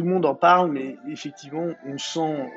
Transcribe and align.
tout 0.00 0.06
le 0.06 0.12
monde 0.14 0.24
en 0.24 0.34
parle, 0.34 0.70
mais 0.70 0.96
effectivement, 1.10 1.66
on 1.86 1.98
sent 1.98 2.50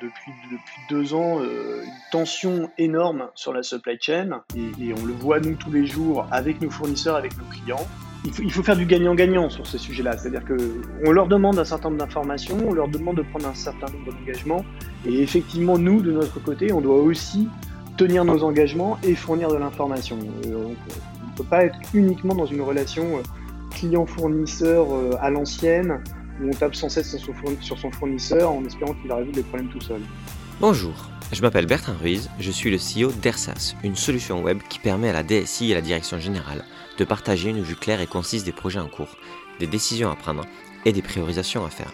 depuis, 0.00 0.32
depuis 0.50 0.80
deux 0.88 1.12
ans 1.12 1.42
une 1.42 1.90
tension 2.10 2.70
énorme 2.78 3.28
sur 3.34 3.52
la 3.52 3.62
supply 3.62 3.98
chain 4.00 4.40
et, 4.56 4.94
on 4.94 5.04
le 5.04 5.12
voit 5.12 5.38
nous 5.40 5.56
tous 5.56 5.70
les 5.70 5.84
jours 5.84 6.26
avec 6.30 6.62
nos 6.62 6.70
fournisseurs, 6.70 7.16
avec 7.16 7.36
nos 7.36 7.44
clients 7.44 7.86
il 8.24 8.50
faut, 8.50 8.62
faire 8.62 8.76
du 8.76 8.86
gagnant-gagnant 8.86 9.50
sur 9.50 9.66
ces 9.66 9.78
sujets-là. 9.78 10.16
C'est-à-dire 10.16 10.42
qu'on 10.44 11.12
leur 11.12 11.28
demande 11.28 11.58
un 11.58 11.64
certain 11.64 11.90
nombre 11.90 12.04
d'informations, 12.04 12.56
on 12.66 12.72
leur 12.72 12.88
demande 12.88 13.18
de 13.18 13.22
prendre 13.22 13.46
un 13.46 13.54
certain 13.54 13.86
nombre 13.92 14.12
d'engagements. 14.12 14.64
Et 15.06 15.22
effectivement, 15.22 15.78
nous, 15.78 16.00
de 16.00 16.10
notre 16.10 16.42
côté, 16.42 16.72
on 16.72 16.80
doit 16.80 16.96
aussi 16.96 17.48
tenir 17.96 18.24
nos 18.24 18.42
engagements 18.42 18.98
et 19.04 19.14
fournir 19.14 19.48
de 19.48 19.56
l'information. 19.56 20.18
Euh, 20.46 20.54
on 20.56 20.70
ne 20.70 21.36
peut 21.36 21.44
pas 21.44 21.64
être 21.64 21.78
uniquement 21.94 22.34
dans 22.34 22.46
une 22.46 22.62
relation 22.62 23.18
euh, 23.18 23.22
client-fournisseur 23.70 24.86
euh, 24.92 25.10
à 25.20 25.30
l'ancienne, 25.30 26.02
où 26.40 26.48
on 26.48 26.52
tape 26.52 26.74
sans 26.74 26.88
cesse 26.88 27.16
sur 27.60 27.78
son 27.78 27.90
fournisseur 27.90 28.50
en 28.50 28.64
espérant 28.64 28.94
qu'il 28.94 29.08
va 29.08 29.16
résoudre 29.16 29.36
les 29.36 29.42
problèmes 29.42 29.68
tout 29.68 29.80
seul. 29.80 30.00
Bonjour, 30.60 30.94
je 31.32 31.42
m'appelle 31.42 31.66
Bertrand 31.66 31.96
Ruiz, 32.00 32.30
je 32.38 32.50
suis 32.50 32.70
le 32.70 32.78
CEO 32.78 33.12
d'ERSAS, 33.12 33.74
une 33.84 33.96
solution 33.96 34.42
web 34.42 34.60
qui 34.68 34.78
permet 34.78 35.10
à 35.10 35.12
la 35.12 35.22
DSI 35.22 35.70
et 35.70 35.72
à 35.72 35.76
la 35.76 35.82
direction 35.82 36.18
générale 36.18 36.64
de 36.98 37.04
partager 37.04 37.50
une 37.50 37.62
vue 37.62 37.76
claire 37.76 38.00
et 38.00 38.06
concise 38.06 38.44
des 38.44 38.52
projets 38.52 38.80
en 38.80 38.88
cours, 38.88 39.16
des 39.60 39.66
décisions 39.66 40.10
à 40.10 40.16
prendre 40.16 40.46
et 40.84 40.92
des 40.92 41.02
priorisations 41.02 41.64
à 41.64 41.70
faire. 41.70 41.92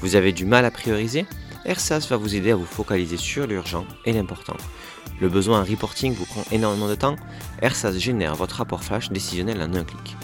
Vous 0.00 0.14
avez 0.14 0.32
du 0.32 0.46
mal 0.46 0.64
à 0.64 0.70
prioriser? 0.70 1.26
ERSAS 1.66 2.06
va 2.08 2.16
vous 2.16 2.34
aider 2.34 2.52
à 2.52 2.56
vous 2.56 2.64
focaliser 2.64 3.18
sur 3.18 3.46
l'urgent 3.46 3.84
et 4.06 4.14
l'important. 4.14 4.56
Le 5.20 5.28
besoin 5.28 5.60
en 5.60 5.64
reporting 5.64 6.14
vous 6.14 6.24
prend 6.24 6.42
énormément 6.52 6.88
de 6.88 6.94
temps 6.94 7.16
ERSAS 7.60 7.98
génère 7.98 8.34
votre 8.34 8.56
rapport 8.56 8.82
flash 8.82 9.10
décisionnel 9.10 9.60
en 9.60 9.74
un 9.74 9.84
clic. 9.84 10.16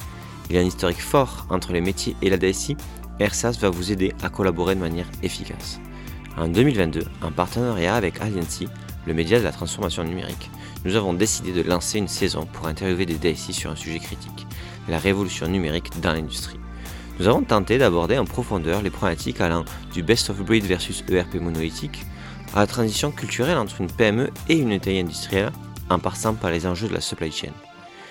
Il 0.49 0.57
y 0.57 0.59
a 0.59 0.63
un 0.63 0.65
historique 0.65 1.03
fort 1.03 1.47
entre 1.51 1.73
les 1.73 1.83
métiers 1.83 2.17
et 2.23 2.31
la 2.31 2.39
DSI. 2.39 2.77
ERSAS 3.19 3.59
va 3.61 3.71
vous 3.71 3.93
aider 3.93 4.13
à 4.23 4.29
collaborer 4.29 4.75
de 4.75 4.81
manière 4.81 5.07
efficace. 5.23 5.81
En 6.37 6.49
2022, 6.49 7.05
en 7.23 7.31
partenariat 7.31 7.95
avec 7.95 8.21
Aliancy, 8.21 8.69
le 9.07 9.15
média 9.15 9.39
de 9.39 9.45
la 9.45 9.53
transformation 9.53 10.05
numérique, 10.05 10.51
nous 10.85 10.97
avons 10.97 11.15
décidé 11.15 11.53
de 11.53 11.63
lancer 11.63 11.99
une 11.99 12.09
saison 12.09 12.47
pour 12.53 12.67
interviewer 12.67 13.07
des 13.07 13.15
DSI 13.15 13.55
sur 13.55 13.71
un 13.71 13.77
sujet 13.77 13.99
critique, 13.99 14.47
la 14.89 14.99
révolution 14.99 15.49
numérique 15.49 16.01
dans 16.01 16.13
l'industrie. 16.13 16.61
Nous 17.19 17.27
avons 17.27 17.43
tenté 17.43 17.79
d'aborder 17.79 18.19
en 18.19 18.27
profondeur 18.27 18.83
les 18.83 18.91
problématiques 18.91 19.41
allant 19.41 19.65
du 19.93 20.03
best 20.03 20.29
of 20.29 20.43
breed 20.43 20.65
versus 20.65 21.03
ERP 21.11 21.37
monolithique 21.37 22.05
à 22.55 22.61
la 22.61 22.67
transition 22.67 23.11
culturelle 23.11 23.57
entre 23.57 23.81
une 23.81 23.91
PME 23.91 24.31
et 24.49 24.59
une 24.59 24.79
taille 24.79 25.01
industrielle 25.01 25.53
en 25.89 25.99
passant 25.99 26.35
par 26.35 26.51
les 26.51 26.67
enjeux 26.67 26.89
de 26.89 26.95
la 26.95 27.01
supply 27.01 27.33
chain. 27.33 27.53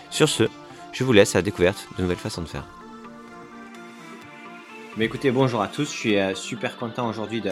Sur 0.10 0.30
ce, 0.30 0.44
je 0.92 1.04
vous 1.04 1.14
laisse 1.14 1.36
à 1.36 1.40
la 1.40 1.44
découverte 1.44 1.88
de 1.98 2.04
nouvelles 2.04 2.18
façons 2.18 2.42
de 2.42 2.48
faire. 2.48 2.66
Mais 4.98 5.06
écoutez, 5.06 5.30
bonjour 5.30 5.62
à 5.62 5.68
tous, 5.68 5.92
je 5.92 5.98
suis 5.98 6.18
euh, 6.18 6.34
super 6.36 6.78
content 6.78 7.10
aujourd'hui 7.10 7.44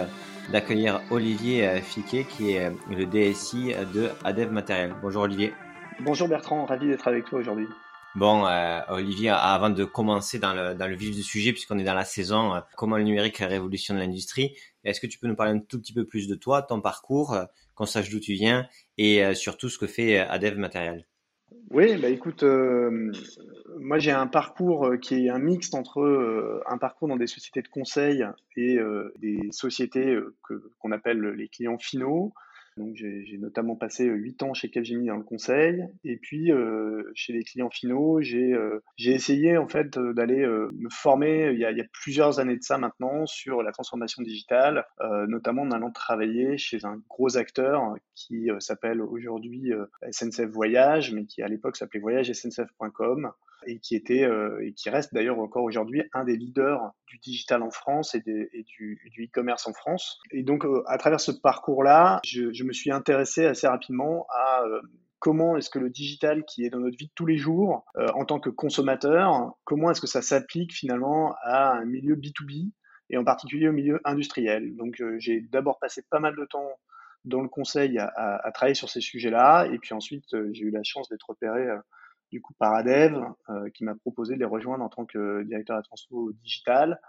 d'accueillir 0.50 1.02
Olivier 1.12 1.68
euh, 1.68 1.82
Fiquet, 1.82 2.24
qui 2.24 2.52
est 2.52 2.68
euh, 2.68 2.72
le 2.90 3.06
DSI 3.06 3.74
de 3.94 4.12
Adev 4.24 4.50
Matériel. 4.50 4.96
Bonjour 5.02 5.24
Olivier. 5.24 5.54
Bonjour 6.00 6.30
Bertrand, 6.30 6.64
ravi 6.66 6.88
d'être 6.88 7.06
avec 7.06 7.26
toi 7.26 7.40
aujourd'hui. 7.40 7.68
Bon, 8.16 8.48
euh, 8.48 8.80
Olivier, 8.88 9.32
avant 9.32 9.70
de 9.70 9.84
commencer 9.84 10.40
dans 10.40 10.54
le, 10.54 10.74
dans 10.74 10.88
le 10.88 10.96
vif 10.96 11.14
du 11.14 11.22
sujet, 11.22 11.52
puisqu'on 11.52 11.78
est 11.80 11.84
dans 11.84 11.94
la 11.94 12.06
saison, 12.06 12.62
comment 12.78 12.96
le 12.96 13.04
numérique 13.04 13.40
révolutionne 13.40 13.98
l'industrie, 13.98 14.56
est-ce 14.86 15.02
que 15.02 15.08
tu 15.08 15.20
peux 15.20 15.28
nous 15.28 15.36
parler 15.36 15.52
un 15.52 15.60
tout 15.60 15.82
petit 15.82 15.94
peu 15.94 16.06
plus 16.06 16.30
de 16.30 16.36
toi, 16.36 16.62
ton 16.62 16.80
parcours, 16.80 17.36
qu'on 17.76 17.86
sache 17.86 18.10
d'où 18.10 18.22
tu 18.22 18.36
viens 18.36 18.70
et 18.98 19.36
surtout 19.36 19.68
ce 19.68 19.78
que 19.78 19.88
fait 19.88 20.18
Adev 20.20 20.58
Matériel 20.58 21.06
oui, 21.72 21.98
bah 21.98 22.10
écoute, 22.10 22.44
euh, 22.44 23.12
moi 23.80 23.98
j'ai 23.98 24.12
un 24.12 24.28
parcours 24.28 24.86
euh, 24.86 24.98
qui 24.98 25.26
est 25.26 25.30
un 25.30 25.40
mixte 25.40 25.74
entre 25.76 26.02
euh, 26.02 26.62
un 26.68 26.78
parcours 26.78 27.08
dans 27.08 27.16
des 27.16 27.28
sociétés 27.28 27.62
de 27.62 27.68
conseil 27.68 28.24
et 28.56 28.80
des 29.18 29.40
sociétés 29.52 30.18
qu'on 30.80 30.92
appelle 30.92 31.20
les 31.20 31.48
clients 31.48 31.78
finaux. 31.78 32.34
Donc 32.78 32.96
j'ai 32.96 33.38
notamment 33.38 33.76
passé 33.76 34.08
euh, 34.08 34.16
huit 34.16 34.42
ans 34.42 34.54
chez 34.54 34.70
Capgemini 34.70 35.08
dans 35.08 35.18
le 35.18 35.24
conseil. 35.24 35.86
Et 36.04 36.18
puis 36.18 36.52
euh, 36.52 37.12
chez 37.14 37.34
les 37.34 37.44
clients 37.44 37.70
finaux, 37.70 38.22
j'ai 38.22 38.54
euh, 38.54 38.84
essayé 38.98 39.58
en 39.58 39.68
fait 39.68 39.98
d'aller 39.98 40.46
me 40.46 40.90
former 40.90 41.52
il 41.54 41.60
y, 41.60 41.66
a, 41.66 41.72
il 41.72 41.78
y, 41.78 41.82
a, 41.82 41.86
plusieurs 41.92 42.40
années 42.40 42.58
de 42.58 42.64
ça 42.64 42.78
maintenant 42.78 43.26
sur 43.26 43.62
la 43.62 43.72
transformation 43.72 44.24
digitale, 44.24 44.86
notamment 45.28 45.64
en 45.64 45.72
allant 45.72 45.92
travailler 45.92 46.58
chez 46.58 46.86
un 46.86 47.02
gros 47.10 47.38
acteur 47.38 47.96
qui 48.16 48.50
s'appelle 48.60 49.02
aujourd'hui 49.02 49.72
SNCF 50.12 50.50
Voyage, 50.50 51.14
mais 51.14 51.26
qui 51.26 51.42
à 51.42 51.48
l'époque 51.48 51.76
s'appelait 51.76 52.00
voyage 52.00 52.32
SNCF.com 52.32 53.32
et 53.66 53.80
qui 53.80 53.96
était 53.96 54.28
et 54.62 54.74
qui 54.74 54.90
reste 54.90 55.14
d'ailleurs 55.14 55.40
encore 55.40 55.64
aujourd'hui 55.64 56.04
un 56.14 56.24
des 56.24 56.36
leaders 56.36 56.92
du 57.08 57.18
digital 57.20 57.62
en 57.62 57.72
France 57.72 58.16
et, 58.16 58.22
du 58.22 59.00
e-commerce 59.20 59.68
en 59.68 59.74
France. 59.74 60.20
Et 60.32 60.44
donc 60.44 60.66
à 60.88 60.98
travers 60.98 61.20
ce 61.20 61.32
parcours-là, 61.32 62.20
je, 62.24 62.64
me 62.64 62.74
suis 62.74 62.92
intéressé 62.92 63.46
assez 63.46 63.68
rapidement 63.68 64.26
à 64.30 64.64
euh, 64.64 64.82
comment 65.20 65.58
est-ce 65.58 65.70
que 65.70 65.80
le 65.80 65.90
digital 65.90 66.44
qui 66.46 66.66
est 66.66 66.70
dans 66.70 66.80
notre 66.80 66.98
vie 66.98 67.08
de 67.08 67.14
tous 67.16 67.26
les 67.26 67.38
jours, 67.38 67.86
euh, 67.98 68.08
en 68.16 68.26
tant 68.26 68.40
que 68.40 68.50
consommateur, 68.50 69.54
comment 69.64 69.92
est-ce 69.92 70.02
que 70.02 70.08
ça 70.08 70.22
s'applique 70.22 70.74
finalement 70.74 71.36
à 71.44 71.74
un 71.74 71.86
milieu 71.86 72.16
B2B 72.16 72.72
et 73.10 73.18
en 73.18 73.24
particulier 73.24 73.68
au 73.68 73.74
milieu 73.74 74.00
industriel. 74.06 74.76
Donc 74.76 75.02
euh, 75.02 75.18
j'ai 75.20 75.42
d'abord 75.42 75.80
passé 75.80 76.04
pas 76.10 76.20
mal 76.20 76.36
de 76.36 76.46
temps 76.46 76.70
dans 77.26 77.42
le 77.42 77.50
conseil 77.50 78.00
à, 78.00 78.52
travailler 78.54 78.76
sur 78.76 78.90
ces 78.90 79.00
sujets-là 79.00 79.66
et 79.72 79.80
puis 79.80 79.94
ensuite 79.94 80.36
j'ai 80.52 80.64
eu 80.64 80.72
la 80.72 80.84
chance 80.84 81.08
d'être 81.08 81.30
repéré 81.30 81.66
du 82.34 82.42
coup 82.42 82.54
par 82.60 82.74
Adev 82.74 83.16
qui 83.74 83.84
m'a 83.86 83.96
proposé 83.96 84.34
de 84.34 84.40
les 84.40 84.46
rejoindre 84.46 84.84
en 84.84 84.90
tant 84.90 85.06
que 85.06 85.44
directeur 85.44 85.78
de 85.78 85.84
transfo 85.84 86.34
digital 86.42 87.00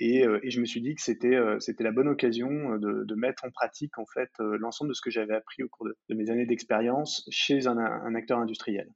euh, 0.00 0.40
et, 0.42 0.50
je 0.50 0.60
me 0.60 0.66
suis 0.66 0.80
dit 0.80 0.94
que 0.94 1.02
c'était 1.02 1.34
euh, 1.34 1.58
c'était 1.60 1.84
la 1.84 1.90
bonne 1.90 2.08
occasion 2.08 2.74
euh, 2.74 3.04
de, 3.04 3.14
mettre 3.14 3.44
en 3.44 3.50
pratique 3.50 3.98
en 3.98 4.06
fait 4.06 4.30
l'ensemble 4.38 4.90
de 4.90 4.94
ce 4.94 5.00
que 5.00 5.10
j'avais 5.10 5.34
appris 5.34 5.62
au 5.62 5.68
cours 5.68 5.86
de, 5.86 6.14
mes 6.14 6.30
années 6.30 6.46
d'expérience 6.46 7.26
chez 7.30 7.66
un, 7.66 8.14
acteur 8.14 8.38
industriel. 8.38 8.88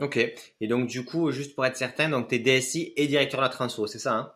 Ok. 0.00 0.18
Et 0.60 0.68
donc 0.68 0.88
du 0.88 1.04
coup, 1.04 1.30
juste 1.30 1.54
pour 1.54 1.64
être 1.64 1.76
certain, 1.76 2.08
donc 2.08 2.32
es 2.32 2.38
DSI 2.38 2.92
et 2.96 3.06
directeur 3.06 3.40
de 3.40 3.44
la 3.44 3.48
transfo, 3.48 3.86
c'est 3.86 3.98
ça 3.98 4.14
hein? 4.14 4.32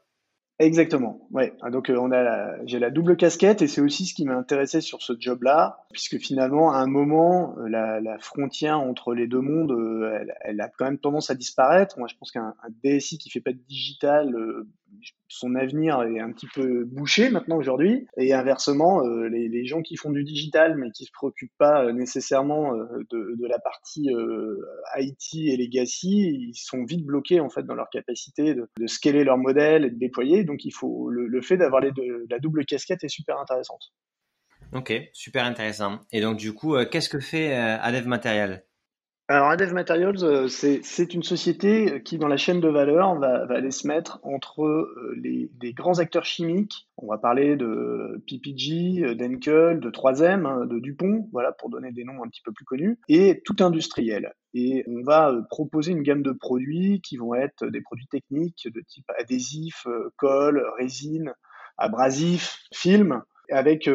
Exactement. 0.60 1.28
Ouais. 1.30 1.52
Ah, 1.62 1.70
donc 1.70 1.90
on 1.94 2.10
a, 2.10 2.64
j'ai 2.66 2.80
la 2.80 2.90
double 2.90 3.16
casquette 3.16 3.62
et 3.62 3.68
c'est 3.68 3.80
aussi 3.80 4.06
ce 4.06 4.14
qui 4.14 4.24
m'a 4.24 4.34
intéressé 4.34 4.80
sur 4.80 5.02
ce 5.02 5.12
job-là, 5.18 5.84
puisque 5.92 6.18
finalement 6.18 6.72
à 6.72 6.78
un 6.78 6.86
moment 6.86 7.54
la, 7.68 8.00
la 8.00 8.18
frontière 8.18 8.80
entre 8.80 9.14
les 9.14 9.28
deux 9.28 9.40
mondes, 9.40 9.72
elle, 10.12 10.34
elle, 10.40 10.60
a 10.60 10.68
quand 10.68 10.86
même 10.86 10.98
tendance 10.98 11.30
à 11.30 11.36
disparaître. 11.36 11.98
Moi, 11.98 12.08
je 12.08 12.16
pense 12.16 12.32
qu'un 12.32 12.54
DSI 12.82 13.18
qui 13.18 13.30
fait 13.30 13.40
pas 13.40 13.52
de 13.52 13.60
digital, 13.68 14.34
son 15.28 15.54
avenir 15.54 16.02
est 16.02 16.20
un 16.20 16.32
petit 16.32 16.46
peu 16.54 16.84
bouché 16.84 17.30
maintenant 17.30 17.56
aujourd'hui. 17.56 18.06
Et 18.16 18.32
inversement, 18.32 19.04
euh, 19.04 19.28
les, 19.28 19.66
gens 19.66 19.82
qui 19.82 19.96
font 19.96 20.10
du 20.10 20.24
digital 20.24 20.76
mais 20.76 20.90
qui 20.90 21.04
se 21.04 21.12
préoccupent 21.12 21.56
pas 21.58 21.84
euh, 21.84 21.92
nécessairement 21.92 22.74
euh, 22.74 22.84
de, 23.10 23.46
la 23.46 23.58
partie 23.58 24.10
IT 24.98 25.34
et 25.34 25.56
legacy, 25.56 26.48
ils 26.50 26.54
sont 26.54 26.84
vite 26.84 27.04
bloqués 27.04 27.40
en 27.40 27.48
fait 27.48 27.62
dans 27.62 27.74
leur 27.74 27.88
capacité 27.90 28.54
de, 28.54 28.68
scaler 28.86 29.24
leur 29.24 29.38
modèle 29.38 29.84
et 29.84 29.90
de 29.90 29.98
déployer. 29.98 30.44
Donc 30.44 30.64
il 30.64 30.72
faut 30.72 31.08
le, 31.10 31.40
fait 31.40 31.56
d'avoir 31.56 31.82
la 31.82 32.38
double 32.38 32.64
casquette 32.64 33.04
est 33.04 33.08
super 33.08 33.38
intéressante. 33.38 33.92
Ok, 34.72 34.92
super 35.12 35.44
intéressant. 35.44 36.00
Et 36.12 36.20
donc 36.20 36.36
du 36.36 36.52
coup, 36.52 36.76
qu'est-ce 36.90 37.08
que 37.08 37.20
fait 37.20 37.54
Adev 37.54 38.06
Material? 38.06 38.64
Alors, 39.30 39.50
Adev 39.50 39.74
Materials, 39.74 40.24
euh, 40.24 40.48
c'est 40.48 41.12
une 41.12 41.22
société 41.22 42.02
qui, 42.02 42.16
dans 42.16 42.28
la 42.28 42.38
chaîne 42.38 42.60
de 42.60 42.68
valeur, 42.68 43.14
va, 43.18 43.44
aller 43.50 43.70
se 43.70 43.86
mettre 43.86 44.20
entre 44.22 44.64
euh, 44.64 45.14
les, 45.22 45.50
des 45.52 45.74
grands 45.74 45.98
acteurs 45.98 46.24
chimiques. 46.24 46.88
On 46.96 47.08
va 47.08 47.18
parler 47.18 47.54
de 47.56 48.24
PPG, 48.26 49.14
d'Enkel, 49.16 49.80
de 49.80 49.90
3M, 49.90 50.46
hein, 50.46 50.64
de 50.64 50.78
Dupont, 50.78 51.28
voilà, 51.30 51.52
pour 51.52 51.68
donner 51.68 51.92
des 51.92 52.04
noms 52.04 52.24
un 52.24 52.28
petit 52.28 52.40
peu 52.42 52.52
plus 52.52 52.64
connus, 52.64 52.98
et 53.10 53.42
tout 53.44 53.56
industriel. 53.60 54.32
Et 54.54 54.82
on 54.86 55.02
va 55.02 55.28
euh, 55.28 55.42
proposer 55.50 55.92
une 55.92 56.02
gamme 56.02 56.22
de 56.22 56.32
produits 56.32 57.02
qui 57.02 57.18
vont 57.18 57.34
être 57.34 57.66
des 57.66 57.82
produits 57.82 58.08
techniques 58.08 58.66
de 58.74 58.80
type 58.80 59.10
adhésif, 59.18 59.86
colle, 60.16 60.64
résine, 60.78 61.34
abrasif, 61.76 62.62
film, 62.72 63.22
avec 63.50 63.90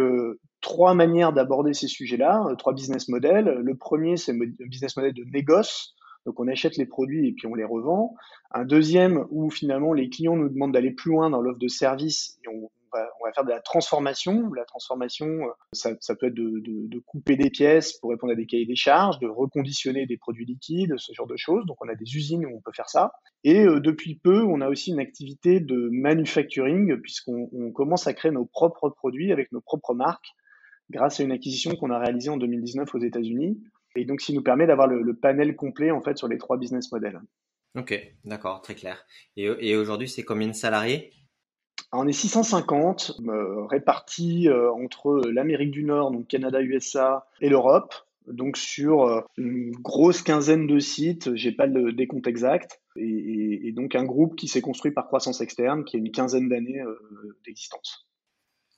trois 0.63 0.95
manières 0.95 1.33
d'aborder 1.33 1.73
ces 1.73 1.87
sujets-là, 1.87 2.47
euh, 2.49 2.55
trois 2.55 2.73
business 2.73 3.07
models. 3.07 3.45
Le 3.45 3.75
premier, 3.75 4.17
c'est 4.17 4.31
un 4.31 4.39
business 4.67 4.97
model 4.97 5.13
de 5.13 5.23
négoce. 5.25 5.93
Donc 6.25 6.39
on 6.39 6.47
achète 6.47 6.77
les 6.77 6.85
produits 6.85 7.27
et 7.27 7.33
puis 7.33 7.47
on 7.47 7.53
les 7.53 7.65
revend. 7.65 8.15
Un 8.51 8.65
deuxième 8.65 9.25
où 9.29 9.51
finalement 9.51 9.93
les 9.93 10.09
clients 10.09 10.37
nous 10.37 10.49
demandent 10.49 10.71
d'aller 10.71 10.91
plus 10.91 11.11
loin 11.11 11.29
dans 11.29 11.41
l'offre 11.41 11.59
de 11.59 11.67
service 11.67 12.39
et 12.45 12.47
on, 12.47 12.71
va, 12.93 13.09
faire 13.33 13.43
de 13.43 13.49
la 13.49 13.59
transformation. 13.59 14.53
La 14.53 14.63
transformation, 14.63 15.25
euh, 15.27 15.49
ça, 15.73 16.15
peut 16.15 16.27
être 16.27 16.33
de, 16.33 16.99
couper 17.05 17.35
des 17.35 17.49
pièces 17.49 17.97
pour 17.99 18.11
répondre 18.11 18.31
à 18.31 18.35
des 18.35 18.45
cahiers 18.45 18.65
des 18.65 18.77
charges, 18.77 19.19
de 19.19 19.27
reconditionner 19.27 20.05
des 20.05 20.15
produits 20.15 20.45
liquides, 20.45 20.93
ce 20.97 21.11
genre 21.11 21.27
de 21.27 21.35
choses. 21.35 21.65
Donc 21.65 21.75
on 21.81 21.89
a 21.89 21.95
des 21.95 22.15
usines 22.15 22.45
où 22.45 22.55
on 22.55 22.61
peut 22.61 22.71
faire 22.73 22.89
ça. 22.89 23.11
Et 23.43 23.65
euh, 23.65 23.81
depuis 23.81 24.15
peu, 24.15 24.43
on 24.43 24.61
a 24.61 24.69
aussi 24.69 24.91
une 24.91 24.99
activité 24.99 25.59
de 25.59 25.89
manufacturing 25.91 27.01
puisqu'on 27.01 27.71
commence 27.73 28.07
à 28.07 28.13
créer 28.13 28.31
nos 28.31 28.45
propres 28.45 28.89
produits 28.89 29.33
avec 29.33 29.51
nos 29.51 29.59
propres 29.59 29.93
marques 29.93 30.33
grâce 30.89 31.19
à 31.19 31.23
une 31.23 31.31
acquisition 31.31 31.75
qu'on 31.75 31.91
a 31.91 31.99
réalisée 31.99 32.29
en 32.29 32.37
2019 32.37 32.93
aux 32.93 32.99
États-Unis. 32.99 33.61
Et 33.95 34.05
donc, 34.05 34.19
qui 34.19 34.33
nous 34.33 34.41
permet 34.41 34.65
d'avoir 34.65 34.87
le, 34.87 35.13
panel 35.13 35.55
complet 35.55 35.91
en 35.91 36.01
fait 36.01 36.17
sur 36.17 36.27
les 36.27 36.37
trois 36.37 36.57
business 36.57 36.91
models. 36.91 37.21
Ok, 37.75 37.93
d'accord, 38.25 38.61
très 38.61 38.75
clair. 38.75 39.05
Et, 39.37 39.43
et 39.43 39.75
aujourd'hui, 39.75 40.07
c'est 40.07 40.23
combien 40.23 40.47
de 40.47 40.53
salariés? 40.53 41.11
On 41.91 42.07
est 42.07 42.13
650 42.13 43.21
répartis 43.69 44.49
entre 44.49 45.21
l'Amérique 45.29 45.69
du 45.69 45.83
Nord, 45.83 46.11
donc 46.11 46.27
Canada, 46.27 46.59
USA 46.61 47.27
et 47.39 47.49
l'Europe 47.49 47.93
donc 48.27 48.57
sur 48.57 49.03
euh, 49.03 49.21
une 49.37 49.71
grosse 49.71 50.21
quinzaine 50.21 50.67
de 50.67 50.79
sites, 50.79 51.35
j'ai 51.35 51.51
pas 51.51 51.65
le 51.65 51.93
décompte 51.93 52.27
exact, 52.27 52.81
et, 52.95 53.71
donc 53.73 53.95
un 53.95 54.05
groupe 54.05 54.35
qui 54.35 54.47
s'est 54.47 54.61
construit 54.61 54.91
par 54.91 55.07
croissance 55.07 55.41
externe, 55.41 55.83
qui 55.83 55.95
a 55.95 55.99
une 55.99 56.11
quinzaine 56.11 56.47
d'années 56.47 56.81
euh, 56.81 56.95
d'existence. 57.45 58.07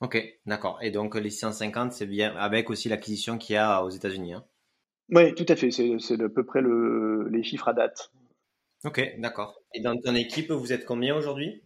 Ok, 0.00 0.18
d'accord. 0.44 0.78
Et 0.82 0.90
donc 0.90 1.14
les 1.14 1.30
650, 1.30 1.92
c'est 1.92 2.06
bien 2.06 2.36
avec 2.36 2.68
aussi 2.70 2.88
l'acquisition 2.88 3.38
qu'il 3.38 3.54
y 3.54 3.56
a 3.56 3.82
aux 3.82 3.90
États-Unis. 3.90 4.34
Hein? 4.34 4.44
Oui, 5.10 5.34
tout 5.34 5.46
à 5.48 5.56
fait. 5.56 5.70
C'est 5.70 6.20
à 6.20 6.28
peu 6.28 6.44
près 6.44 6.60
les 6.62 7.42
chiffres 7.42 7.68
à 7.68 7.72
date. 7.72 8.12
Ok, 8.84 9.00
d'accord. 9.18 9.60
Et 9.74 9.80
dans 9.80 9.96
ton 9.96 10.14
équipe, 10.14 10.50
vous 10.50 10.72
êtes 10.72 10.84
combien 10.84 11.16
aujourd'hui? 11.16 11.62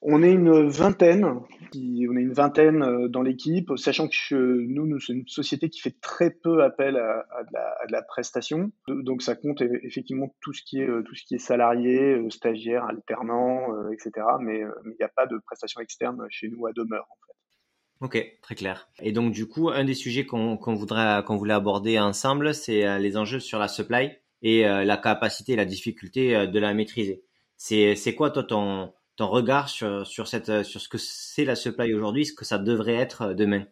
On 0.00 0.22
est 0.22 0.30
une 0.30 0.68
vingtaine, 0.68 1.24
on 1.24 1.46
est 1.74 2.20
une 2.20 2.32
vingtaine 2.32 2.82
euh, 2.84 3.08
dans 3.08 3.22
l'équipe, 3.22 3.72
sachant 3.76 4.06
que 4.06 4.34
nous, 4.36 4.86
nous 4.86 5.00
c'est 5.00 5.12
une 5.12 5.26
société 5.26 5.70
qui 5.70 5.80
fait 5.80 5.96
très 6.00 6.30
peu 6.30 6.62
appel 6.62 6.96
à, 6.96 7.26
de, 7.42 7.92
la, 7.92 8.02
prestation. 8.02 8.70
Donc 8.86 9.22
ça 9.22 9.34
compte 9.34 9.60
effectivement 9.82 10.32
tout 10.40 10.52
ce 10.52 10.62
qui 10.62 10.80
est 10.80 10.88
euh, 10.88 11.02
tout 11.02 11.16
ce 11.16 11.24
qui 11.24 11.34
est 11.34 11.38
salarié, 11.38 12.14
euh, 12.14 12.30
stagiaire, 12.30 12.84
alternant, 12.84 13.90
etc. 13.90 14.24
Mais 14.40 14.60
il 14.60 14.96
n'y 15.00 15.04
a 15.04 15.08
pas 15.08 15.26
de 15.26 15.36
prestation 15.38 15.80
externe 15.80 16.24
chez 16.30 16.48
nous 16.48 16.64
à 16.66 16.72
demeure. 16.72 17.08
En 17.10 17.16
fait. 17.26 17.27
Ok, 18.00 18.36
très 18.42 18.54
clair. 18.54 18.88
Et 19.00 19.12
donc 19.12 19.32
du 19.32 19.46
coup, 19.46 19.70
un 19.70 19.84
des 19.84 19.94
sujets 19.94 20.24
qu'on 20.24 20.56
voudrait 20.56 21.22
qu'on 21.24 21.36
voulait 21.36 21.54
aborder 21.54 21.98
ensemble, 21.98 22.54
c'est 22.54 22.98
les 22.98 23.16
enjeux 23.16 23.40
sur 23.40 23.58
la 23.58 23.66
supply 23.66 24.12
et 24.42 24.62
la 24.62 24.96
capacité 24.96 25.56
la 25.56 25.64
difficulté 25.64 26.46
de 26.46 26.58
la 26.60 26.74
maîtriser. 26.74 27.24
C'est 27.56 28.14
quoi 28.14 28.30
toi 28.30 28.44
ton 28.44 28.92
ton 29.18 29.26
regard 29.26 29.68
sur, 29.68 30.06
sur, 30.06 30.28
cette, 30.28 30.62
sur 30.62 30.80
ce 30.80 30.88
que 30.88 30.96
c'est 30.96 31.44
la 31.44 31.56
supply 31.56 31.92
aujourd'hui, 31.92 32.24
ce 32.24 32.32
que 32.32 32.44
ça 32.44 32.56
devrait 32.56 32.94
être 32.94 33.22
euh, 33.22 33.34
demain? 33.34 33.64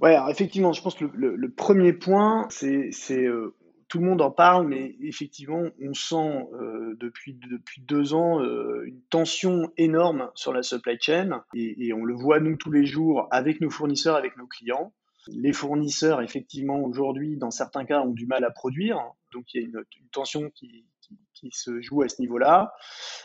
Ouais, 0.00 0.16
effectivement, 0.28 0.72
je 0.74 0.82
pense 0.82 0.94
que 0.94 1.06
le, 1.14 1.50
premier 1.50 1.94
point, 1.94 2.46
c'est 2.50 2.90
euh, 3.10 3.54
tout 3.88 3.98
le 3.98 4.04
monde 4.04 4.20
en 4.20 4.30
parle, 4.30 4.66
mais 4.66 4.96
effectivement, 5.00 5.62
on 5.80 5.94
sent 5.94 6.48
euh, 6.54 6.96
depuis, 6.98 7.38
deux 7.78 8.14
ans 8.14 8.42
une 8.42 9.00
tension 9.10 9.72
énorme 9.76 10.30
sur 10.34 10.52
la 10.52 10.62
supply 10.62 10.96
chain 11.00 11.42
et, 11.54 11.92
on 11.92 12.04
le 12.04 12.14
voit 12.14 12.40
nous 12.40 12.56
tous 12.56 12.72
les 12.72 12.86
jours 12.86 13.28
avec 13.30 13.60
nos 13.60 13.70
fournisseurs, 13.70 14.16
avec 14.16 14.36
nos 14.36 14.46
clients. 14.46 14.92
Les 15.28 15.52
fournisseurs, 15.52 16.22
effectivement, 16.22 16.80
aujourd'hui, 16.80 17.36
dans 17.36 17.50
certains 17.50 17.84
cas, 17.84 18.00
ont 18.00 18.12
du 18.12 18.26
mal 18.26 18.44
à 18.44 18.50
produire, 18.50 19.00
donc 19.32 19.52
il 19.52 19.60
y 19.60 19.64
a 19.64 19.66
une, 19.66 19.84
une 19.98 20.08
tension 20.10 20.50
qui, 20.50 20.86
qui, 21.34 21.50
se 21.52 21.80
joue 21.80 22.02
à 22.02 22.08
ce 22.08 22.20
niveau-là, 22.20 22.72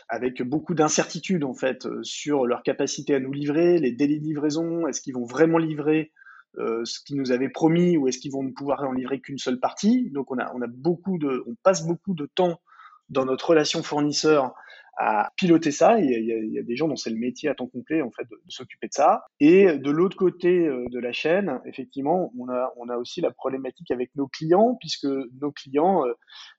avec 0.08 0.42
beaucoup 0.42 0.74
d'incertitudes 0.74 1.44
en 1.44 1.54
fait 1.54 1.86
euh, 1.86 2.02
sur 2.02 2.46
leur 2.46 2.62
capacité 2.62 3.14
à 3.14 3.20
nous 3.20 3.32
livrer, 3.32 3.78
les 3.78 3.92
délais 3.92 4.18
de 4.18 4.24
livraison, 4.24 4.86
est-ce 4.86 5.00
qu'ils 5.00 5.14
vont 5.14 5.24
vraiment 5.24 5.58
livrer 5.58 6.12
euh, 6.58 6.84
ce 6.84 7.00
qu'ils 7.04 7.16
nous 7.16 7.32
avaient 7.32 7.48
promis 7.48 7.96
ou 7.96 8.08
est-ce 8.08 8.18
qu'ils 8.18 8.32
vont 8.32 8.42
ne 8.42 8.52
pouvoir 8.52 8.82
en 8.82 8.92
livrer 8.92 9.20
qu'une 9.20 9.38
seule 9.38 9.60
partie. 9.60 10.10
Donc 10.10 10.30
on 10.30 10.38
a, 10.38 10.52
on 10.54 10.62
a 10.62 10.66
beaucoup 10.66 11.18
de, 11.18 11.44
on 11.46 11.54
passe 11.62 11.86
beaucoup 11.86 12.14
de 12.14 12.26
temps 12.34 12.60
dans 13.08 13.24
notre 13.24 13.50
relation 13.50 13.82
fournisseur 13.82 14.54
à 14.98 15.30
piloter 15.36 15.70
ça. 15.70 15.98
Il 15.98 16.10
y, 16.10 16.14
a, 16.14 16.18
il 16.38 16.52
y 16.52 16.58
a 16.58 16.62
des 16.62 16.76
gens 16.76 16.88
dont 16.88 16.96
c'est 16.96 17.10
le 17.10 17.16
métier 17.16 17.48
à 17.48 17.54
temps 17.54 17.66
complet 17.66 18.02
en 18.02 18.10
fait 18.10 18.24
de, 18.30 18.38
s'occuper 18.48 18.88
de 18.88 18.92
ça. 18.92 19.24
Et 19.40 19.78
de 19.78 19.90
l'autre 19.90 20.16
côté 20.16 20.66
euh, 20.66 20.84
de 20.90 20.98
la 20.98 21.12
chaîne, 21.12 21.60
effectivement, 21.66 22.32
on 22.38 22.48
a, 22.48 22.72
on 22.76 22.88
a 22.88 22.96
aussi 22.96 23.20
la 23.20 23.30
problématique 23.30 23.90
avec 23.90 24.10
nos 24.16 24.28
clients, 24.28 24.76
puisque 24.80 25.06
nos 25.40 25.52
clients, 25.52 26.06
euh, 26.06 26.12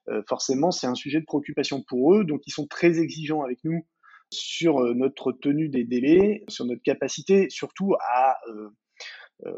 euh, 0.08 0.22
forcément, 0.28 0.70
c'est 0.70 0.86
un 0.86 0.94
sujet 0.94 1.20
de 1.20 1.26
préoccupation 1.26 1.82
pour 1.82 2.14
eux, 2.14 2.24
donc 2.24 2.42
ils 2.46 2.52
sont 2.52 2.66
très 2.66 2.98
exigeants 2.98 3.42
avec 3.42 3.58
nous 3.64 3.86
sur 4.30 4.80
notre 4.94 5.30
tenue 5.30 5.68
des 5.68 5.84
délais, 5.84 6.44
sur 6.48 6.64
notre 6.64 6.82
capacité, 6.82 7.48
surtout 7.50 7.94
à 8.00 8.36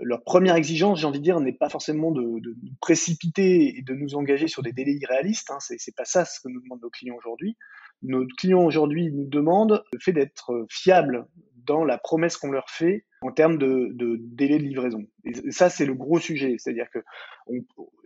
leur 0.03 0.23
première 0.23 0.57
exigence, 0.57 1.01
j'ai 1.01 1.07
envie 1.07 1.19
de 1.19 1.25
dire, 1.25 1.39
n'est 1.41 1.53
pas 1.53 1.69
forcément 1.69 2.11
de, 2.11 2.23
de, 2.41 2.57
nous 2.63 2.75
précipiter 2.81 3.79
et 3.79 3.83
de 3.83 3.95
nous 3.95 4.15
engager 4.15 4.49
sur 4.49 4.63
des 4.63 4.73
délais 4.73 4.95
irréalistes. 4.95 5.51
Hein, 5.51 5.59
c'est 5.61 5.95
pas 5.95 6.05
ça 6.05 6.25
ce 6.25 6.41
que 6.41 6.49
nous 6.49 6.61
demandent 6.61 6.83
nos 6.83 6.91
clients 6.91 7.17
aujourd'hui. 7.17 7.57
Nos 8.03 8.27
clients 8.39 8.65
aujourd'hui 8.65 9.13
nous 9.13 9.27
demandent 9.27 9.83
le 9.93 9.99
fait 10.01 10.13
d'être 10.13 10.67
fiables 10.69 11.27
dans 11.67 11.85
la 11.85 11.99
promesse 11.99 12.37
qu'on 12.37 12.51
leur 12.51 12.71
fait 12.71 13.05
en 13.23 13.33
termes 13.33 13.59
de, 13.59 13.91
de 13.93 14.19
délai 14.21 14.59
de 14.59 14.65
livraison. 14.65 15.05
Et 15.25 15.51
ça, 15.51 15.69
c'est 15.69 15.85
le 15.85 15.95
gros 15.95 16.21
sujet. 16.21 16.57
C'est-à-dire 16.59 16.89
que 16.91 17.01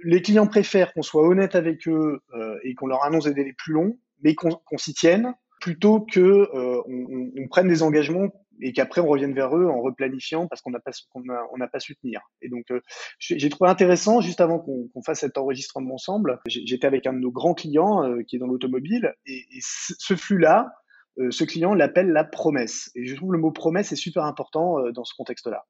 les 0.02 0.22
clients 0.22 0.46
préfèrent 0.46 0.92
qu'on 0.92 1.02
soit 1.02 1.26
honnête 1.26 1.54
avec 1.54 1.86
eux 1.86 2.20
euh, 2.34 2.58
et 2.64 2.74
qu'on 2.74 2.86
leur 2.86 3.04
annonce 3.04 3.24
des 3.24 3.34
délais 3.34 3.54
plus 3.56 3.74
longs, 3.74 3.98
mais 4.22 4.34
qu'on 4.34 4.78
s'y 4.78 4.94
tienne, 4.94 5.34
plutôt 5.60 6.00
que 6.00 6.20
euh, 6.20 6.82
on, 6.86 7.30
on, 7.36 7.48
prenne 7.48 7.68
des 7.68 7.82
engagements 7.82 8.28
et 8.62 8.72
qu'après 8.72 9.00
on 9.00 9.06
revienne 9.06 9.34
vers 9.34 9.56
eux 9.56 9.66
en 9.66 9.80
replanifiant 9.80 10.46
parce 10.46 10.60
qu'on 10.62 10.70
n'a 10.70 10.80
pas 10.80 10.92
qu'on 11.10 11.22
pas 11.68 11.80
su 11.80 11.96
tenir. 11.96 12.20
Et 12.42 12.48
donc 12.48 12.64
euh, 12.70 12.80
j'ai 13.18 13.48
trouvé 13.48 13.70
intéressant 13.70 14.20
juste 14.20 14.40
avant 14.40 14.58
qu'on 14.58 15.02
fasse 15.04 15.20
cet 15.20 15.38
enregistrement 15.38 15.94
ensemble, 15.94 16.40
j'étais 16.46 16.86
avec 16.86 17.06
un 17.06 17.12
de 17.12 17.18
nos 17.18 17.30
grands 17.30 17.54
clients 17.54 18.04
euh, 18.04 18.22
qui 18.22 18.36
est 18.36 18.38
dans 18.38 18.46
l'automobile 18.46 19.14
et, 19.26 19.44
ce 19.60 20.14
flux-là, 20.14 20.72
euh, 21.18 21.30
ce 21.30 21.44
client 21.44 21.74
l'appelle 21.74 22.10
la 22.10 22.24
promesse. 22.24 22.90
Et 22.94 23.06
je 23.06 23.14
trouve 23.14 23.32
le 23.32 23.38
mot 23.38 23.50
promesse 23.50 23.92
est 23.92 23.96
super 23.96 24.24
important 24.24 24.90
dans 24.92 25.04
ce 25.04 25.14
contexte-là. 25.16 25.64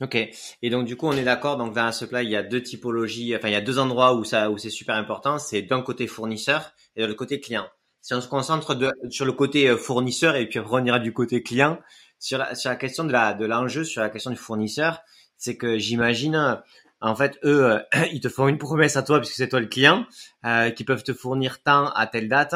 Ok. 0.00 0.16
Et 0.62 0.70
donc 0.70 0.86
du 0.86 0.96
coup, 0.96 1.06
on 1.06 1.12
est 1.12 1.24
d'accord. 1.24 1.56
Donc 1.56 1.74
dans 1.74 1.84
la 1.84 1.92
supply, 1.92 2.24
il 2.24 2.30
y 2.30 2.36
a 2.36 2.42
deux 2.42 2.62
typologies. 2.62 3.34
Enfin, 3.34 3.48
il 3.48 3.52
y 3.52 3.56
a 3.56 3.60
deux 3.60 3.78
endroits 3.78 4.14
où 4.14 4.22
ça, 4.22 4.50
où 4.50 4.56
c'est 4.56 4.70
super 4.70 4.94
important. 4.94 5.38
C'est 5.38 5.62
d'un 5.62 5.82
côté 5.82 6.06
fournisseur 6.06 6.72
et 6.94 7.02
de 7.02 7.06
l'autre 7.06 7.18
côté 7.18 7.40
client. 7.40 7.66
Si 8.00 8.14
on 8.14 8.20
se 8.20 8.28
concentre 8.28 8.78
sur 9.10 9.26
le 9.26 9.32
côté 9.32 9.76
fournisseur 9.76 10.36
et 10.36 10.48
puis 10.48 10.60
ira 10.60 10.98
du 11.00 11.12
côté 11.12 11.42
client, 11.42 11.78
sur 12.18 12.38
la, 12.38 12.54
sur 12.54 12.70
la 12.70 12.76
question 12.76 13.04
de 13.04 13.12
la 13.12 13.34
de 13.34 13.46
l'enjeu, 13.46 13.84
sur 13.84 14.02
la 14.02 14.10
question 14.10 14.30
du 14.30 14.36
fournisseur, 14.36 15.02
c'est 15.36 15.56
que 15.56 15.78
j'imagine 15.78 16.60
en 17.00 17.14
fait, 17.14 17.38
eux, 17.44 17.64
euh, 17.64 17.78
ils 18.12 18.20
te 18.20 18.28
font 18.28 18.48
une 18.48 18.58
promesse 18.58 18.96
à 18.96 19.02
toi 19.02 19.20
puisque 19.20 19.34
c'est 19.34 19.48
toi 19.48 19.60
le 19.60 19.66
client, 19.66 20.06
euh, 20.44 20.70
qui 20.70 20.84
peuvent 20.84 21.04
te 21.04 21.12
fournir 21.12 21.62
tant 21.62 21.90
à 21.90 22.06
telle 22.06 22.28
date. 22.28 22.54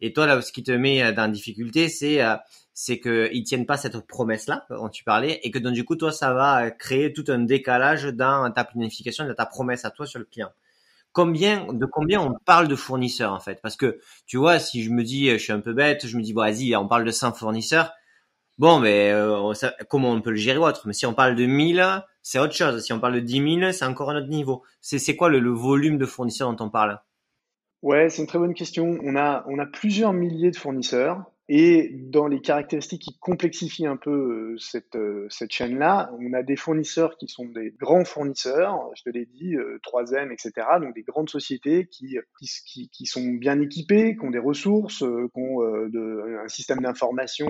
Et 0.00 0.12
toi, 0.12 0.26
là, 0.26 0.40
ce 0.42 0.52
qui 0.52 0.62
te 0.62 0.72
met 0.72 1.12
dans 1.12 1.28
difficulté, 1.28 1.88
c'est 1.88 2.22
euh, 2.22 2.36
c'est 2.72 2.98
que 2.98 3.28
ils 3.32 3.44
tiennent 3.44 3.66
pas 3.66 3.76
cette 3.76 3.98
promesse-là 4.06 4.64
dont 4.70 4.88
tu 4.88 5.04
parlais, 5.04 5.40
et 5.42 5.50
que 5.50 5.58
donc 5.58 5.74
du 5.74 5.84
coup, 5.84 5.96
toi, 5.96 6.12
ça 6.12 6.32
va 6.32 6.70
créer 6.70 7.12
tout 7.12 7.24
un 7.28 7.40
décalage 7.40 8.04
dans 8.04 8.50
ta 8.52 8.64
planification 8.64 9.26
de 9.26 9.32
ta 9.32 9.44
promesse 9.44 9.84
à 9.84 9.90
toi 9.90 10.06
sur 10.06 10.18
le 10.18 10.24
client. 10.24 10.50
Combien 11.12 11.72
de 11.72 11.86
combien 11.86 12.20
on 12.20 12.34
parle 12.44 12.68
de 12.68 12.76
fournisseurs 12.76 13.32
en 13.32 13.40
fait? 13.40 13.60
Parce 13.60 13.76
que 13.76 13.98
tu 14.26 14.36
vois, 14.36 14.60
si 14.60 14.84
je 14.84 14.90
me 14.90 15.02
dis, 15.02 15.28
je 15.30 15.38
suis 15.38 15.52
un 15.52 15.60
peu 15.60 15.72
bête, 15.72 16.06
je 16.06 16.16
me 16.16 16.22
dis, 16.22 16.32
bon, 16.32 16.42
vas-y, 16.42 16.74
on 16.76 16.86
parle 16.86 17.04
de 17.04 17.10
100 17.10 17.32
fournisseurs 17.32 17.92
Bon, 18.60 18.78
mais 18.78 19.10
euh, 19.10 19.54
comment 19.88 20.10
on 20.10 20.20
peut 20.20 20.28
le 20.28 20.36
gérer 20.36 20.58
ou 20.58 20.66
autre? 20.66 20.82
Mais 20.86 20.92
si 20.92 21.06
on 21.06 21.14
parle 21.14 21.34
de 21.34 21.46
1000, 21.46 21.82
c'est 22.20 22.38
autre 22.38 22.52
chose. 22.52 22.84
Si 22.84 22.92
on 22.92 23.00
parle 23.00 23.14
de 23.14 23.20
10 23.20 23.58
000, 23.58 23.72
c'est 23.72 23.86
encore 23.86 24.10
un 24.10 24.18
autre 24.18 24.28
niveau. 24.28 24.62
C'est 24.82 25.16
quoi 25.16 25.30
le, 25.30 25.48
volume 25.48 25.96
de 25.96 26.04
fournisseurs 26.04 26.52
dont 26.52 26.66
on 26.66 26.68
parle? 26.68 27.00
Ouais, 27.80 28.10
c'est 28.10 28.20
une 28.20 28.28
très 28.28 28.38
bonne 28.38 28.52
question. 28.52 28.98
On 29.02 29.16
a, 29.16 29.46
on 29.48 29.58
a 29.58 29.64
plusieurs 29.64 30.12
milliers 30.12 30.50
de 30.50 30.58
fournisseurs. 30.58 31.24
Et 31.52 31.90
dans 31.92 32.28
les 32.28 32.40
caractéristiques 32.40 33.02
qui 33.02 33.18
complexifient 33.18 33.88
un 33.88 33.96
peu 33.96 34.12
euh, 34.52 34.56
cette, 34.58 34.94
euh, 34.94 35.26
cette 35.30 35.50
chaîne-là, 35.50 36.12
on 36.20 36.32
a 36.32 36.44
des 36.44 36.54
fournisseurs 36.54 37.16
qui 37.16 37.26
sont 37.26 37.44
des 37.44 37.72
grands 37.72 38.04
fournisseurs, 38.04 38.88
je 38.94 39.02
te 39.02 39.10
l'ai 39.10 39.26
dit, 39.26 39.56
3M, 39.82 40.30
etc. 40.30 40.52
Donc 40.80 40.94
des 40.94 41.02
grandes 41.02 41.28
sociétés 41.28 41.88
qui, 41.88 42.16
qui, 42.38 42.88
qui, 42.90 43.04
sont 43.04 43.26
bien 43.32 43.60
équipées, 43.60 44.14
qui 44.14 44.24
ont 44.24 44.30
des 44.30 44.38
ressources, 44.38 45.02
euh, 45.02 45.28
qui 45.34 45.40
ont 45.40 45.62
un 45.64 46.46
système 46.46 46.82
d'information 46.82 47.48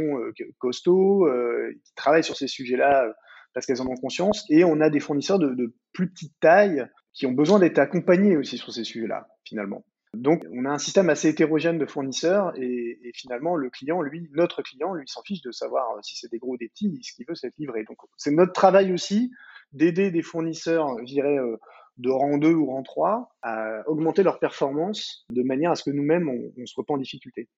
costaud, 0.57 1.28
qui 1.85 1.95
travaillent 1.95 2.25
sur 2.25 2.38
ces 2.38 2.49
sujets-là 2.49 3.12
parce 3.52 3.66
qu'elles 3.66 3.83
en 3.83 3.87
ont 3.87 3.97
conscience. 3.97 4.47
Et 4.49 4.64
on 4.64 4.80
a 4.80 4.88
des 4.88 5.00
fournisseurs 5.00 5.38
de 5.38 5.75
plus 5.92 6.11
petite 6.11 6.40
taille 6.40 6.87
qui 7.12 7.26
ont 7.26 7.33
besoin 7.33 7.59
d'être 7.59 7.78
accompagnés 7.78 8.38
aussi 8.38 8.57
sur 8.57 8.73
ces 8.73 8.85
sujets-là, 8.85 9.28
finalement. 9.45 9.85
Donc, 10.17 10.45
on 10.52 10.64
a 10.64 10.71
un 10.71 10.79
système 10.79 11.09
assez 11.09 11.29
hétérogène 11.29 11.79
de 11.79 11.87
fournisseurs 11.87 12.52
et, 12.57 12.99
finalement, 13.14 13.55
le 13.55 13.71
client, 13.71 14.02
lui, 14.02 14.29
notre 14.33 14.62
client, 14.62 14.93
lui, 14.93 15.07
s'en 15.07 15.23
fiche 15.23 15.43
de 15.43 15.52
savoir 15.52 15.93
euh, 15.93 16.00
si 16.02 16.17
c'est 16.17 16.31
des 16.31 16.38
gros 16.38 16.55
ou 16.55 16.57
des 16.57 16.69
petits, 16.69 16.99
ce 17.02 17.12
qu'il 17.14 17.26
veut, 17.26 17.35
c'est 17.35 17.47
être 17.47 17.59
livré. 17.59 17.85
Donc, 17.85 17.99
c'est 18.17 18.33
notre 18.33 18.52
travail 18.52 18.93
aussi 18.93 19.31
d'aider 19.73 20.11
des 20.11 20.23
fournisseurs, 20.23 20.99
je 21.00 21.05
dirais, 21.05 21.38
euh, 21.38 21.57
de 21.99 22.11
rang 22.11 22.38
2 22.38 22.52
ou 22.52 22.67
rang 22.67 22.83
3 22.83 23.37
à 23.43 23.88
augmenter 23.88 24.25
leur 24.25 24.40
performance 24.40 25.26
de 25.31 25.43
manière 25.43 25.71
à 25.71 25.76
ce 25.76 25.85
que 25.85 25.90
nous-mêmes, 25.90 26.29
on 26.29 26.52
ne 26.57 26.67
soit 26.67 26.85
pas 26.85 26.95
en 26.95 26.99
difficulté. 26.99 27.49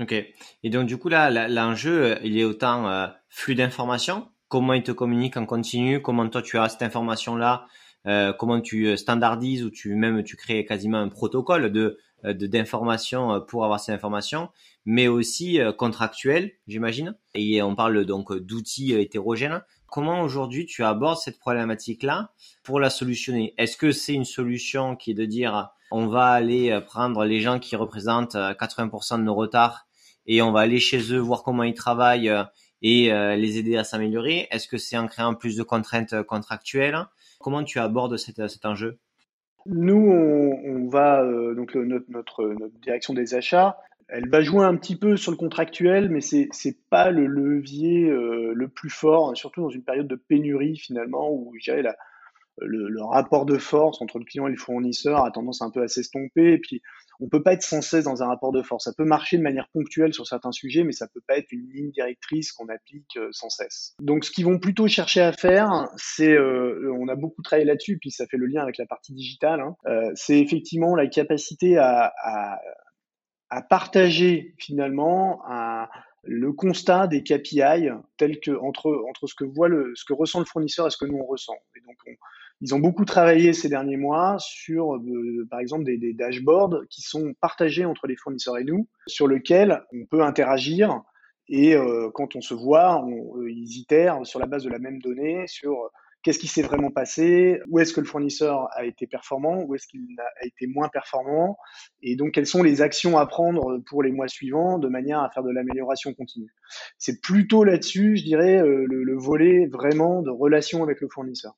Ok. 0.00 0.12
Et 0.12 0.70
donc, 0.70 0.86
du 0.86 0.96
coup, 0.96 1.10
là, 1.10 1.48
l'enjeu, 1.48 2.04
euh, 2.04 2.18
il 2.22 2.38
est 2.38 2.44
autant 2.44 3.10
flux 3.28 3.54
d'informations, 3.54 4.28
comment 4.48 4.72
il 4.72 4.82
te 4.82 4.92
communique 4.92 5.36
en 5.36 5.44
continu, 5.44 6.00
comment 6.00 6.26
toi 6.28 6.40
tu 6.40 6.56
as 6.56 6.70
cette 6.70 6.82
information-là 6.82 7.66
euh, 8.06 8.32
comment 8.32 8.60
tu 8.60 8.86
euh, 8.86 8.96
standardises 8.96 9.64
ou 9.64 9.70
tu 9.70 9.94
même 9.94 10.24
tu 10.24 10.36
crées 10.36 10.64
quasiment 10.64 10.98
un 10.98 11.08
protocole 11.08 11.70
de 11.70 11.98
euh, 12.24 12.34
d'information 12.34 13.40
pour 13.40 13.64
avoir 13.64 13.80
ces 13.80 13.92
informations, 13.92 14.48
mais 14.84 15.08
aussi 15.08 15.58
contractuel, 15.76 16.52
j'imagine. 16.68 17.16
Et 17.34 17.62
on 17.62 17.74
parle 17.74 18.04
donc 18.04 18.32
d'outils 18.32 18.92
hétérogènes. 18.94 19.62
Comment 19.86 20.22
aujourd'hui 20.22 20.64
tu 20.66 20.84
abordes 20.84 21.18
cette 21.18 21.38
problématique-là 21.38 22.30
pour 22.62 22.80
la 22.80 22.90
solutionner? 22.90 23.54
Est-ce 23.58 23.76
que 23.76 23.90
c'est 23.92 24.14
une 24.14 24.24
solution 24.24 24.96
qui 24.96 25.10
est 25.10 25.14
de 25.14 25.24
dire 25.24 25.70
on 25.90 26.06
va 26.06 26.26
aller 26.26 26.80
prendre 26.86 27.24
les 27.24 27.40
gens 27.40 27.58
qui 27.58 27.76
représentent 27.76 28.36
80% 28.36 29.18
de 29.18 29.24
nos 29.24 29.34
retards 29.34 29.86
et 30.26 30.42
on 30.42 30.52
va 30.52 30.60
aller 30.60 30.78
chez 30.80 31.12
eux 31.12 31.18
voir 31.18 31.42
comment 31.42 31.64
ils 31.64 31.74
travaillent 31.74 32.32
et 32.82 33.10
les 33.36 33.58
aider 33.58 33.76
à 33.76 33.84
s'améliorer. 33.84 34.48
Est-ce 34.50 34.68
que 34.68 34.76
c'est 34.76 34.98
en 34.98 35.06
créant 35.06 35.34
plus 35.34 35.56
de 35.56 35.62
contraintes 35.62 36.22
contractuelles? 36.22 36.98
Comment 37.40 37.62
tu 37.64 37.78
abordes 37.78 38.16
cet, 38.16 38.48
cet 38.48 38.64
enjeu? 38.64 38.98
Nous, 39.66 39.94
on, 39.94 40.88
va 40.88 41.24
donc 41.54 41.74
notre, 41.76 42.54
direction 42.82 43.14
des 43.14 43.34
achats 43.34 43.76
elle 44.12 44.28
va 44.28 44.42
jouer 44.42 44.66
un 44.66 44.76
petit 44.76 44.96
peu 44.96 45.16
sur 45.16 45.30
le 45.30 45.38
contractuel, 45.38 46.10
mais 46.10 46.20
c'est 46.20 46.50
n'est 46.64 46.76
pas 46.90 47.10
le 47.10 47.26
levier 47.26 48.10
euh, 48.10 48.52
le 48.54 48.68
plus 48.68 48.90
fort, 48.90 49.34
surtout 49.34 49.62
dans 49.62 49.70
une 49.70 49.82
période 49.82 50.06
de 50.06 50.16
pénurie 50.16 50.76
finalement 50.76 51.32
où 51.32 51.54
je 51.58 51.70
dirais 51.70 51.82
le, 52.58 53.02
rapport 53.04 53.46
de 53.46 53.58
force 53.58 54.00
entre 54.00 54.18
le 54.18 54.24
client 54.24 54.46
et 54.46 54.50
le 54.50 54.56
fournisseur 54.56 55.24
a 55.24 55.30
tendance 55.30 55.62
un 55.62 55.70
peu 55.70 55.82
à 55.82 55.88
s'estomper. 55.88 56.52
Et 56.52 56.58
puis 56.58 56.82
on 57.20 57.28
peut 57.28 57.42
pas 57.42 57.52
être 57.52 57.62
sans 57.62 57.82
cesse 57.82 58.04
dans 58.04 58.22
un 58.22 58.26
rapport 58.26 58.52
de 58.52 58.62
force. 58.62 58.84
Ça 58.84 58.92
peut 58.96 59.04
marcher 59.04 59.38
de 59.38 59.42
manière 59.42 59.68
ponctuelle 59.72 60.12
sur 60.12 60.26
certains 60.26 60.52
sujets, 60.52 60.84
mais 60.84 60.92
ça 60.92 61.06
peut 61.08 61.22
pas 61.26 61.38
être 61.38 61.52
une 61.52 61.68
ligne 61.70 61.90
directrice 61.90 62.52
qu'on 62.52 62.68
applique 62.68 63.16
euh, 63.16 63.28
sans 63.32 63.48
cesse. 63.48 63.94
Donc 64.00 64.24
ce 64.24 64.30
qu'ils 64.30 64.44
vont 64.44 64.58
plutôt 64.58 64.88
chercher 64.88 65.20
à 65.20 65.32
faire, 65.32 65.88
c'est, 65.96 66.32
euh, 66.32 66.92
on 66.98 67.08
a 67.08 67.14
beaucoup 67.14 67.42
travaillé 67.42 67.66
là-dessus, 67.66 67.98
puis 67.98 68.10
ça 68.10 68.26
fait 68.26 68.36
le 68.36 68.46
lien 68.46 68.62
avec 68.62 68.78
la 68.78 68.86
partie 68.86 69.12
digitale. 69.12 69.60
Hein, 69.60 69.76
c'est 70.14 70.38
effectivement 70.38 70.96
la 70.96 71.06
capacité 71.06 71.78
à 71.78 72.12
à 73.52 73.60
partager 73.60 74.54
finalement 74.58 75.42
le 76.22 76.52
constat 76.52 77.06
des 77.06 77.22
KPI 77.22 77.90
tel 78.16 78.40
que 78.40 78.52
entre 78.52 79.04
entre 79.08 79.26
ce 79.26 79.34
que 79.34 79.44
voit 79.44 79.68
le 79.68 79.92
ce 79.94 80.06
que 80.06 80.14
ressent 80.14 80.38
le 80.38 80.46
fournisseur 80.46 80.86
et 80.86 80.90
ce 80.90 80.96
que 80.96 81.04
nous 81.04 81.18
on 81.18 81.26
ressent. 81.26 81.56
Et 81.76 81.80
donc 81.80 81.98
ils 82.62 82.74
ont 82.74 82.78
beaucoup 82.78 83.04
travaillé 83.04 83.52
ces 83.52 83.68
derniers 83.68 83.96
mois 83.98 84.36
sur 84.38 84.94
euh, 84.94 85.46
par 85.50 85.60
exemple 85.60 85.84
des, 85.84 85.98
des, 85.98 86.14
dashboards 86.14 86.86
qui 86.88 87.02
sont 87.02 87.34
partagés 87.40 87.84
entre 87.84 88.06
les 88.06 88.16
fournisseurs 88.16 88.56
et 88.56 88.64
nous, 88.64 88.88
sur 89.06 89.28
lesquels 89.28 89.82
on 89.92 90.06
peut 90.06 90.22
interagir 90.22 91.02
et 91.48 91.74
euh, 91.74 92.08
quand 92.14 92.36
on 92.36 92.40
se 92.40 92.54
voit, 92.54 93.04
on, 93.04 93.38
euh, 93.38 93.50
ils 93.50 93.78
itèrent 93.78 94.24
sur 94.24 94.38
la 94.38 94.46
base 94.46 94.64
de 94.64 94.70
la 94.70 94.78
même 94.78 95.00
donnée 95.00 95.46
sur 95.48 95.90
qu'est-ce 96.22 96.38
qui 96.38 96.46
s'est 96.46 96.62
vraiment 96.62 96.90
passé, 96.90 97.60
où 97.68 97.78
est-ce 97.78 97.92
que 97.92 98.00
le 98.00 98.06
fournisseur 98.06 98.68
a 98.72 98.84
été 98.84 99.06
performant, 99.06 99.62
où 99.64 99.74
est-ce 99.74 99.86
qu'il 99.86 100.16
a 100.18 100.46
été 100.46 100.66
moins 100.66 100.88
performant, 100.88 101.58
et 102.00 102.16
donc 102.16 102.32
quelles 102.32 102.46
sont 102.46 102.62
les 102.62 102.80
actions 102.80 103.18
à 103.18 103.26
prendre 103.26 103.78
pour 103.86 104.02
les 104.02 104.12
mois 104.12 104.28
suivants 104.28 104.78
de 104.78 104.88
manière 104.88 105.20
à 105.20 105.30
faire 105.30 105.42
de 105.42 105.50
l'amélioration 105.50 106.14
continue. 106.14 106.54
C'est 106.96 107.20
plutôt 107.20 107.64
là-dessus, 107.64 108.16
je 108.16 108.24
dirais, 108.24 108.58
euh, 108.58 108.86
le, 108.88 109.16
volet 109.16 109.66
vraiment 109.66 110.22
de 110.22 110.30
relation 110.30 110.82
avec 110.82 111.00
le 111.00 111.08
fournisseur. 111.08 111.54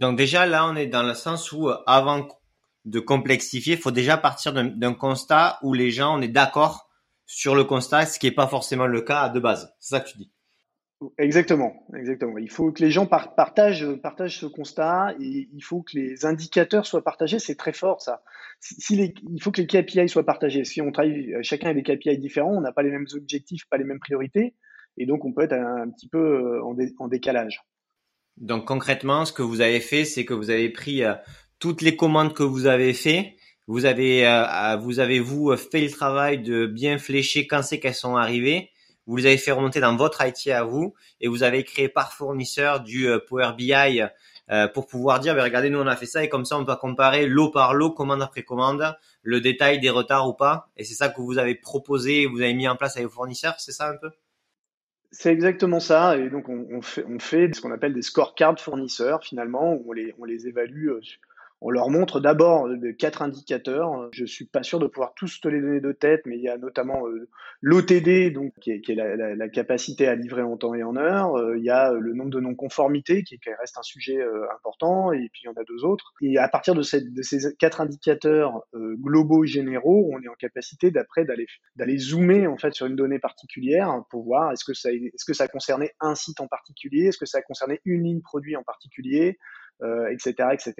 Donc 0.00 0.16
déjà 0.16 0.46
là, 0.46 0.66
on 0.66 0.74
est 0.76 0.86
dans 0.86 1.02
le 1.02 1.12
sens 1.12 1.52
où 1.52 1.68
euh, 1.68 1.76
avant 1.86 2.26
de 2.86 3.00
complexifier, 3.00 3.74
il 3.74 3.80
faut 3.80 3.90
déjà 3.90 4.16
partir 4.16 4.54
d'un 4.54 4.94
constat 4.94 5.58
où 5.62 5.74
les 5.74 5.90
gens, 5.90 6.18
on 6.18 6.22
est 6.22 6.28
d'accord 6.28 6.88
sur 7.26 7.54
le 7.54 7.64
constat, 7.64 8.06
ce 8.06 8.18
qui 8.18 8.26
n'est 8.26 8.34
pas 8.34 8.46
forcément 8.46 8.86
le 8.86 9.02
cas 9.02 9.28
de 9.28 9.38
base. 9.38 9.74
C'est 9.78 9.96
ça 9.96 10.00
que 10.00 10.08
tu 10.08 10.16
dis. 10.16 10.32
Exactement, 11.18 11.86
exactement. 11.94 12.38
Il 12.38 12.50
faut 12.50 12.72
que 12.72 12.82
les 12.82 12.90
gens 12.90 13.06
partagent, 13.06 13.86
ce 13.86 14.46
constat 14.46 15.14
et 15.20 15.48
il 15.52 15.60
faut 15.62 15.82
que 15.82 15.98
les 15.98 16.24
indicateurs 16.24 16.86
soient 16.86 17.04
partagés. 17.04 17.38
C'est 17.38 17.54
très 17.54 17.72
fort 17.74 18.00
ça. 18.00 18.22
Il 18.88 19.42
faut 19.42 19.50
que 19.50 19.60
les 19.60 19.66
KPI 19.66 20.08
soient 20.08 20.24
partagés. 20.24 20.64
Si 20.64 20.80
on 20.80 20.92
travaille, 20.92 21.34
chacun 21.42 21.70
a 21.70 21.74
des 21.74 21.82
KPI 21.82 22.18
différents, 22.18 22.56
on 22.56 22.60
n'a 22.60 22.72
pas 22.72 22.82
les 22.82 22.90
mêmes 22.90 23.06
objectifs, 23.14 23.66
pas 23.70 23.76
les 23.76 23.84
mêmes 23.84 24.00
priorités, 24.00 24.54
et 24.96 25.06
donc 25.06 25.24
on 25.24 25.32
peut 25.32 25.42
être 25.42 25.54
un, 25.54 25.88
petit 25.90 26.08
peu 26.08 26.18
euh, 26.18 26.62
en, 26.98 27.08
décalage. 27.08 27.62
Donc 28.40 28.66
concrètement, 28.66 29.24
ce 29.24 29.32
que 29.32 29.42
vous 29.42 29.60
avez 29.60 29.80
fait, 29.80 30.04
c'est 30.04 30.24
que 30.24 30.34
vous 30.34 30.50
avez 30.50 30.70
pris 30.70 31.04
euh, 31.04 31.14
toutes 31.58 31.82
les 31.82 31.94
commandes 31.94 32.34
que 32.34 32.42
vous 32.42 32.66
avez 32.66 32.94
fait, 32.94 33.36
vous 33.66 33.84
avez, 33.84 34.26
euh, 34.26 34.76
vous 34.76 34.98
avez 34.98 35.20
vous 35.20 35.54
fait 35.56 35.80
le 35.80 35.90
travail 35.90 36.42
de 36.42 36.66
bien 36.66 36.98
flécher 36.98 37.46
quand 37.46 37.62
c'est 37.62 37.78
qu'elles 37.78 37.94
sont 37.94 38.16
arrivées. 38.16 38.70
Vous 39.06 39.16
les 39.16 39.26
avez 39.26 39.38
fait 39.38 39.52
remonter 39.52 39.80
dans 39.80 39.94
votre 39.96 40.24
IT 40.26 40.48
à 40.48 40.64
vous 40.64 40.94
et 41.20 41.28
vous 41.28 41.42
avez 41.42 41.64
créé 41.64 41.88
par 41.88 42.12
fournisseur 42.12 42.80
du 42.80 43.08
euh, 43.08 43.18
Power 43.18 43.52
BI 43.56 44.02
euh, 44.50 44.68
pour 44.68 44.86
pouvoir 44.86 45.20
dire, 45.20 45.34
ben, 45.34 45.44
regardez, 45.44 45.70
nous 45.70 45.78
on 45.78 45.86
a 45.86 45.96
fait 45.96 46.06
ça 46.06 46.24
et 46.24 46.28
comme 46.28 46.44
ça 46.44 46.58
on 46.58 46.64
peut 46.64 46.74
comparer 46.76 47.26
lot 47.26 47.50
par 47.50 47.74
lot, 47.74 47.92
commande 47.92 48.22
après 48.22 48.42
commande, 48.42 48.96
le 49.22 49.40
détail 49.40 49.78
des 49.78 49.90
retards 49.90 50.28
ou 50.28 50.34
pas. 50.34 50.68
Et 50.76 50.84
c'est 50.84 50.94
ça 50.94 51.08
que 51.08 51.20
vous 51.20 51.38
avez 51.38 51.54
proposé, 51.54 52.26
vous 52.26 52.40
avez 52.40 52.54
mis 52.54 52.66
en 52.66 52.76
place 52.76 52.96
avec 52.96 53.08
vos 53.08 53.14
fournisseurs, 53.14 53.54
c'est 53.58 53.72
ça 53.72 53.88
un 53.88 53.96
peu? 53.96 54.10
C'est 55.12 55.32
exactement 55.32 55.80
ça. 55.80 56.16
Et 56.16 56.30
donc, 56.30 56.48
on, 56.48 56.82
fait, 56.82 57.04
on 57.08 57.18
fait 57.18 57.52
ce 57.54 57.60
qu'on 57.60 57.72
appelle 57.72 57.94
des 57.94 58.02
scorecards 58.02 58.60
fournisseurs, 58.60 59.24
finalement, 59.24 59.74
où 59.74 59.84
on 59.88 59.92
les, 59.92 60.14
on 60.18 60.24
les 60.24 60.46
évalue 60.46 60.88
euh, 60.88 61.00
on 61.62 61.70
leur 61.70 61.90
montre 61.90 62.20
d'abord 62.20 62.66
euh, 62.66 62.92
quatre 62.98 63.22
indicateurs. 63.22 64.08
Je 64.12 64.24
suis 64.24 64.46
pas 64.46 64.62
sûr 64.62 64.78
de 64.78 64.86
pouvoir 64.86 65.14
tous 65.14 65.40
te 65.40 65.48
les 65.48 65.60
donner 65.60 65.80
de 65.80 65.92
tête, 65.92 66.22
mais 66.24 66.36
il 66.36 66.42
y 66.42 66.48
a 66.48 66.56
notamment 66.56 67.06
euh, 67.06 67.28
l'OTD, 67.60 68.32
donc 68.32 68.54
qui 68.60 68.70
est, 68.70 68.94
la, 68.94 69.48
capacité 69.48 70.06
à 70.06 70.14
livrer 70.14 70.42
en 70.42 70.56
temps 70.56 70.74
et 70.74 70.82
en 70.82 70.96
heure. 70.96 71.36
Euh, 71.36 71.58
il 71.58 71.64
y 71.64 71.70
a 71.70 71.92
le 71.92 72.14
nombre 72.14 72.30
de 72.30 72.40
non-conformités, 72.40 73.24
qui, 73.24 73.38
reste 73.58 73.76
un 73.78 73.82
sujet 73.82 74.18
important, 74.54 75.12
et 75.12 75.28
puis 75.32 75.42
il 75.44 75.46
y 75.46 75.48
en 75.48 75.60
a 75.60 75.64
deux 75.64 75.84
autres. 75.84 76.14
Et 76.22 76.38
à 76.38 76.48
partir 76.48 76.74
de, 76.74 76.82
ces 76.82 77.02
quatre 77.58 77.80
indicateurs 77.80 78.62
globaux 78.74 79.44
généraux, 79.44 80.10
on 80.12 80.22
est 80.22 80.28
en 80.28 80.34
capacité 80.34 80.90
d'après 80.90 81.24
d'aller 81.24 81.46
d'aller 81.76 81.98
zoomer 81.98 82.46
en 82.46 82.56
fait 82.56 82.72
sur 82.74 82.86
une 82.86 82.96
donnée 82.96 83.18
particulière 83.18 84.02
pour 84.10 84.24
voir 84.24 84.52
est-ce 84.52 84.64
que 84.64 84.74
ça 84.74 84.92
est-ce 84.92 85.24
que 85.24 85.34
ça 85.34 85.48
concernait 85.48 85.94
un 86.00 86.14
site 86.14 86.40
en 86.40 86.46
particulier, 86.46 87.06
est-ce 87.06 87.18
que 87.18 87.26
ça 87.26 87.42
concernait 87.42 87.80
une 87.84 88.04
ligne 88.04 88.20
produit 88.20 88.56
en 88.56 88.62
particulier, 88.62 89.38
etc., 90.10 90.34
euh, 90.40 90.50
etc., 90.52 90.74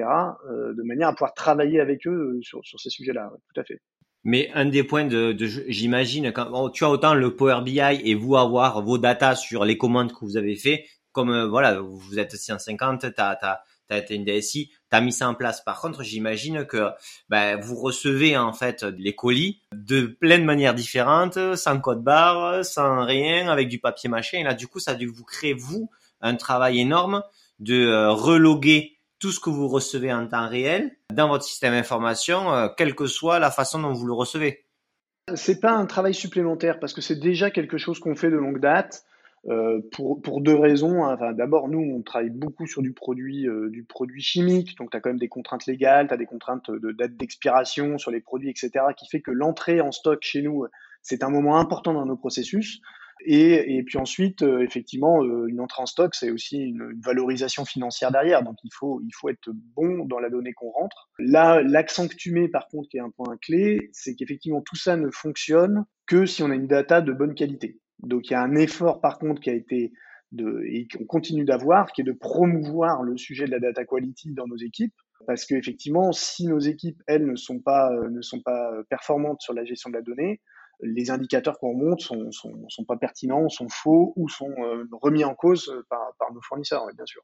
euh, 0.48 0.74
de 0.74 0.82
manière 0.82 1.08
à 1.08 1.12
pouvoir 1.12 1.34
travailler 1.34 1.80
avec 1.80 2.06
eux 2.06 2.36
euh, 2.36 2.42
sur, 2.42 2.60
sur 2.64 2.80
ces 2.80 2.90
sujets-là. 2.90 3.32
tout 3.52 3.60
à 3.60 3.64
fait. 3.64 3.80
Mais 4.22 4.50
un 4.52 4.66
des 4.66 4.84
points 4.84 5.06
de, 5.06 5.34
j'imagine, 5.68 6.30
quand 6.32 6.70
tu 6.70 6.84
as 6.84 6.90
autant 6.90 7.14
le 7.14 7.34
Power 7.36 7.62
BI 7.64 7.80
et 7.80 8.14
vous 8.14 8.36
avoir 8.36 8.82
vos 8.82 8.98
datas 8.98 9.36
sur 9.36 9.64
les 9.64 9.78
commandes 9.78 10.12
que 10.12 10.24
vous 10.26 10.36
avez 10.36 10.56
fait, 10.56 10.84
comme 11.12 11.44
voilà, 11.44 11.80
vous 11.80 12.18
êtes 12.18 12.36
150, 12.36 13.14
tu 13.14 13.20
as, 13.20 13.62
été 13.90 14.14
une 14.14 14.24
DSI, 14.24 14.68
tu 14.68 14.76
as 14.90 15.00
mis 15.00 15.12
ça 15.12 15.26
en 15.26 15.34
place. 15.34 15.64
Par 15.64 15.80
contre, 15.80 16.02
j'imagine 16.02 16.66
que 16.66 16.90
ben, 17.30 17.58
vous 17.58 17.76
recevez 17.76 18.36
en 18.36 18.52
fait 18.52 18.82
les 18.82 19.14
colis 19.14 19.62
de 19.72 20.02
plein 20.02 20.38
de 20.38 20.44
manières 20.44 20.74
différentes, 20.74 21.56
sans 21.56 21.80
code 21.80 22.04
barre, 22.04 22.62
sans 22.62 23.06
rien, 23.06 23.48
avec 23.48 23.68
du 23.68 23.80
papier 23.80 24.10
machin. 24.10 24.38
Et 24.40 24.44
là, 24.44 24.52
du 24.52 24.68
coup, 24.68 24.80
ça 24.80 24.90
a 24.90 24.94
dû 24.96 25.06
vous 25.06 25.24
créer, 25.24 25.54
vous, 25.54 25.90
un 26.20 26.36
travail 26.36 26.78
énorme 26.78 27.22
de 27.60 27.86
euh, 27.86 28.10
reloguer 28.10 28.98
tout 29.18 29.30
ce 29.30 29.38
que 29.38 29.50
vous 29.50 29.68
recevez 29.68 30.12
en 30.12 30.26
temps 30.26 30.48
réel 30.48 30.96
dans 31.12 31.28
votre 31.28 31.44
système 31.44 31.74
d'information, 31.74 32.52
euh, 32.52 32.68
quelle 32.76 32.94
que 32.94 33.06
soit 33.06 33.38
la 33.38 33.50
façon 33.50 33.80
dont 33.80 33.92
vous 33.92 34.06
le 34.06 34.14
recevez. 34.14 34.64
C'est 35.34 35.60
pas 35.60 35.72
un 35.72 35.86
travail 35.86 36.14
supplémentaire 36.14 36.80
parce 36.80 36.92
que 36.92 37.02
c'est 37.02 37.20
déjà 37.20 37.50
quelque 37.50 37.78
chose 37.78 38.00
qu'on 38.00 38.16
fait 38.16 38.30
de 38.30 38.36
longue 38.36 38.60
date. 38.60 39.04
Euh, 39.48 39.80
pour, 39.92 40.20
pour, 40.20 40.42
deux 40.42 40.54
raisons. 40.54 41.02
Hein. 41.02 41.14
Enfin, 41.14 41.32
D'abord, 41.32 41.68
nous, 41.68 41.78
on 41.78 42.02
travaille 42.02 42.28
beaucoup 42.28 42.66
sur 42.66 42.82
du 42.82 42.92
produit, 42.92 43.46
du 43.70 43.84
produit 43.84 44.20
chimique, 44.20 44.76
donc 44.76 44.90
tu 44.90 44.96
as 44.98 45.00
quand 45.00 45.08
même 45.08 45.18
des 45.18 45.28
contraintes 45.28 45.64
légales, 45.64 46.08
tu 46.08 46.12
as 46.12 46.18
des 46.18 46.26
contraintes 46.26 46.70
de 46.70 46.92
date 46.92 47.16
d'expiration 47.16 47.96
sur 47.96 48.10
les 48.10 48.20
produits, 48.20 48.50
etc., 48.50 48.84
qui 48.94 49.08
fait 49.08 49.22
que 49.22 49.30
l'entrée 49.30 49.80
en 49.80 49.92
stock 49.92 50.18
chez 50.20 50.42
nous, 50.42 50.66
c'est 51.00 51.24
un 51.24 51.30
moment 51.30 51.56
important 51.56 51.94
dans 51.94 52.04
nos 52.04 52.18
processus. 52.18 52.82
Et, 53.24 53.82
puis 53.84 53.98
ensuite, 53.98 54.42
euh, 54.42 54.60
effectivement, 54.60 55.22
euh, 55.22 55.46
une 55.46 55.60
entrée 55.60 55.82
en 55.82 55.86
stock, 55.86 56.14
c'est 56.14 56.30
aussi 56.30 56.58
une, 56.58 56.98
valorisation 57.02 57.64
financière 57.64 58.10
derrière. 58.10 58.42
Donc 58.42 58.56
il 58.64 58.70
faut, 58.72 59.00
il 59.02 59.10
faut 59.14 59.28
être 59.28 59.50
bon 59.76 60.04
dans 60.06 60.18
la 60.18 60.30
donnée 60.30 60.52
qu'on 60.52 60.70
rentre. 60.70 61.10
Là, 61.18 61.62
l'accent 61.62 62.08
que 62.08 62.16
tu 62.16 62.32
mets, 62.32 62.48
par 62.48 62.68
contre, 62.68 62.88
qui 62.88 62.96
est 62.96 63.00
un 63.00 63.10
point 63.10 63.36
clé, 63.42 63.90
c'est 63.92 64.14
qu'effectivement 64.14 64.62
tout 64.62 64.76
ça 64.76 64.96
ne 64.96 65.10
fonctionne 65.10 65.84
que 66.06 66.26
si 66.26 66.42
on 66.42 66.50
a 66.50 66.54
une 66.54 66.66
data 66.66 67.00
de 67.00 67.12
bonne 67.12 67.34
qualité. 67.34 67.78
Donc 68.00 68.28
il 68.28 68.32
y 68.32 68.36
a 68.36 68.42
un 68.42 68.54
effort, 68.54 69.00
par 69.00 69.18
contre, 69.18 69.40
qui 69.40 69.50
a 69.50 69.54
été 69.54 69.92
de, 70.32 70.62
et 70.66 70.86
qu'on 70.88 71.04
continue 71.04 71.44
d'avoir, 71.44 71.92
qui 71.92 72.00
est 72.00 72.04
de 72.04 72.12
promouvoir 72.12 73.02
le 73.02 73.16
sujet 73.16 73.46
de 73.46 73.50
la 73.50 73.60
data 73.60 73.84
quality 73.84 74.32
dans 74.32 74.46
nos 74.46 74.56
équipes. 74.56 74.94
Parce 75.26 75.44
qu'effectivement, 75.44 76.12
si 76.12 76.46
nos 76.46 76.60
équipes, 76.60 77.02
elles, 77.06 77.26
ne 77.26 77.36
sont 77.36 77.60
pas, 77.60 77.92
euh, 77.92 78.08
ne 78.08 78.22
sont 78.22 78.40
pas 78.40 78.70
performantes 78.88 79.42
sur 79.42 79.52
la 79.52 79.64
gestion 79.64 79.90
de 79.90 79.96
la 79.96 80.02
donnée, 80.02 80.40
les 80.82 81.10
indicateurs 81.10 81.58
qu'on 81.58 81.72
remonte 81.72 82.00
sont, 82.00 82.30
sont, 82.32 82.68
sont, 82.68 82.84
pas 82.84 82.96
pertinents, 82.96 83.48
sont 83.48 83.68
faux 83.68 84.12
ou 84.16 84.28
sont 84.28 84.50
euh, 84.58 84.84
remis 85.00 85.24
en 85.24 85.34
cause 85.34 85.72
par, 85.88 86.14
par 86.18 86.32
nos 86.32 86.40
fournisseurs, 86.40 86.86
bien 86.94 87.06
sûr. 87.06 87.22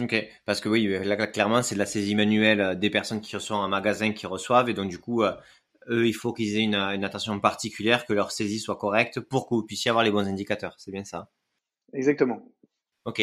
Ok, 0.00 0.14
parce 0.46 0.60
que 0.60 0.68
oui, 0.68 0.86
là 1.04 1.26
clairement 1.26 1.62
c'est 1.62 1.74
de 1.74 1.80
la 1.80 1.86
saisie 1.86 2.14
manuelle 2.14 2.60
euh, 2.60 2.74
des 2.74 2.90
personnes 2.90 3.20
qui 3.20 3.36
reçoivent 3.36 3.60
un 3.60 3.68
magasin 3.68 4.12
qui 4.12 4.26
reçoivent 4.26 4.68
et 4.68 4.74
donc 4.74 4.88
du 4.88 4.98
coup 4.98 5.22
euh, 5.22 5.32
eux 5.88 6.06
il 6.06 6.12
faut 6.12 6.32
qu'ils 6.32 6.56
aient 6.56 6.62
une, 6.62 6.76
une, 6.76 7.04
attention 7.04 7.38
particulière, 7.40 8.06
que 8.06 8.12
leur 8.12 8.30
saisie 8.30 8.60
soit 8.60 8.76
correcte 8.76 9.20
pour 9.20 9.48
que 9.48 9.54
vous 9.54 9.64
puissiez 9.64 9.90
avoir 9.90 10.04
les 10.04 10.10
bons 10.10 10.26
indicateurs. 10.26 10.74
C'est 10.78 10.92
bien 10.92 11.04
ça? 11.04 11.28
Exactement. 11.92 12.40
Ok. 13.06 13.20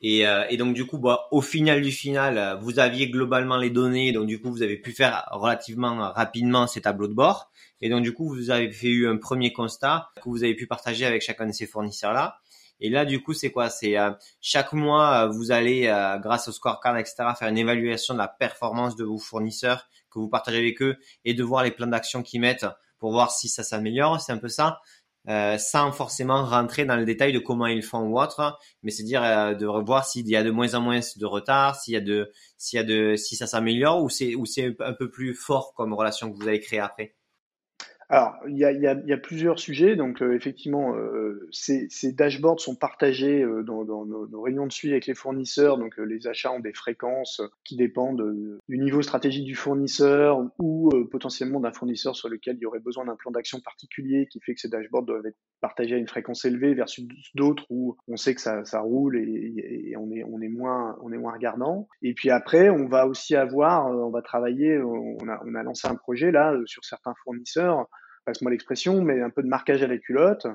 Et, 0.00 0.26
euh, 0.26 0.44
et, 0.50 0.56
donc 0.56 0.74
du 0.74 0.86
coup, 0.86 0.98
bah, 0.98 1.28
au 1.30 1.40
final 1.40 1.82
du 1.82 1.92
final, 1.92 2.36
euh, 2.36 2.56
vous 2.56 2.80
aviez 2.80 3.08
globalement 3.08 3.56
les 3.56 3.70
données, 3.70 4.12
donc 4.12 4.26
du 4.26 4.40
coup, 4.40 4.50
vous 4.50 4.62
avez 4.62 4.76
pu 4.76 4.92
faire 4.92 5.28
relativement 5.30 6.10
rapidement 6.12 6.66
ces 6.66 6.80
tableaux 6.80 7.06
de 7.06 7.14
bord. 7.14 7.50
Et 7.80 7.88
donc 7.88 8.02
du 8.02 8.12
coup, 8.12 8.28
vous 8.28 8.50
avez 8.50 8.72
fait 8.72 8.88
eu 8.88 9.08
un 9.08 9.18
premier 9.18 9.52
constat 9.52 10.08
que 10.16 10.28
vous 10.28 10.42
avez 10.42 10.54
pu 10.54 10.66
partager 10.66 11.06
avec 11.06 11.22
chacun 11.22 11.46
de 11.46 11.52
ces 11.52 11.66
fournisseurs-là. 11.66 12.38
Et 12.80 12.90
là, 12.90 13.04
du 13.04 13.22
coup, 13.22 13.32
c'est 13.34 13.50
quoi? 13.52 13.70
C'est 13.70 13.98
euh, 13.98 14.10
chaque 14.40 14.72
mois, 14.72 15.26
vous 15.26 15.52
allez, 15.52 15.82
grâce 16.22 16.48
au 16.48 16.52
scorecard, 16.52 16.96
etc., 16.96 17.16
faire 17.38 17.48
une 17.48 17.58
évaluation 17.58 18.14
de 18.14 18.18
la 18.18 18.28
performance 18.28 18.96
de 18.96 19.04
vos 19.04 19.18
fournisseurs 19.18 19.86
que 20.10 20.18
vous 20.18 20.28
partagez 20.28 20.58
avec 20.58 20.82
eux 20.82 20.96
et 21.24 21.34
de 21.34 21.44
voir 21.44 21.62
les 21.62 21.70
plans 21.70 21.86
d'action 21.86 22.22
qu'ils 22.22 22.40
mettent 22.40 22.66
pour 22.98 23.12
voir 23.12 23.30
si 23.30 23.48
ça 23.48 23.62
s'améliore. 23.62 24.20
C'est 24.20 24.32
un 24.32 24.38
peu 24.38 24.48
ça. 24.48 24.80
Euh, 25.28 25.58
sans 25.58 25.92
forcément 25.92 26.44
rentrer 26.44 26.84
dans 26.84 26.96
le 26.96 27.04
détail 27.04 27.32
de 27.32 27.38
comment 27.38 27.66
ils 27.66 27.82
font 27.82 28.00
ou 28.00 28.18
autre, 28.18 28.58
mais 28.82 28.90
c'est 28.90 29.02
dire 29.02 29.22
euh, 29.22 29.54
de 29.54 29.66
revoir 29.66 30.06
s'il 30.06 30.26
y 30.28 30.36
a 30.36 30.42
de 30.42 30.50
moins 30.50 30.74
en 30.74 30.80
moins 30.80 31.00
de 31.16 31.26
retard, 31.26 31.76
s'il 31.76 31.94
y 31.94 31.96
a 31.96 32.00
de, 32.00 32.32
s'il 32.56 32.78
y 32.78 32.80
a 32.80 32.84
de, 32.84 33.16
si 33.16 33.36
ça 33.36 33.46
s'améliore 33.46 34.02
ou 34.02 34.08
c'est, 34.08 34.34
ou 34.34 34.46
c'est 34.46 34.74
un 34.80 34.94
peu 34.94 35.10
plus 35.10 35.34
fort 35.34 35.74
comme 35.74 35.92
relation 35.92 36.30
que 36.30 36.36
vous 36.36 36.48
avez 36.48 36.60
créée 36.60 36.80
après. 36.80 37.14
Alors, 38.12 38.34
il 38.48 38.58
y 38.58 38.64
a, 38.64 38.72
y, 38.72 38.80
y 38.80 39.12
a, 39.12 39.16
plusieurs 39.16 39.60
sujets. 39.60 39.94
Donc, 39.94 40.20
euh, 40.20 40.34
effectivement, 40.34 40.96
euh, 40.96 41.46
ces, 41.52 41.86
ces, 41.90 42.12
dashboards 42.12 42.58
sont 42.58 42.74
partagés 42.74 43.40
euh, 43.44 43.62
dans, 43.62 43.84
dans 43.84 44.04
nos, 44.04 44.26
nos, 44.26 44.42
réunions 44.42 44.66
de 44.66 44.72
suivi 44.72 44.94
avec 44.94 45.06
les 45.06 45.14
fournisseurs. 45.14 45.78
Donc, 45.78 45.96
euh, 46.00 46.02
les 46.02 46.26
achats 46.26 46.50
ont 46.50 46.58
des 46.58 46.72
fréquences 46.72 47.40
qui 47.62 47.76
dépendent 47.76 48.58
du 48.68 48.78
niveau 48.78 49.00
stratégique 49.02 49.44
du 49.44 49.54
fournisseur 49.54 50.40
ou 50.58 50.90
potentiellement 51.12 51.60
d'un 51.60 51.70
fournisseur 51.70 52.16
sur 52.16 52.28
lequel 52.28 52.56
il 52.56 52.62
y 52.62 52.66
aurait 52.66 52.80
besoin 52.80 53.04
d'un 53.04 53.14
plan 53.14 53.30
d'action 53.30 53.60
particulier 53.60 54.26
qui 54.26 54.40
fait 54.40 54.54
que 54.54 54.60
ces 54.60 54.68
dashboards 54.68 55.04
doivent 55.04 55.26
être 55.26 55.38
partagés 55.60 55.94
à 55.94 55.98
une 55.98 56.08
fréquence 56.08 56.44
élevée 56.44 56.74
versus 56.74 57.06
d'autres 57.36 57.64
où 57.70 57.96
on 58.08 58.16
sait 58.16 58.34
que 58.34 58.40
ça, 58.40 58.64
ça 58.64 58.80
roule 58.80 59.18
et, 59.18 59.90
et, 59.90 59.96
on, 59.96 60.10
est, 60.10 60.24
on, 60.24 60.40
est 60.40 60.48
moins, 60.48 60.96
on 61.00 61.12
est 61.12 61.18
moins 61.18 61.32
regardant. 61.32 61.86
Et 62.02 62.14
puis 62.14 62.30
après, 62.30 62.70
on 62.70 62.88
va 62.88 63.06
aussi 63.06 63.36
avoir, 63.36 63.86
on 63.86 64.10
va 64.10 64.22
travailler, 64.22 64.78
on 64.80 65.28
a, 65.28 65.40
on 65.46 65.54
a 65.54 65.62
lancé 65.62 65.86
un 65.86 65.94
projet 65.94 66.32
là 66.32 66.56
sur 66.66 66.84
certains 66.84 67.14
fournisseurs 67.22 67.86
passe-moi 68.24 68.50
l'expression, 68.50 69.02
mais 69.02 69.20
un 69.20 69.30
peu 69.30 69.42
de 69.42 69.48
marquage 69.48 69.82
à 69.82 69.86
la 69.86 69.98
culotte. 69.98 70.46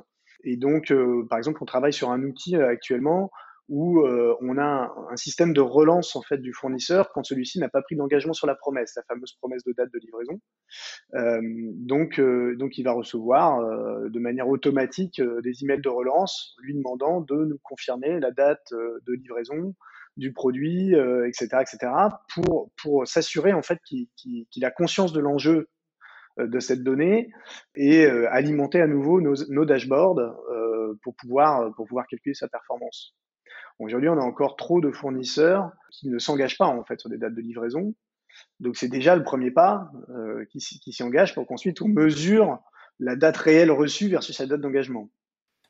Et 0.44 0.58
donc, 0.58 0.92
euh, 0.92 1.26
par 1.30 1.38
exemple, 1.38 1.60
on 1.62 1.66
travaille 1.66 1.94
sur 1.94 2.12
un 2.12 2.24
outil 2.24 2.56
euh, 2.56 2.70
actuellement 2.70 3.32
où 3.68 4.02
euh, 4.02 4.36
on 4.42 4.58
a 4.58 4.94
un, 5.10 5.16
système 5.18 5.54
de 5.54 5.62
relance 5.62 6.16
en 6.16 6.22
fait 6.22 6.38
du 6.38 6.54
fournisseur 6.54 7.12
quand 7.14 7.24
celui-ci 7.24 7.60
n'a 7.60 7.70
pas 7.70 7.82
pris 7.82 7.96
d'engagement 7.96 8.34
sur 8.34 8.48
la 8.48 8.56
promesse, 8.56 8.94
la 8.96 9.04
fameuse 9.04 9.34
promesse 9.40 9.64
de 9.64 9.74
date 9.74 9.90
de 9.92 10.00
livraison. 10.00 10.40
Euh, 11.16 11.42
donc, 11.74 12.20
euh, 12.20 12.56
donc, 12.58 12.78
il 12.78 12.84
va 12.84 12.92
recevoir 12.92 13.60
de 14.10 14.20
manière 14.20 14.48
automatique 14.48 15.22
des 15.44 15.64
emails 15.64 15.82
de 15.82 15.90
relance 15.90 16.56
lui 16.62 16.76
demandant 16.76 17.22
de 17.22 17.36
nous 17.36 17.60
confirmer 17.64 18.20
la 18.20 18.32
date 18.32 18.68
de 18.72 19.14
livraison 19.14 19.74
du 20.18 20.32
produit, 20.32 20.94
etc., 21.28 21.48
etc., 21.62 21.92
pour 22.34 22.72
pour 22.82 23.08
s'assurer 23.08 23.54
en 23.54 23.62
fait 23.62 23.80
qu'il 23.86 24.08
qu'il 24.16 24.66
a 24.66 24.72
conscience 24.72 25.12
de 25.12 25.20
l'enjeu 25.20 25.58
euh, 25.58 25.68
de 26.38 26.60
cette 26.60 26.84
donnée 26.84 27.32
et 27.76 28.06
euh, 28.06 28.32
alimenter 28.32 28.82
à 28.82 28.88
nouveau 28.88 29.22
nos, 29.22 29.66
dashboards 29.66 30.20
euh, 30.20 30.98
pour 31.04 31.16
pouvoir 31.16 31.74
pour 31.76 31.88
pouvoir 31.88 32.08
calculer 32.08 32.34
sa 32.34 32.48
performance. 32.48 33.16
Aujourd'hui, 33.80 34.10
on 34.10 34.18
a 34.18 34.24
encore 34.24 34.56
trop 34.56 34.80
de 34.80 34.92
fournisseurs 34.92 35.70
qui 35.92 36.10
ne 36.10 36.18
s'engagent 36.18 36.58
pas 36.58 36.68
en 36.68 36.84
fait 36.84 37.00
sur 37.00 37.10
des 37.10 37.18
dates 37.18 37.36
de 37.36 37.42
livraison. 37.42 37.94
Donc 38.60 38.76
c'est 38.78 38.88
déjà 38.88 39.16
le 39.16 39.24
premier 39.24 39.52
pas 39.52 39.92
euh, 40.10 40.46
qui, 40.50 40.60
s'y 40.60 41.04
engage 41.04 41.34
pour 41.34 41.46
qu'ensuite 41.48 41.82
on 41.82 41.88
mesure 41.88 42.60
la 43.00 43.16
date 43.16 43.38
réelle 43.38 43.72
reçue 43.72 44.10
versus 44.10 44.36
sa 44.36 44.46
date 44.46 44.62
d'engagement. 44.62 45.10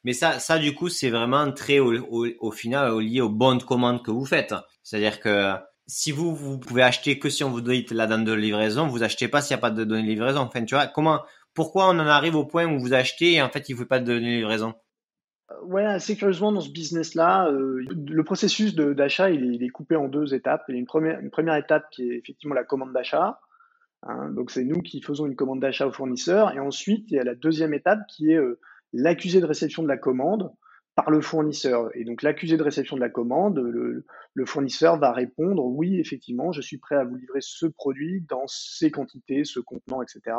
Mais 0.03 0.13
ça, 0.13 0.37
ça 0.37 0.59
du 0.59 0.75
coup, 0.75 0.89
c'est 0.89 1.09
vraiment 1.09 1.51
très 1.51 1.79
au, 1.79 1.93
au, 1.95 2.27
au 2.39 2.51
final 2.51 2.99
lié 2.99 3.21
aux 3.21 3.29
bonnes 3.29 3.61
commandes 3.61 4.03
que 4.03 4.11
vous 4.11 4.25
faites. 4.25 4.53
C'est-à-dire 4.83 5.19
que 5.19 5.55
si 5.87 6.11
vous, 6.11 6.35
vous 6.35 6.57
pouvez 6.57 6.81
acheter 6.81 7.19
que 7.19 7.29
si 7.29 7.43
on 7.43 7.51
vous 7.51 7.61
donne 7.61 7.83
la 7.91 8.07
date 8.07 8.23
de 8.23 8.33
livraison, 8.33 8.87
vous 8.87 9.03
achetez 9.03 9.27
pas 9.27 9.41
s'il 9.41 9.55
n'y 9.55 9.59
a 9.59 9.61
pas 9.61 9.71
de 9.71 9.83
données 9.83 10.03
de 10.03 10.07
livraison. 10.07 10.39
Enfin, 10.39 10.65
tu 10.65 10.75
vois, 10.75 10.87
comment, 10.87 11.21
pourquoi 11.53 11.87
on 11.87 11.99
en 11.99 12.07
arrive 12.07 12.35
au 12.35 12.45
point 12.45 12.65
où 12.65 12.79
vous 12.79 12.93
achetez 12.93 13.33
et 13.33 13.41
en 13.41 13.49
fait, 13.49 13.69
il 13.69 13.73
ne 13.73 13.77
faut 13.77 13.85
pas 13.85 13.99
de 13.99 14.05
données 14.05 14.31
de 14.31 14.37
livraison? 14.37 14.73
Euh, 15.51 15.65
ouais, 15.65 15.85
assez 15.85 16.15
curieusement, 16.15 16.51
dans 16.51 16.61
ce 16.61 16.71
business-là, 16.71 17.49
euh, 17.49 17.85
le 17.89 18.23
processus 18.23 18.75
d'achat, 18.75 19.29
il, 19.29 19.63
est 19.63 19.69
coupé 19.69 19.95
en 19.95 20.07
deux 20.07 20.33
étapes. 20.33 20.63
Il 20.69 20.75
y 20.75 20.77
a 20.77 20.79
une 20.79 20.87
première, 20.87 21.19
une 21.19 21.29
première 21.29 21.55
étape 21.55 21.85
qui 21.91 22.09
est 22.09 22.17
effectivement 22.17 22.55
la 22.55 22.63
commande 22.63 22.93
d'achat. 22.93 23.39
Hein, 24.03 24.31
donc, 24.31 24.51
c'est 24.51 24.63
nous 24.63 24.81
qui 24.81 25.01
faisons 25.01 25.27
une 25.27 25.35
commande 25.35 25.59
d'achat 25.59 25.85
au 25.85 25.91
fournisseur. 25.91 26.51
Et 26.53 26.59
ensuite, 26.59 27.05
il 27.11 27.15
y 27.15 27.19
a 27.19 27.23
la 27.23 27.35
deuxième 27.35 27.73
étape 27.75 27.99
qui 28.07 28.31
est 28.31 28.37
euh, 28.37 28.59
l'accusé 28.91 29.39
de 29.39 29.45
réception 29.45 29.83
de 29.83 29.87
la 29.87 29.97
commande 29.97 30.51
par 30.95 31.11
le 31.11 31.21
fournisseur. 31.21 31.89
Et 31.93 32.05
donc 32.05 32.21
l'accusé 32.21 32.57
de 32.57 32.63
réception 32.63 32.95
de 32.95 33.01
la 33.01 33.09
commande, 33.09 33.59
le, 33.59 34.05
fournisseur 34.45 34.97
va 34.97 35.11
répondre 35.11 35.65
oui, 35.65 35.99
effectivement, 35.99 36.51
je 36.51 36.61
suis 36.61 36.77
prêt 36.77 36.95
à 36.95 37.03
vous 37.03 37.15
livrer 37.15 37.39
ce 37.41 37.65
produit 37.65 38.21
dans 38.27 38.45
ces 38.47 38.91
quantités, 38.91 39.43
ce 39.43 39.59
contenant, 39.59 40.01
etc. 40.01 40.37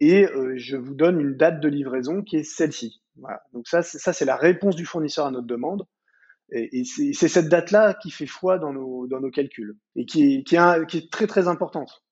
Et 0.00 0.26
euh, 0.26 0.54
je 0.56 0.76
vous 0.76 0.94
donne 0.94 1.20
une 1.20 1.36
date 1.36 1.60
de 1.60 1.68
livraison 1.68 2.22
qui 2.22 2.36
est 2.36 2.42
celle-ci. 2.42 3.02
Voilà. 3.16 3.42
Donc 3.52 3.66
ça, 3.68 3.82
ça 3.82 4.12
c'est 4.12 4.24
la 4.24 4.36
réponse 4.36 4.76
du 4.76 4.84
fournisseur 4.84 5.26
à 5.26 5.30
notre 5.30 5.46
demande. 5.46 5.86
Et, 6.54 6.84
c'est 6.84 7.28
cette 7.28 7.48
date-là 7.48 7.94
qui 7.94 8.10
fait 8.10 8.26
foi 8.26 8.58
dans 8.58 8.74
nos, 8.74 9.06
dans 9.06 9.20
nos 9.20 9.30
calculs 9.30 9.74
et 9.96 10.04
qui 10.04 10.34
est, 10.34 10.44
qui 10.44 10.56
est 10.98 11.10
très 11.10 11.26
très 11.26 11.48
importante 11.48 12.04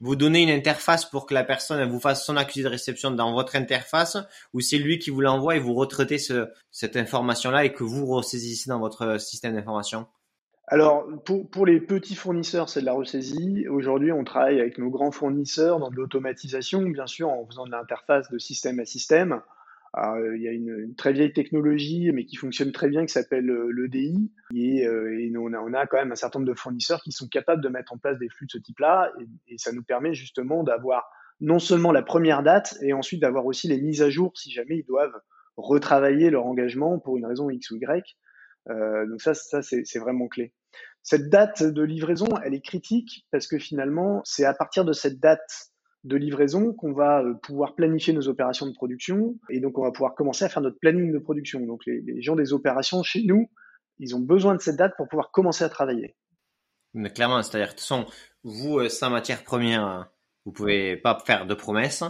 vous 0.00 0.16
donnez 0.16 0.42
une 0.42 0.50
interface 0.50 1.04
pour 1.04 1.26
que 1.26 1.34
la 1.34 1.44
personne 1.44 1.88
vous 1.88 2.00
fasse 2.00 2.24
son 2.24 2.36
accusé 2.36 2.64
de 2.64 2.68
réception 2.68 3.10
dans 3.10 3.32
votre 3.32 3.56
interface 3.56 4.16
ou 4.52 4.60
c'est 4.60 4.78
lui 4.78 4.98
qui 4.98 5.10
vous 5.10 5.20
l'envoie 5.20 5.56
et 5.56 5.60
vous 5.60 5.74
retraitez 5.74 6.18
ce, 6.18 6.48
cette 6.70 6.96
information-là 6.96 7.64
et 7.64 7.72
que 7.72 7.84
vous 7.84 8.06
ressaisissez 8.06 8.70
dans 8.70 8.80
votre 8.80 9.20
système 9.20 9.54
d'information? 9.54 10.06
Alors, 10.66 11.06
pour, 11.24 11.48
pour, 11.50 11.66
les 11.66 11.78
petits 11.78 12.14
fournisseurs, 12.14 12.70
c'est 12.70 12.80
de 12.80 12.86
la 12.86 12.94
ressaisie. 12.94 13.66
Aujourd'hui, 13.68 14.12
on 14.12 14.24
travaille 14.24 14.60
avec 14.60 14.78
nos 14.78 14.88
grands 14.88 15.10
fournisseurs 15.10 15.78
dans 15.78 15.90
de 15.90 15.96
l'automatisation, 15.96 16.82
bien 16.82 17.06
sûr, 17.06 17.28
en 17.28 17.46
faisant 17.46 17.66
de 17.66 17.70
l'interface 17.70 18.30
de 18.30 18.38
système 18.38 18.80
à 18.80 18.86
système. 18.86 19.42
Euh, 19.96 20.36
il 20.36 20.42
y 20.42 20.48
a 20.48 20.52
une, 20.52 20.94
très 20.96 21.12
vieille 21.12 21.32
technologie, 21.32 22.10
mais 22.12 22.24
qui 22.24 22.36
fonctionne 22.36 22.72
très 22.72 22.88
bien, 22.88 23.06
qui 23.06 23.12
s'appelle 23.12 23.48
euh, 23.48 23.70
l'EDI. 23.70 24.30
Et, 24.54 24.86
euh, 24.86 25.18
et 25.20 25.32
on, 25.36 25.72
a, 25.72 25.86
quand 25.86 25.98
même 25.98 26.12
un 26.12 26.16
certain 26.16 26.40
nombre 26.40 26.50
de 26.50 26.58
fournisseurs 26.58 27.02
qui 27.02 27.12
sont 27.12 27.28
capables 27.28 27.62
de 27.62 27.68
mettre 27.68 27.92
en 27.92 27.98
place 27.98 28.18
des 28.18 28.28
flux 28.28 28.46
de 28.46 28.52
ce 28.52 28.58
type-là. 28.58 29.12
Et, 29.48 29.58
ça 29.58 29.72
nous 29.72 29.84
permet 29.84 30.14
justement 30.14 30.64
d'avoir 30.64 31.08
non 31.40 31.58
seulement 31.58 31.92
la 31.92 32.02
première 32.02 32.42
date, 32.42 32.76
et 32.82 32.92
ensuite 32.92 33.20
d'avoir 33.20 33.46
aussi 33.46 33.68
les 33.68 33.80
mises 33.80 34.02
à 34.02 34.10
jour 34.10 34.32
si 34.36 34.50
jamais 34.50 34.78
ils 34.78 34.84
doivent 34.84 35.20
retravailler 35.56 36.30
leur 36.30 36.46
engagement 36.46 36.98
pour 36.98 37.16
une 37.16 37.26
raison 37.26 37.50
X 37.50 37.70
ou 37.70 37.76
Y. 37.76 38.16
Donc 38.68 39.20
ça, 39.20 39.34
ça 39.34 39.60
c'est 39.62 39.98
vraiment 39.98 40.28
clé. 40.28 40.52
Cette 41.02 41.28
date 41.28 41.62
de 41.62 41.82
livraison, 41.82 42.28
elle 42.44 42.54
est 42.54 42.64
critique 42.64 43.26
parce 43.30 43.46
que 43.46 43.58
finalement, 43.58 44.22
c'est 44.24 44.44
à 44.44 44.54
partir 44.54 44.84
de 44.84 44.92
cette 44.92 45.18
date 45.20 45.73
de 46.04 46.16
livraison 46.16 46.74
qu'on 46.74 46.92
va 46.92 47.22
euh, 47.22 47.34
pouvoir 47.34 47.74
planifier 47.74 48.12
nos 48.12 48.28
opérations 48.28 48.66
de 48.66 48.72
production 48.72 49.36
et 49.50 49.60
donc 49.60 49.78
on 49.78 49.82
va 49.82 49.90
pouvoir 49.90 50.14
commencer 50.14 50.44
à 50.44 50.48
faire 50.48 50.62
notre 50.62 50.78
planning 50.78 51.12
de 51.12 51.18
production. 51.18 51.60
Donc 51.60 51.82
les, 51.86 52.20
gens 52.20 52.36
des 52.36 52.52
opérations 52.52 53.02
chez 53.02 53.22
nous, 53.24 53.50
ils 53.98 54.14
ont 54.14 54.20
besoin 54.20 54.54
de 54.54 54.60
cette 54.60 54.76
date 54.76 54.92
pour 54.96 55.08
pouvoir 55.08 55.30
commencer 55.30 55.64
à 55.64 55.68
travailler. 55.68 56.16
Mais 56.92 57.10
clairement, 57.10 57.42
c'est-à-dire 57.42 57.74
de 57.74 57.78
toute 57.78 58.14
vous, 58.44 58.78
euh, 58.78 58.88
sans 58.88 59.10
matière 59.10 59.42
première, 59.42 60.10
vous 60.44 60.52
pouvez 60.52 60.96
pas 60.96 61.18
faire 61.24 61.46
de 61.46 61.54
promesses. 61.54 62.04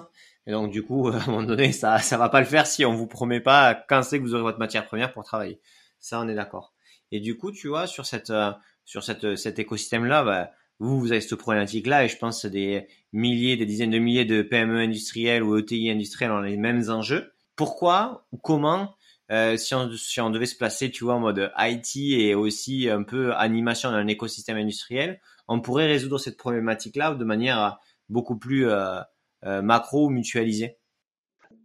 Et 0.47 0.51
donc, 0.51 0.73
du 0.73 0.83
coup, 0.83 1.09
à 1.13 1.23
un 1.23 1.27
moment 1.27 1.45
donné, 1.45 1.73
ça, 1.73 1.99
ça 1.99 2.19
va 2.19 2.29
pas 2.29 2.41
le 2.41 2.47
faire 2.47 2.67
si 2.67 2.85
on 2.85 2.95
vous 2.95 3.07
promet 3.07 3.41
pas 3.41 3.75
quand 3.89 4.03
c'est 4.03 4.19
que 4.19 4.25
vous 4.25 4.35
aurez 4.35 4.43
votre 4.43 4.59
matière 4.59 4.87
première 4.87 5.13
pour 5.13 5.25
travailler. 5.25 5.61
Ça, 6.01 6.21
on 6.21 6.29
est 6.29 6.35
d'accord. 6.35 6.75
Et 7.13 7.21
du 7.21 7.39
coup, 7.39 7.53
tu 7.53 7.69
vois, 7.69 7.87
sur 7.87 8.07
cette, 8.07 8.31
euh, 8.31 8.51
sur 8.85 9.05
cette, 9.05 9.37
cet 9.37 9.59
écosystème-là, 9.59 10.25
bah, 10.25 10.51
vous, 10.81 10.99
vous 10.99 11.13
avez 11.13 11.21
cette 11.21 11.37
problématique-là 11.37 12.05
et 12.05 12.09
je 12.09 12.19
pense 12.19 12.45
des 12.47 12.87
milliers, 13.13 13.57
des 13.57 13.67
dizaines 13.67 13.91
de 13.91 13.99
milliers 13.99 14.25
de 14.25 14.43
PME 14.43 14.79
industrielles 14.79 15.43
ou 15.43 15.57
ETI 15.57 15.91
industrielles 15.91 16.33
ont 16.33 16.41
les 16.41 16.57
mêmes 16.57 16.91
enjeux. 16.91 17.33
Pourquoi 17.57 18.27
ou 18.33 18.39
comment, 18.39 18.95
euh, 19.31 19.57
si, 19.57 19.75
on, 19.75 19.91
si 19.93 20.21
on 20.21 20.31
devait 20.31 20.47
se 20.47 20.57
placer, 20.57 20.91
tu 20.91 21.05
vois, 21.05 21.15
en 21.15 21.21
mode 21.21 21.53
IT 21.59 21.97
et 21.97 22.35
aussi 22.35 22.91
un 22.91 23.03
peu 23.03 23.35
animation 23.35 23.91
dans 23.91 23.97
un 23.97 24.07
écosystème 24.09 24.57
industriel, 24.57 25.21
on 25.49 25.61
pourrait 25.61 25.87
résoudre 25.87 26.19
cette 26.19 26.37
problématique-là 26.37 27.15
de 27.15 27.25
manière 27.25 27.79
beaucoup 28.09 28.37
plus 28.37 28.69
euh, 28.69 29.01
euh, 29.45 29.63
macro 29.63 30.09
mutualisée? 30.11 30.79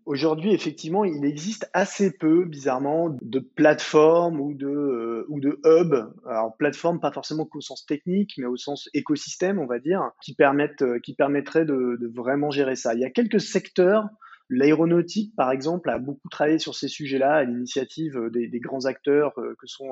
Aujourd'hui, 0.09 0.55
effectivement, 0.55 1.05
il 1.05 1.23
existe 1.23 1.69
assez 1.71 2.11
peu, 2.11 2.43
bizarrement, 2.43 3.15
de 3.21 3.37
plateformes 3.37 4.41
ou 4.41 4.55
de, 4.55 4.65
euh, 4.65 5.59
hubs. 5.63 6.11
Alors, 6.25 6.57
plateforme, 6.57 6.99
pas 6.99 7.11
forcément 7.11 7.45
qu'au 7.45 7.61
sens 7.61 7.85
technique, 7.85 8.33
mais 8.39 8.47
au 8.47 8.57
sens 8.57 8.89
écosystème, 8.95 9.59
on 9.59 9.67
va 9.67 9.77
dire, 9.77 10.09
qui 10.23 10.33
permettent, 10.33 10.81
euh, 10.81 10.97
qui 10.97 11.13
permettraient 11.13 11.63
de, 11.63 12.11
vraiment 12.11 12.49
gérer 12.49 12.75
ça. 12.75 12.95
Il 12.95 13.01
y 13.01 13.05
a 13.05 13.11
quelques 13.11 13.39
secteurs 13.39 14.05
L'aéronautique, 14.49 15.35
par 15.35 15.51
exemple, 15.51 15.91
a 15.91 15.99
beaucoup 15.99 16.27
travaillé 16.27 16.57
sur 16.57 16.73
ces 16.73 16.87
sujets-là 16.87 17.35
à 17.35 17.43
l'initiative 17.43 18.17
euh, 18.17 18.31
des, 18.31 18.59
grands 18.59 18.85
acteurs 18.85 19.35
que 19.35 19.67
sont 19.67 19.91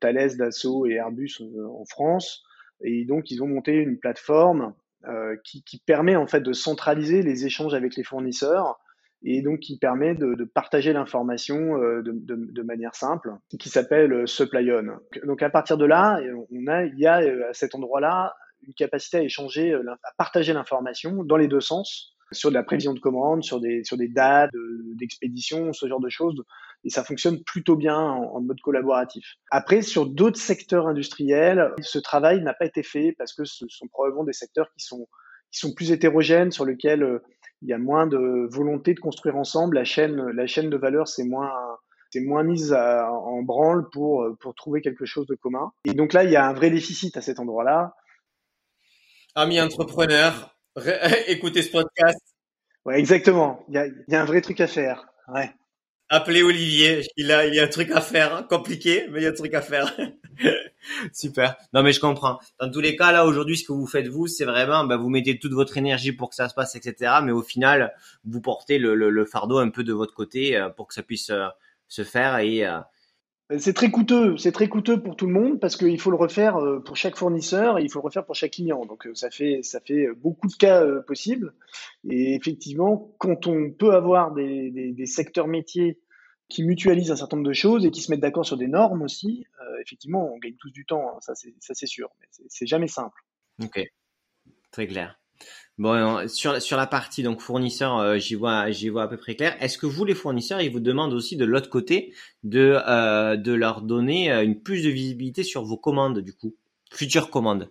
Thales, 0.00 0.36
Dassault 0.38 0.86
et 0.86 0.94
Airbus 0.94 1.36
en 1.40 1.84
France. 1.84 2.42
Et 2.82 3.04
donc, 3.04 3.30
ils 3.30 3.44
ont 3.44 3.46
monté 3.46 3.74
une 3.74 3.96
plateforme 3.96 4.74
qui, 5.44 5.62
qui, 5.62 5.78
permet 5.78 6.16
en 6.16 6.26
fait 6.26 6.40
de 6.40 6.52
centraliser 6.52 7.22
les 7.22 7.46
échanges 7.46 7.74
avec 7.74 7.94
les 7.94 8.02
fournisseurs 8.02 8.80
et 9.22 9.42
donc 9.42 9.60
qui 9.60 9.78
permet 9.78 10.14
de, 10.14 10.34
de 10.34 10.44
partager 10.44 10.92
l'information 10.92 11.76
euh, 11.76 12.02
de, 12.02 12.12
de, 12.12 12.36
de, 12.36 12.62
manière 12.62 12.94
simple, 12.94 13.32
qui 13.58 13.68
s'appelle 13.68 14.12
euh, 14.12 14.26
SupplyOn. 14.26 14.98
Donc 15.24 15.42
à 15.42 15.50
partir 15.50 15.76
de 15.76 15.84
là, 15.84 16.20
on 16.50 16.66
a, 16.66 16.84
il 16.84 16.98
y 16.98 17.06
a 17.06 17.20
euh, 17.20 17.50
à 17.50 17.52
cet 17.52 17.74
endroit-là 17.74 18.34
une 18.66 18.74
capacité 18.74 19.18
à 19.18 19.22
échanger, 19.22 19.72
à 19.74 20.12
partager 20.18 20.52
l'information 20.52 21.24
dans 21.24 21.36
les 21.36 21.48
deux 21.48 21.60
sens, 21.60 22.14
sur 22.32 22.50
de 22.50 22.54
la 22.54 22.62
prévision 22.62 22.94
de 22.94 23.00
commande, 23.00 23.42
sur 23.42 23.58
des, 23.58 23.84
sur 23.84 23.96
des 23.96 24.08
dates 24.08 24.50
d'expédition, 24.96 25.72
ce 25.72 25.86
genre 25.88 26.00
de 26.00 26.10
choses. 26.10 26.44
Et 26.84 26.90
ça 26.90 27.02
fonctionne 27.02 27.42
plutôt 27.42 27.74
bien 27.74 27.98
en, 27.98 28.36
en 28.36 28.40
mode 28.42 28.60
collaboratif. 28.60 29.36
Après, 29.50 29.80
sur 29.82 30.06
d'autres 30.06 30.38
secteurs 30.38 30.86
industriels, 30.88 31.72
ce 31.80 31.98
travail 31.98 32.42
n'a 32.42 32.54
pas 32.54 32.66
été 32.66 32.82
fait 32.82 33.14
parce 33.18 33.32
que 33.32 33.44
ce 33.44 33.66
sont 33.68 33.88
probablement 33.88 34.24
des 34.24 34.34
secteurs 34.34 34.70
qui 34.76 34.84
sont, 34.84 35.08
qui 35.50 35.58
sont 35.58 35.72
plus 35.74 35.90
hétérogènes, 35.90 36.52
sur 36.52 36.66
lesquels 36.66 37.20
il 37.62 37.68
y 37.68 37.72
a 37.72 37.78
moins 37.78 38.06
de 38.06 38.48
volonté 38.50 38.94
de 38.94 39.00
construire 39.00 39.36
ensemble. 39.36 39.76
La 39.76 39.84
chaîne, 39.84 40.16
la 40.30 40.46
chaîne 40.46 40.70
de 40.70 40.76
valeur, 40.76 41.08
c'est 41.08 41.24
moins, 41.24 41.52
c'est 42.10 42.20
moins 42.20 42.42
mise 42.42 42.72
en 42.72 43.42
branle 43.42 43.88
pour, 43.90 44.26
pour 44.40 44.54
trouver 44.54 44.80
quelque 44.80 45.04
chose 45.04 45.26
de 45.26 45.34
commun. 45.34 45.72
Et 45.84 45.94
donc 45.94 46.12
là, 46.12 46.24
il 46.24 46.30
y 46.30 46.36
a 46.36 46.46
un 46.46 46.52
vrai 46.52 46.70
déficit 46.70 47.16
à 47.16 47.22
cet 47.22 47.38
endroit-là. 47.38 47.94
Amis 49.34 49.60
entrepreneurs, 49.60 50.56
écoutez 51.26 51.62
ce 51.62 51.70
podcast. 51.70 52.20
Ouais, 52.84 52.98
exactement. 52.98 53.64
Il 53.68 53.74
y 53.74 53.78
a, 53.78 53.86
il 53.86 54.04
y 54.08 54.14
a 54.14 54.22
un 54.22 54.24
vrai 54.24 54.40
truc 54.40 54.60
à 54.60 54.66
faire. 54.66 55.06
Ouais. 55.28 55.50
Appelez 56.12 56.42
Olivier, 56.42 57.06
il 57.16 57.30
a, 57.30 57.46
il 57.46 57.54
y 57.54 57.60
a 57.60 57.64
un 57.64 57.68
truc 57.68 57.92
à 57.92 58.00
faire, 58.00 58.34
hein. 58.34 58.42
compliqué, 58.42 59.06
mais 59.10 59.20
il 59.20 59.22
y 59.22 59.26
a 59.26 59.30
un 59.30 59.32
truc 59.32 59.54
à 59.54 59.62
faire. 59.62 59.96
Super. 61.12 61.54
Non, 61.72 61.84
mais 61.84 61.92
je 61.92 62.00
comprends. 62.00 62.40
Dans 62.58 62.68
tous 62.68 62.80
les 62.80 62.96
cas, 62.96 63.12
là, 63.12 63.24
aujourd'hui, 63.26 63.56
ce 63.56 63.64
que 63.64 63.72
vous 63.72 63.86
faites, 63.86 64.08
vous, 64.08 64.26
c'est 64.26 64.44
vraiment, 64.44 64.82
bah, 64.82 64.96
vous 64.96 65.08
mettez 65.08 65.38
toute 65.38 65.52
votre 65.52 65.76
énergie 65.76 66.10
pour 66.10 66.30
que 66.30 66.34
ça 66.34 66.48
se 66.48 66.54
passe, 66.54 66.74
etc. 66.74 67.12
Mais 67.22 67.30
au 67.30 67.42
final, 67.42 67.94
vous 68.24 68.40
portez 68.40 68.78
le, 68.78 68.96
le, 68.96 69.08
le 69.08 69.24
fardeau 69.24 69.58
un 69.58 69.68
peu 69.70 69.84
de 69.84 69.92
votre 69.92 70.12
côté 70.12 70.56
euh, 70.56 70.68
pour 70.68 70.88
que 70.88 70.94
ça 70.94 71.04
puisse 71.04 71.30
euh, 71.30 71.46
se 71.86 72.02
faire 72.02 72.38
et, 72.38 72.66
euh, 72.66 72.80
c'est 73.58 73.72
très 73.72 73.90
coûteux, 73.90 74.36
c'est 74.36 74.52
très 74.52 74.68
coûteux 74.68 75.02
pour 75.02 75.16
tout 75.16 75.26
le 75.26 75.32
monde 75.32 75.58
parce 75.58 75.76
qu'il 75.76 76.00
faut 76.00 76.10
le 76.10 76.16
refaire 76.16 76.56
euh, 76.56 76.80
pour 76.80 76.96
chaque 76.96 77.16
fournisseur 77.16 77.78
et 77.78 77.82
il 77.82 77.90
faut 77.90 77.98
le 77.98 78.04
refaire 78.04 78.24
pour 78.24 78.36
chaque 78.36 78.52
client. 78.52 78.86
Donc 78.86 79.06
euh, 79.06 79.14
ça 79.14 79.30
fait 79.30 79.60
ça 79.62 79.80
fait 79.80 80.06
beaucoup 80.16 80.46
de 80.46 80.54
cas 80.54 80.84
euh, 80.84 81.02
possibles. 81.02 81.52
Et 82.08 82.34
effectivement, 82.34 83.12
quand 83.18 83.46
on 83.46 83.72
peut 83.72 83.94
avoir 83.94 84.32
des, 84.32 84.70
des, 84.70 85.06
secteurs 85.06 85.48
métiers 85.48 85.98
qui 86.48 86.62
mutualisent 86.62 87.10
un 87.10 87.16
certain 87.16 87.36
nombre 87.36 87.48
de 87.48 87.54
choses 87.54 87.84
et 87.84 87.90
qui 87.90 88.02
se 88.02 88.10
mettent 88.10 88.20
d'accord 88.20 88.46
sur 88.46 88.56
des 88.56 88.68
normes 88.68 89.02
aussi, 89.02 89.46
effectivement, 89.80 90.32
on 90.32 90.38
gagne 90.38 90.56
tous 90.56 90.70
du 90.70 90.84
temps. 90.84 91.08
Hein, 91.08 91.18
ça 91.20 91.34
c'est 91.34 91.86
sûr, 91.86 92.08
mais 92.20 92.26
c'est 92.48 92.66
jamais 92.66 92.88
simple. 92.88 93.20
Ok, 93.62 93.80
très 94.72 94.86
clair. 94.86 95.19
Bon, 95.80 96.28
sur, 96.28 96.60
sur 96.60 96.76
la 96.76 96.86
partie 96.86 97.22
donc 97.22 97.40
fournisseur, 97.40 97.96
euh, 97.96 98.18
j'y 98.18 98.34
vois 98.34 98.70
j'y 98.70 98.90
vois 98.90 99.04
à 99.04 99.08
peu 99.08 99.16
près 99.16 99.34
clair. 99.34 99.56
Est-ce 99.60 99.78
que 99.78 99.86
vous 99.86 100.04
les 100.04 100.14
fournisseurs, 100.14 100.60
ils 100.60 100.70
vous 100.70 100.78
demandent 100.78 101.14
aussi 101.14 101.38
de 101.38 101.46
l'autre 101.46 101.70
côté 101.70 102.12
de 102.42 102.78
euh, 102.86 103.36
leur 103.46 103.80
donner 103.80 104.30
euh, 104.30 104.44
une 104.44 104.60
plus 104.60 104.84
de 104.84 104.90
visibilité 104.90 105.42
sur 105.42 105.64
vos 105.64 105.78
commandes 105.78 106.18
du 106.18 106.34
coup, 106.34 106.54
futures 106.92 107.30
commandes 107.30 107.70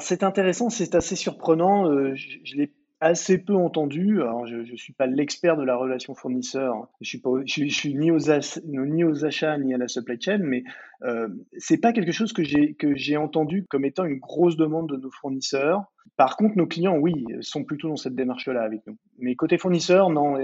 c'est 0.00 0.22
intéressant, 0.22 0.70
c'est 0.70 0.94
assez 0.94 1.16
surprenant. 1.16 1.84
je 2.14 2.56
l'ai 2.56 2.72
assez 3.00 3.38
peu 3.38 3.54
entendu. 3.54 4.22
Alors, 4.22 4.46
je 4.46 4.56
ne 4.56 4.76
suis 4.76 4.92
pas 4.92 5.06
l'expert 5.06 5.56
de 5.56 5.62
la 5.62 5.76
relation 5.76 6.14
fournisseur. 6.14 6.88
Je 7.00 7.18
suis, 7.46 7.70
suis 7.70 7.94
ni, 7.94 8.10
aux 8.10 8.30
achats 8.30 9.58
ni 9.58 9.74
à 9.74 9.78
la 9.78 9.88
supply 9.88 10.20
chain, 10.20 10.38
mais 10.38 10.64
euh, 11.02 11.28
c'est 11.58 11.78
pas 11.78 11.92
quelque 11.92 12.12
chose 12.12 12.32
que 12.32 12.42
j'ai 12.42 13.16
entendu 13.16 13.66
comme 13.68 13.84
étant 13.84 14.04
une 14.04 14.18
grosse 14.18 14.56
demande 14.56 14.88
de 14.88 14.96
nos 14.96 15.10
fournisseurs. 15.10 15.84
Par 16.16 16.36
contre, 16.36 16.56
nos 16.56 16.66
clients, 16.66 16.96
oui, 16.96 17.24
sont 17.40 17.64
plutôt 17.64 17.88
dans 17.88 17.96
cette 17.96 18.14
démarche-là 18.14 18.62
avec 18.62 18.86
nous. 18.86 18.96
Mais 19.18 19.34
côté 19.34 19.58
fournisseur, 19.58 20.10
non. 20.10 20.36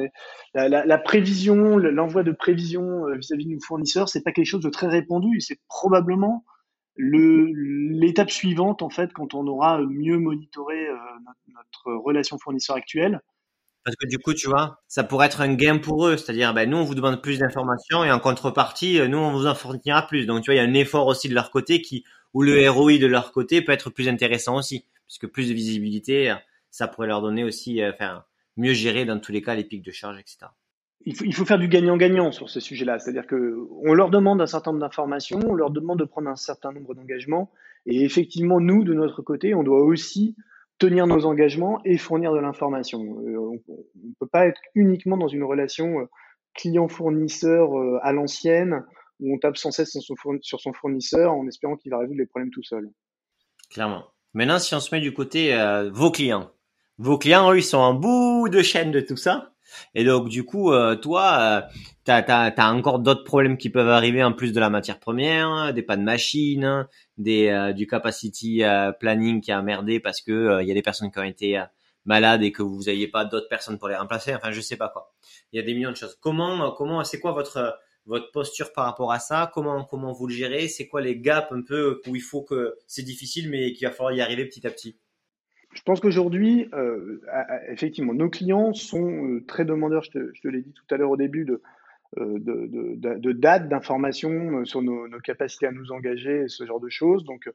La, 0.55 0.69
la, 0.69 0.99
prévision, 0.99 1.79
l'envoi 1.79 2.25
de 2.25 2.33
prévision 2.33 3.07
euh, 3.07 3.17
vis-à-vis 3.17 3.47
de 3.47 3.53
nos 3.53 3.61
fournisseurs, 3.61 4.09
c'est 4.09 4.23
pas 4.23 4.33
quelque 4.33 4.47
chose 4.47 4.65
de 4.65 4.71
très 4.71 4.89
répandu. 4.89 5.41
C'est 5.41 5.59
probablement 5.69 6.45
l'étape 7.01 8.31
suivante, 8.31 8.83
en 8.83 8.91
fait, 8.91 9.13
quand 9.13 9.35
on 9.35 9.47
aura 9.47 9.81
mieux 9.81 10.19
monitoré 10.19 10.89
euh, 10.89 10.97
notre, 11.49 12.03
relation 12.05 12.39
fournisseur 12.39 12.77
actuelle. 12.77 13.21
Parce 13.85 13.97
que 13.97 14.07
du 14.07 14.19
coup, 14.19 14.35
tu 14.35 14.49
vois, 14.49 14.83
ça 14.89 15.05
pourrait 15.05 15.27
être 15.27 15.41
un 15.41 15.55
gain 15.55 15.79
pour 15.79 16.07
eux. 16.07 16.17
C'est-à-dire, 16.17 16.53
ben, 16.53 16.69
nous, 16.69 16.77
on 16.77 16.85
vous 16.85 16.95
demande 16.95 17.23
plus 17.23 17.39
d'informations 17.39 18.05
et 18.05 18.13
en 18.13 18.21
contrepartie, 18.21 19.01
euh, 19.01 19.09
nous, 19.09 19.19
on 19.19 19.33
vous 19.33 19.47
en 19.47 19.55
fournira 19.55 20.07
plus. 20.07 20.27
Donc, 20.27 20.43
tu 20.43 20.51
vois, 20.51 20.55
il 20.55 20.59
y 20.59 20.61
a 20.61 20.69
un 20.69 20.75
effort 20.75 21.07
aussi 21.07 21.29
de 21.29 21.35
leur 21.35 21.51
côté 21.51 21.81
qui, 21.81 22.05
où 22.35 22.43
le 22.43 22.69
ROI 22.69 22.99
de 22.99 23.07
leur 23.07 23.33
côté 23.33 23.63
peut 23.63 23.73
être 23.73 23.91
plus 23.91 24.09
intéressant 24.09 24.57
aussi. 24.57 24.87
Puisque 25.07 25.27
plus 25.27 25.49
de 25.49 25.55
visibilité, 25.55 26.35
ça 26.71 26.87
pourrait 26.87 27.09
leur 27.09 27.23
donner 27.23 27.43
aussi, 27.45 27.83
euh, 27.83 27.93
enfin, 27.93 28.25
mieux 28.57 28.75
gérer 28.75 29.05
dans 29.05 29.19
tous 29.19 29.33
les 29.33 29.43
cas 29.43 29.55
les 29.55 29.65
pics 29.65 29.85
de 29.85 29.93
charge, 29.93 30.19
etc 30.19 30.51
il 31.07 31.35
faut, 31.35 31.45
faire 31.45 31.59
du 31.59 31.69
gagnant-gagnant 31.69 32.31
sur 32.31 32.51
ce 32.51 32.61
sujet-là. 32.61 32.99
C'est-à-dire 32.99 33.27
que 33.27 33.67
on 33.83 33.95
leur 33.95 34.11
demande 34.11 34.41
un 34.43 34.47
certain 34.47 34.73
nombre 34.73 34.83
d'informations, 34.83 35.41
on 35.47 35.55
leur 35.55 35.71
demande 35.71 35.99
de 35.99 36.05
prendre 36.05 36.29
un 36.29 36.37
certain 36.37 36.73
nombre 36.73 36.95
d'engagements, 36.95 37.51
et 37.87 38.05
effectivement, 38.05 38.61
nous, 38.61 38.85
de 38.85 38.93
notre 38.93 39.23
côté, 39.23 39.55
on 39.55 39.63
doit 39.63 39.83
aussi 39.83 40.37
tenir 40.79 41.07
nos 41.07 41.25
engagements 41.27 41.81
et 41.85 41.99
fournir 41.99 42.33
de 42.33 42.39
l'information. 42.39 43.01
Euh, 43.27 43.39
on 43.39 43.53
ne 43.53 44.15
peut 44.19 44.27
pas 44.27 44.47
être 44.47 44.61
uniquement 44.75 45.17
dans 45.17 45.29
une 45.29 45.45
relation 45.45 46.01
euh, 46.01 46.05
client-fournisseur 46.55 47.79
euh, 47.79 47.99
à 48.03 48.13
l'ancienne, 48.13 48.85
où 49.21 49.35
on 49.35 49.39
tape 49.39 49.57
sans 49.57 49.71
cesse 49.71 49.97
sur 50.01 50.61
son 50.61 50.73
fournisseur 50.73 51.33
en 51.33 51.47
espérant 51.47 51.77
qu'il 51.77 51.91
va 51.91 51.99
résoudre 51.99 52.19
les 52.19 52.27
problèmes 52.27 52.51
tout 52.51 52.63
seul. 52.63 52.89
Clairement. 53.71 54.05
Maintenant, 54.33 54.59
si 54.59 54.75
on 54.75 54.81
se 54.81 54.95
met 54.95 55.01
du 55.01 55.13
côté 55.13 55.55
vos 55.93 56.11
clients, 56.11 56.51
vos 56.97 57.19
clients, 57.19 57.53
eux, 57.53 57.59
ils 57.59 57.63
sont 57.63 57.79
en 57.79 57.93
bout 57.93 58.49
de 58.49 58.63
chaîne 58.63 58.93
de 58.93 59.01
tout 59.01 59.17
ça. 59.17 59.53
Et 59.95 60.05
donc 60.05 60.29
du 60.29 60.45
coup, 60.45 60.73
euh, 60.73 60.97
toi, 60.97 61.39
euh, 61.41 61.61
tu 62.05 62.11
as, 62.11 62.73
encore 62.75 62.99
d'autres 62.99 63.25
problèmes 63.25 63.57
qui 63.57 63.71
peuvent 63.71 63.89
arriver 63.89 64.23
en 64.23 64.33
plus 64.33 64.53
de 64.53 64.61
la 64.61 64.71
matière 64.71 64.99
première, 64.99 65.73
des 65.75 65.83
pannes 65.83 66.05
machines, 66.05 66.87
des, 67.19 67.49
euh, 67.49 67.73
du 67.73 67.87
capacity 67.87 68.63
planning 68.99 69.41
qui 69.41 69.53
a 69.53 69.63
merdé 69.63 70.01
parce 70.01 70.21
que 70.21 70.61
il 70.63 70.69
y 70.69 70.71
a 70.71 70.75
des 70.75 70.83
personnes 70.83 71.11
qui 71.11 71.19
ont 71.19 71.25
été 71.25 71.63
malades 72.05 72.43
et 72.43 72.53
que 72.53 72.63
vous 72.63 72.85
n'ayez 72.85 73.09
pas 73.09 73.25
d'autres 73.25 73.49
personnes 73.49 73.79
pour 73.79 73.89
les 73.89 73.97
remplacer. 73.97 74.35
Enfin, 74.35 74.51
je 74.51 74.61
sais 74.61 74.77
pas 74.77 74.89
quoi. 74.89 75.13
Il 75.53 75.61
y 75.61 75.63
a 75.63 75.67
des 75.67 75.75
millions 75.75 75.91
de 75.91 75.97
choses. 75.97 76.17
Comment, 76.21 76.73
comment, 76.73 77.05
c'est 77.05 77.21
quoi 77.21 77.33
votre 77.33 77.79
votre 78.07 78.31
posture 78.33 78.73
par 78.73 78.87
rapport 78.87 79.13
à 79.13 79.19
ça? 79.19 79.51
Comment 79.55 79.85
comment 79.85 80.13
vous 80.13 80.27
le 80.27 80.35
gérez? 80.35 80.69
C'est 80.69 80.89
quoi 80.89 81.01
les 81.01 81.19
gaps 81.19 81.53
un 81.53 81.63
peu 81.63 82.01
où 82.07 82.17
il 82.17 82.23
faut 82.23 82.43
que 82.43 82.77
c'est 82.87 83.03
difficile 83.03 83.51
mais 83.51 83.73
qu'il 83.73 83.87
va 83.87 83.93
falloir 83.93 84.13
y 84.13 84.21
arriver 84.21 84.47
petit 84.47 84.67
à 84.67 84.71
petit? 84.71 84.99
Je 85.73 85.83
pense 85.83 86.01
qu'aujourd'hui, 86.01 86.69
euh, 86.75 87.21
effectivement, 87.69 88.13
nos 88.13 88.29
clients 88.29 88.73
sont 88.73 89.09
euh, 89.09 89.45
très 89.47 89.65
demandeurs, 89.65 90.03
je 90.03 90.11
te, 90.11 90.49
l'ai 90.49 90.63
dit 90.63 90.73
tout 90.73 90.95
à 90.95 90.99
l'heure 90.99 91.11
au 91.11 91.17
début, 91.17 91.45
de, 91.45 91.63
euh, 92.19 93.35
dates, 93.35 93.69
d'informations 93.69 94.65
sur 94.65 94.83
nos, 94.83 95.07
capacités 95.23 95.67
à 95.67 95.73
nous 95.73 95.93
engager, 95.93 96.49
ce 96.49 96.67
genre 96.67 96.81
de 96.81 96.89
choses. 96.89 97.25
Donc, 97.25 97.49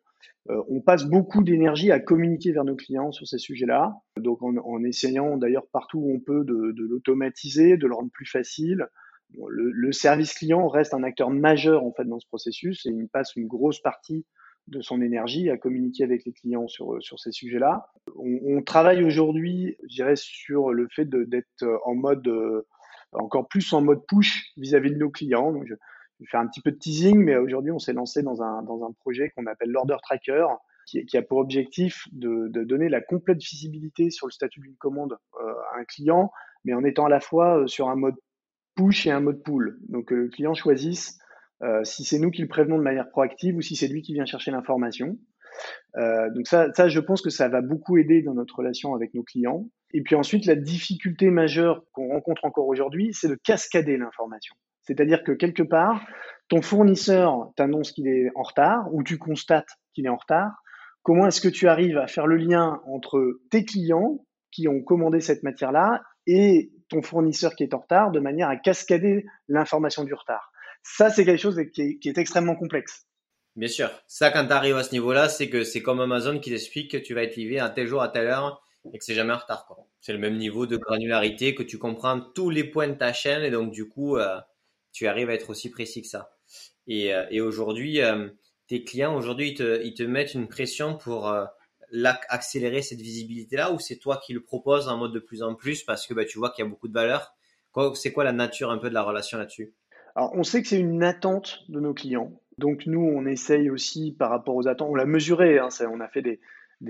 on 0.47 0.79
passe 0.79 1.05
beaucoup 1.05 1.43
d'énergie 1.43 1.91
à 1.91 1.99
communiquer 1.99 2.53
vers 2.53 2.63
nos 2.63 2.75
clients 2.75 3.11
sur 3.11 3.27
ces 3.27 3.37
sujets-là. 3.37 3.95
Donc, 4.15 4.41
en, 4.41 4.83
essayant 4.83 5.35
d'ailleurs 5.35 5.67
partout 5.67 5.99
où 5.99 6.15
on 6.15 6.19
peut 6.21 6.45
de, 6.45 6.71
de 6.71 6.83
l'automatiser, 6.85 7.75
de 7.75 7.87
le 7.87 7.95
rendre 7.95 8.11
plus 8.11 8.27
facile. 8.27 8.87
le, 9.33 9.71
le, 9.71 9.91
service 9.91 10.33
client 10.33 10.69
reste 10.69 10.93
un 10.93 11.03
acteur 11.03 11.31
majeur 11.31 11.83
en 11.83 11.91
fait 11.91 12.05
dans 12.05 12.19
ce 12.19 12.27
processus 12.27 12.85
et 12.85 12.91
il 12.91 13.09
passe 13.09 13.35
une 13.35 13.47
grosse 13.47 13.81
partie 13.81 14.25
de 14.67 14.81
son 14.81 15.01
énergie 15.01 15.49
à 15.49 15.57
communiquer 15.57 16.03
avec 16.03 16.25
les 16.25 16.33
clients 16.33 16.67
sur, 16.67 17.01
sur 17.01 17.19
ces 17.19 17.31
sujets-là. 17.31 17.91
On, 18.15 18.57
on, 18.57 18.61
travaille 18.63 19.03
aujourd'hui, 19.03 19.77
je 19.83 19.95
dirais, 19.95 20.15
sur 20.15 20.71
le 20.73 20.87
fait 20.89 21.05
d'être 21.05 21.65
en 21.85 21.95
mode, 21.95 22.27
euh, 22.27 22.65
encore 23.11 23.47
plus 23.47 23.71
en 23.73 23.81
mode 23.81 24.01
push 24.07 24.51
vis-à-vis 24.57 24.91
de 24.91 24.97
nos 24.97 25.09
clients. 25.09 25.51
Donc, 25.51 25.65
je, 25.67 25.73
vais 25.73 26.25
faire 26.27 26.39
un 26.39 26.47
petit 26.47 26.61
peu 26.61 26.71
de 26.71 26.77
teasing, 26.77 27.17
mais 27.17 27.35
aujourd'hui, 27.37 27.71
on 27.71 27.79
s'est 27.79 27.93
lancé 27.93 28.23
dans 28.23 28.41
un, 28.41 28.63
dans 28.63 28.83
un 28.85 28.91
projet 29.01 29.31
qu'on 29.35 29.45
appelle 29.45 29.69
l'Order 29.69 29.97
Tracker, 30.01 30.47
qui, 30.87 31.05
qui, 31.05 31.17
a 31.17 31.21
pour 31.21 31.39
objectif 31.39 32.07
de, 32.11 32.47
de, 32.47 32.63
donner 32.63 32.89
la 32.89 33.01
complète 33.01 33.39
visibilité 33.39 34.09
sur 34.09 34.27
le 34.27 34.31
statut 34.31 34.61
d'une 34.61 34.75
commande 34.77 35.17
euh, 35.41 35.53
à 35.73 35.79
un 35.79 35.83
client, 35.83 36.31
mais 36.63 36.73
en 36.73 36.83
étant 36.83 37.05
à 37.05 37.09
la 37.09 37.19
fois 37.19 37.59
euh, 37.59 37.67
sur 37.67 37.89
un 37.89 37.95
mode 37.95 38.15
push 38.75 39.05
et 39.07 39.11
un 39.11 39.19
mode 39.19 39.43
pull. 39.43 39.77
Donc, 39.89 40.11
le 40.11 40.27
client 40.29 40.53
choisisse 40.53 41.17
euh, 41.17 41.24
si 41.83 42.03
c'est 42.03 42.19
nous 42.19 42.31
qui 42.31 42.41
le 42.41 42.47
prévenons 42.47 42.77
de 42.77 42.83
manière 42.83 43.09
proactive 43.09 43.55
ou 43.55 43.61
si 43.61 43.75
c'est 43.75 43.87
lui 43.87 44.01
qui 44.01 44.13
vient 44.13 44.25
chercher 44.25 44.51
l'information. 44.51 45.17
Euh, 45.97 46.29
donc 46.31 46.47
ça, 46.47 46.87
je 46.87 46.99
pense 46.99 47.21
que 47.21 47.29
ça 47.29 47.47
va 47.47 47.61
beaucoup 47.61 47.97
aider 47.97 48.21
dans 48.21 48.33
notre 48.33 48.57
relation 48.57 48.93
avec 48.95 49.13
nos 49.13 49.23
clients. 49.23 49.69
Et 49.93 50.01
puis 50.01 50.15
ensuite, 50.15 50.45
la 50.45 50.55
difficulté 50.55 51.29
majeure 51.29 51.83
qu'on 51.93 52.09
rencontre 52.09 52.45
encore 52.45 52.67
aujourd'hui, 52.67 53.11
c'est 53.13 53.29
de 53.29 53.35
cascader 53.35 53.97
l'information. 53.97 54.55
C'est-à-dire 54.81 55.23
que 55.23 55.31
quelque 55.31 55.63
part, 55.63 56.05
ton 56.49 56.61
fournisseur 56.61 57.51
t'annonce 57.55 57.91
qu'il 57.91 58.07
est 58.07 58.29
en 58.35 58.43
retard 58.43 58.93
ou 58.93 59.03
tu 59.03 59.17
constates 59.17 59.69
qu'il 59.93 60.05
est 60.05 60.09
en 60.09 60.17
retard. 60.17 60.51
Comment 61.01 61.27
est-ce 61.27 61.41
que 61.41 61.47
tu 61.47 61.67
arrives 61.67 61.97
à 61.97 62.07
faire 62.07 62.27
le 62.27 62.35
lien 62.35 62.81
entre 62.87 63.39
tes 63.49 63.63
clients 63.63 64.19
qui 64.51 64.67
ont 64.67 64.81
commandé 64.81 65.21
cette 65.21 65.43
matière-là 65.43 66.01
et 66.27 66.71
ton 66.89 67.01
fournisseur 67.01 67.55
qui 67.55 67.63
est 67.63 67.73
en 67.73 67.79
retard 67.79 68.11
de 68.11 68.19
manière 68.19 68.49
à 68.49 68.57
cascader 68.57 69.25
l'information 69.47 70.03
du 70.03 70.13
retard? 70.13 70.51
Ça, 70.85 71.09
c'est 71.09 71.25
quelque 71.25 71.41
chose 71.41 71.59
qui 71.73 71.81
est, 71.81 72.17
extrêmement 72.17 72.55
complexe. 72.55 73.07
Bien 73.55 73.67
sûr. 73.67 73.89
Ça, 74.07 74.29
quand 74.29 74.45
tu 74.45 74.53
arrives 74.53 74.77
à 74.77 74.83
ce 74.83 74.91
niveau-là, 74.91 75.29
c'est 75.29 75.49
que 75.49 75.63
c'est 75.63 75.81
comme 75.81 75.99
Amazon 75.99 76.39
qui 76.39 76.51
t'explique 76.51 76.91
que 76.91 76.97
tu 76.97 77.15
vas 77.15 77.23
être 77.23 77.35
livré 77.35 77.59
à 77.59 77.69
tel 77.69 77.87
jour, 77.87 78.03
à 78.03 78.09
telle 78.09 78.27
heure 78.27 78.61
et 78.93 78.99
que 78.99 79.03
c'est 79.03 79.15
jamais 79.15 79.33
en 79.33 79.37
retard. 79.37 79.67
C'est 79.99 80.13
le 80.13 80.19
même 80.19 80.37
niveau 80.37 80.67
de 80.67 80.77
granularité 80.77 81.55
que 81.55 81.63
tu 81.63 81.79
comprends 81.79 82.21
tous 82.21 82.51
les 82.51 82.63
points 82.63 82.87
de 82.87 82.93
ta 82.93 83.13
chaîne 83.13 83.43
et 83.43 83.49
donc 83.49 83.71
du 83.71 83.89
coup, 83.89 84.17
euh, 84.17 84.39
tu 84.91 85.07
arrives 85.07 85.29
à 85.29 85.33
être 85.33 85.49
aussi 85.49 85.71
précis 85.71 86.03
que 86.03 86.07
ça. 86.07 86.37
Et, 86.85 87.13
euh, 87.15 87.43
aujourd'hui, 87.43 88.01
euh, 88.01 88.29
tes 88.67 88.83
clients, 88.83 89.17
aujourd'hui, 89.17 89.49
ils 89.49 89.55
te, 89.55 89.83
ils 89.83 89.95
te 89.95 90.03
mettent 90.03 90.35
une 90.35 90.47
pression 90.47 90.95
pour 90.95 91.33
accélérer 92.29 92.83
cette 92.83 93.01
visibilité-là 93.01 93.71
ou 93.71 93.79
c'est 93.79 93.97
toi 93.97 94.21
qui 94.23 94.33
le 94.33 94.43
proposes 94.43 94.87
en 94.87 94.97
mode 94.97 95.13
de 95.13 95.19
plus 95.19 95.41
en 95.41 95.55
plus 95.55 95.83
parce 95.83 96.05
que 96.05 96.13
bah, 96.13 96.25
tu 96.25 96.37
vois 96.37 96.51
qu'il 96.51 96.63
y 96.63 96.67
a 96.67 96.69
beaucoup 96.69 96.87
de 96.87 96.93
valeur? 96.93 97.33
C'est 97.95 98.13
quoi 98.13 98.23
la 98.23 98.31
nature 98.31 98.69
un 98.69 98.77
peu 98.77 98.89
de 98.89 98.93
la 98.93 99.01
relation 99.01 99.37
là-dessus? 99.37 99.73
Alors, 100.15 100.31
on 100.33 100.43
sait 100.43 100.61
que 100.61 100.69
c'est 100.69 100.79
une 100.79 101.03
attente 101.03 101.65
de 101.67 101.79
nos 101.79 101.93
clients. 101.93 102.31
Donc, 102.57 102.85
nous, 102.85 103.01
on 103.01 103.25
essaye 103.25 103.69
aussi 103.69 104.15
par 104.17 104.29
rapport 104.29 104.55
aux 104.55 104.67
attentes, 104.67 104.89
on 104.89 104.95
l'a 104.95 105.05
mesuré, 105.05 105.59
hein, 105.59 105.67
on 105.91 105.99
a 105.99 106.07
fait 106.07 106.21
des, 106.21 106.39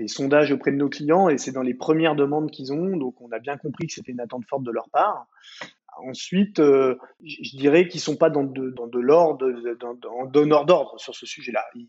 sondages 0.06 0.52
auprès 0.52 0.70
de 0.70 0.76
nos 0.76 0.88
clients 0.88 1.28
et 1.28 1.38
c'est 1.38 1.52
dans 1.52 1.62
les 1.62 1.74
premières 1.74 2.14
demandes 2.14 2.50
qu'ils 2.50 2.72
ont. 2.72 2.96
Donc, 2.96 3.20
on 3.20 3.32
a 3.32 3.40
bien 3.40 3.56
compris 3.56 3.88
que 3.88 3.94
c'était 3.94 4.12
une 4.12 4.20
attente 4.20 4.44
forte 4.48 4.62
de 4.62 4.70
leur 4.70 4.88
part. 4.90 5.26
Ensuite, 5.98 6.60
euh, 6.60 6.96
je 7.24 7.56
dirais 7.56 7.88
qu'ils 7.88 8.00
sont 8.00 8.16
pas 8.16 8.28
dans 8.28 8.44
de, 8.44 8.70
dans 8.70 8.86
de 8.86 9.00
l'ordre, 9.00 9.50
en 10.08 10.26
donneur 10.26 10.66
d'ordre 10.66 11.00
sur 11.00 11.14
ce 11.14 11.26
sujet-là. 11.26 11.64
Ils, 11.74 11.88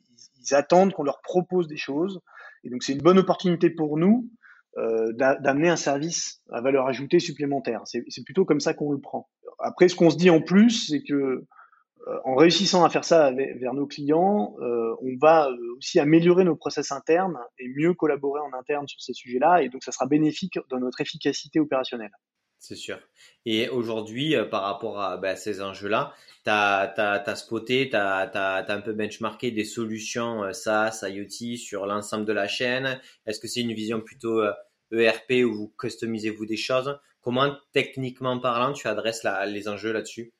attendent 0.52 0.94
qu'on 0.94 1.04
leur 1.04 1.22
propose 1.22 1.68
des 1.68 1.76
choses. 1.76 2.22
Et 2.64 2.70
donc, 2.70 2.82
c'est 2.82 2.94
une 2.94 3.02
bonne 3.02 3.20
opportunité 3.20 3.70
pour 3.70 3.98
nous 3.98 4.30
euh, 4.78 5.12
d'amener 5.14 5.70
un 5.70 5.76
service 5.76 6.40
à 6.52 6.62
valeur 6.62 6.86
ajoutée 6.86 7.18
supplémentaire. 7.18 7.82
C'est 7.86 8.24
plutôt 8.24 8.46
comme 8.46 8.60
ça 8.60 8.76
qu'on 8.76 8.92
le 8.92 9.00
prend. 9.00 9.28
Après, 9.58 9.88
ce 9.88 9.96
qu'on 9.96 10.12
se 10.12 10.18
dit 10.18 10.30
en 10.30 10.40
plus, 10.40 10.90
c'est 10.90 11.02
que 11.02 11.14
euh, 11.14 12.20
en 12.26 12.36
réussissant 12.36 12.84
à 12.84 12.90
faire 12.92 13.04
ça 13.04 13.32
vers 13.32 13.74
nos 13.74 13.88
clients, 13.88 14.56
euh, 14.62 14.94
on 15.02 15.16
va 15.20 15.50
aussi 15.78 16.00
améliorer 16.00 16.44
nos 16.44 16.56
process 16.56 16.92
internes 16.92 17.40
et 17.58 17.68
mieux 17.76 17.96
collaborer 17.96 18.40
en 18.42 18.54
interne 18.56 18.88
sur 18.88 19.02
ces 19.02 19.14
sujets-là. 19.14 19.64
Et 19.64 19.70
donc, 19.70 19.84
ça 19.84 19.92
sera 19.92 20.06
bénéfique 20.06 20.60
dans 20.70 20.78
notre 20.78 21.02
efficacité 21.02 21.60
opérationnelle. 21.60 22.12
C'est 22.60 22.76
sûr. 22.76 23.00
Et 23.46 23.70
aujourd'hui, 23.70 24.36
par 24.52 24.62
rapport 24.62 25.00
à 25.00 25.18
bah, 25.18 25.36
ces 25.36 25.62
enjeux-là, 25.62 26.14
tu 26.44 26.52
as, 26.52 27.36
spoté, 27.36 27.90
tu 27.90 27.96
as, 27.96 28.66
un 28.68 28.82
peu 28.82 28.94
benchmarké 28.94 29.50
des 29.50 29.66
solutions 29.66 30.54
SaaS, 30.54 31.04
IoT 31.04 31.58
sur 31.58 31.88
l'ensemble 31.88 32.26
de 32.26 32.34
la 32.34 32.48
chaîne. 32.48 33.00
Est-ce 33.26 33.40
que 33.40 33.48
c'est 33.48 33.62
une 33.62 33.74
vision 33.74 34.02
plutôt 34.02 34.42
ERP 34.92 35.46
où 35.46 35.54
vous 35.54 35.74
customisez-vous 35.80 36.46
des 36.46 36.58
choses. 36.58 37.00
Comment, 37.22 37.56
techniquement 37.74 38.40
parlant, 38.40 38.74
tu 38.74 38.88
adresses 38.88 39.26
les 39.48 39.68
enjeux 39.68 39.92
là-dessus? 39.92 40.34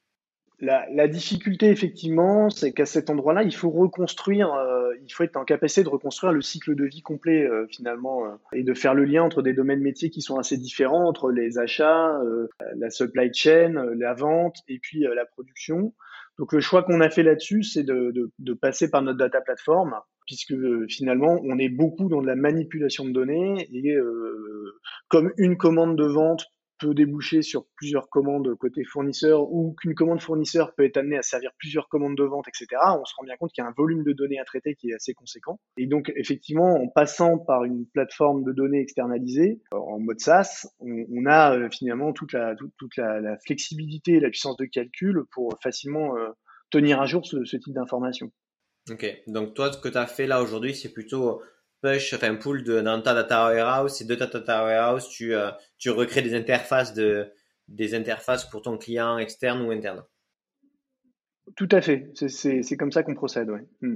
La, 0.60 1.08
difficulté, 1.08 1.70
effectivement, 1.70 2.50
c'est 2.50 2.72
qu'à 2.74 2.88
cet 2.88 3.12
endroit-là, 3.12 3.44
il 3.44 3.54
faut 3.54 3.70
reconstruire, 3.70 4.52
euh, 4.56 4.92
il 5.04 5.14
faut 5.14 5.24
être 5.24 5.38
en 5.38 5.46
capacité 5.46 5.84
de 5.84 5.90
reconstruire 5.90 6.34
le 6.34 6.42
cycle 6.42 6.74
de 6.74 6.84
vie 6.84 7.04
complet, 7.04 7.44
euh, 7.44 7.68
finalement, 7.70 8.26
euh, 8.26 8.30
et 8.54 8.64
de 8.64 8.74
faire 8.74 8.96
le 8.96 9.06
lien 9.06 9.22
entre 9.22 9.44
des 9.44 9.54
domaines 9.54 9.82
métiers 9.82 10.10
qui 10.10 10.22
sont 10.24 10.40
assez 10.40 10.58
différents, 10.58 11.08
entre 11.08 11.30
les 11.30 11.60
achats, 11.60 12.20
la 12.76 12.90
supply 12.90 13.32
chain, 13.32 13.86
la 13.98 14.16
vente, 14.16 14.58
et 14.68 14.80
puis 14.80 15.02
la 15.02 15.26
production. 15.26 15.94
Donc, 16.40 16.54
le 16.54 16.60
choix 16.60 16.82
qu'on 16.82 17.02
a 17.02 17.10
fait 17.12 17.24
là-dessus, 17.24 17.62
c'est 17.62 17.84
de, 17.84 18.12
de, 18.12 18.32
de, 18.40 18.54
passer 18.54 18.90
par 18.90 19.04
notre 19.04 19.20
data 19.20 19.42
platform, 19.42 19.94
puisque 20.28 20.54
finalement, 20.90 21.40
on 21.44 21.58
est 21.58 21.70
beaucoup 21.70 22.10
dans 22.10 22.22
de 22.22 22.28
la 22.28 22.36
manipulation 22.36 23.06
de 23.06 23.12
données, 23.12 23.68
et 23.74 23.96
comme 25.08 25.32
une 25.38 25.58
commande 25.58 25.98
de 25.98 26.06
vente 26.06 26.46
peut 26.78 26.94
déboucher 26.94 27.42
sur 27.42 27.66
plusieurs 27.76 28.10
commandes 28.10 28.54
côté 28.56 28.84
fournisseur 28.84 29.52
ou 29.52 29.76
qu'une 29.80 29.96
commande 29.96 30.22
fournisseur 30.22 30.74
peut 30.76 30.86
être 30.86 30.98
amenée 30.98 31.18
à 31.18 31.22
servir 31.22 31.52
plusieurs 31.58 31.90
commandes 31.90 32.16
de 32.16 32.24
vente, 32.24 32.48
etc., 32.48 32.68
on 33.00 33.06
se 33.06 33.16
rend 33.16 33.24
bien 33.24 33.36
compte 33.38 33.52
qu'il 33.52 33.64
y 33.64 33.66
a 33.66 33.70
un 33.70 33.74
volume 33.76 34.04
de 34.04 34.14
données 34.14 34.40
à 34.40 34.46
traiter 34.46 34.76
qui 34.76 34.92
est 34.92 34.96
assez 34.96 35.14
conséquent. 35.14 35.60
Et 35.78 35.88
donc, 35.88 36.12
effectivement, 36.16 36.76
en 36.76 36.88
passant 36.88 37.38
par 37.38 37.64
une 37.64 37.86
plateforme 37.88 38.44
de 38.44 38.52
données 38.52 38.82
externalisée, 38.82 39.62
euh, 39.74 39.78
en 39.78 40.00
mode 40.00 40.20
SaaS, 40.20 40.68
on, 40.80 41.26
a 41.26 41.56
euh, 41.56 41.70
finalement 41.72 42.14
toute, 42.14 42.34
la, 42.34 42.56
toute, 42.56 42.98
la, 42.98 43.38
flexibilité 43.46 44.14
et 44.14 44.20
la 44.20 44.30
puissance 44.30 44.58
de 44.58 44.66
calcul 44.66 45.24
pour 45.32 45.58
facilement 45.62 46.18
euh, 46.18 46.30
tenir 46.70 47.02
à 47.02 47.06
jour 47.06 47.26
ce, 47.26 47.44
ce 47.46 47.58
type 47.58 47.74
d'informations. 47.74 48.32
Ok, 48.90 49.24
donc 49.28 49.54
toi, 49.54 49.72
ce 49.72 49.78
que 49.78 49.90
tu 49.90 49.98
as 49.98 50.08
fait 50.08 50.28
là 50.28 50.42
aujourd'hui, 50.42 50.74
c'est 50.74 50.94
plutôt 50.94 51.42
push, 51.82 52.14
enfin 52.14 52.36
pull 52.36 52.64
de, 52.64 52.82
dans 52.82 53.02
ta 53.02 53.14
data 53.14 53.46
warehouse 53.48 54.02
et 54.02 54.06
de 54.06 54.16
ta 54.16 54.28
data 54.28 54.64
warehouse, 54.64 55.10
tu, 55.10 55.36
euh, 55.36 55.52
tu 55.78 55.90
recrées 55.90 56.22
des 56.22 56.34
interfaces 56.34 56.94
de, 56.94 57.32
des 57.68 57.94
interfaces 57.96 58.46
pour 58.46 58.62
ton 58.62 58.78
client 58.78 59.18
externe 59.18 59.62
ou 59.62 59.72
interne. 59.72 60.04
Tout 61.56 61.70
à 61.72 61.82
fait, 61.82 62.12
c'est 62.16 62.78
comme 62.78 62.92
ça 62.92 63.04
qu'on 63.04 63.16
procède, 63.16 63.50
ouais. 63.50 63.66
Hmm. 63.82 63.96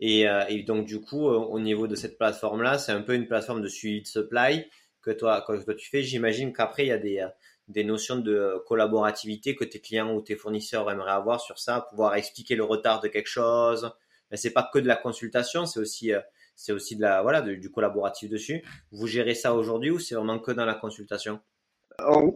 Et, 0.00 0.28
euh, 0.28 0.44
et, 0.48 0.62
donc 0.62 0.86
du 0.86 1.00
coup, 1.00 1.28
euh, 1.28 1.36
au 1.36 1.60
niveau 1.60 1.86
de 1.86 1.94
cette 1.94 2.18
plateforme-là, 2.18 2.78
c'est 2.78 2.92
un 2.92 3.02
peu 3.02 3.14
une 3.14 3.28
plateforme 3.28 3.62
de 3.62 3.68
suivi 3.68 4.02
de 4.02 4.06
supply 4.06 4.66
que 5.00 5.10
toi, 5.10 5.44
que 5.46 5.62
toi 5.62 5.74
tu 5.74 5.88
fais. 5.88 6.02
J'imagine 6.02 6.52
qu'après, 6.52 6.84
il 6.84 6.88
y 6.88 6.92
a 6.92 6.98
des, 6.98 7.26
des 7.68 7.84
notions 7.84 8.16
de 8.18 8.62
collaborativité 8.66 9.54
que 9.54 9.64
tes 9.64 9.80
clients 9.80 10.14
ou 10.14 10.20
tes 10.20 10.34
fournisseurs 10.34 10.90
aimeraient 10.90 11.12
avoir 11.12 11.40
sur 11.40 11.58
ça, 11.58 11.86
pouvoir 11.90 12.14
expliquer 12.16 12.56
le 12.56 12.64
retard 12.64 13.00
de 13.00 13.08
quelque 13.08 13.28
chose. 13.28 13.92
Mais 14.32 14.36
c'est 14.36 14.52
pas 14.52 14.68
que 14.72 14.80
de 14.80 14.88
la 14.88 14.96
consultation, 14.96 15.66
c'est 15.66 15.78
aussi 15.78 16.12
c'est 16.56 16.72
aussi 16.72 16.96
de 16.96 17.02
la, 17.02 17.22
voilà, 17.22 17.40
du 17.42 17.70
collaboratif 17.70 18.30
dessus. 18.30 18.62
Vous 18.90 19.06
gérez 19.06 19.34
ça 19.34 19.54
aujourd'hui 19.54 19.90
ou 19.90 19.98
c'est 19.98 20.14
vraiment 20.14 20.38
que 20.38 20.52
dans 20.52 20.64
la 20.64 20.74
consultation? 20.74 21.40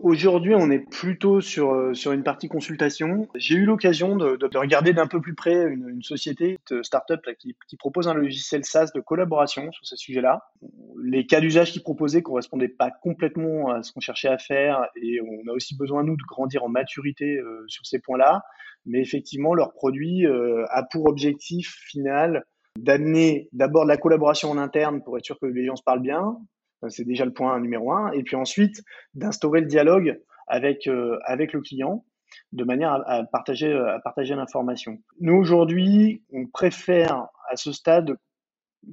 Aujourd'hui, 0.03 0.55
on 0.55 0.71
est 0.71 0.89
plutôt 0.91 1.41
sur, 1.41 1.73
euh, 1.73 1.95
sur 1.95 2.13
une 2.13 2.23
partie 2.23 2.47
consultation. 2.47 3.27
J'ai 3.35 3.55
eu 3.55 3.65
l'occasion 3.65 4.15
de, 4.15 4.37
de, 4.37 4.59
regarder 4.59 4.93
d'un 4.93 5.07
peu 5.07 5.21
plus 5.21 5.35
près 5.35 5.65
une, 5.65 6.03
société, 6.03 6.59
une 6.71 6.85
start-up 6.85 7.21
qui, 7.39 7.57
qui, 7.67 7.77
propose 7.77 8.07
un 8.07 8.15
logiciel 8.15 8.65
SaaS 8.65 8.91
de 8.95 9.01
collaboration 9.01 9.73
sur 9.73 9.87
ce 9.87 9.97
sujet-là. 9.97 10.43
Les 11.03 11.27
cas 11.27 11.41
d'usage 11.41 11.73
qu'ils 11.73 11.83
proposaient 11.83 12.23
correspondaient 12.23 12.69
pas 12.69 12.91
complètement 12.91 13.71
à 13.71 13.83
ce 13.83 13.93
qu'on 13.93 14.01
cherchait 14.01 14.29
à 14.29 14.39
faire 14.39 14.87
et 14.95 15.21
on 15.23 15.51
a 15.51 15.55
aussi 15.55 15.75
besoin, 15.75 16.05
nous, 16.05 16.17
de 16.17 16.25
grandir 16.29 16.63
en 16.63 16.69
maturité 16.69 17.39
euh, 17.39 17.65
sur 17.67 17.87
ces 17.87 17.99
points-là. 17.99 18.43
Mais 18.87 19.01
effectivement, 19.01 19.55
leur 19.55 19.72
produit 19.72 20.27
euh, 20.27 20.64
a 20.70 20.83
pour 20.85 21.09
objectif 21.09 21.77
final 21.88 22.44
d'amener 22.79 23.49
d'abord 23.53 23.85
la 23.85 23.96
collaboration 23.96 24.51
en 24.51 24.59
interne 24.59 25.03
pour 25.03 25.16
être 25.16 25.25
sûr 25.25 25.38
que 25.38 25.46
les 25.46 25.64
gens 25.64 25.77
se 25.77 25.83
parlent 25.83 26.03
bien. 26.03 26.37
C'est 26.88 27.05
déjà 27.05 27.25
le 27.25 27.33
point 27.33 27.59
numéro 27.61 27.92
un. 27.92 28.12
Et 28.12 28.22
puis 28.22 28.37
ensuite, 28.37 28.83
d'instaurer 29.14 29.61
le 29.61 29.66
dialogue 29.66 30.20
avec, 30.46 30.87
euh, 30.87 31.18
avec 31.25 31.53
le 31.53 31.61
client 31.61 32.05
de 32.53 32.64
manière 32.64 33.03
à, 33.07 33.25
partager, 33.25 33.72
à 33.72 33.99
partager 34.01 34.35
l'information. 34.35 34.99
Nous, 35.20 35.35
aujourd'hui, 35.35 36.22
on 36.33 36.46
préfère 36.46 37.29
à 37.49 37.57
ce 37.57 37.72
stade 37.72 38.16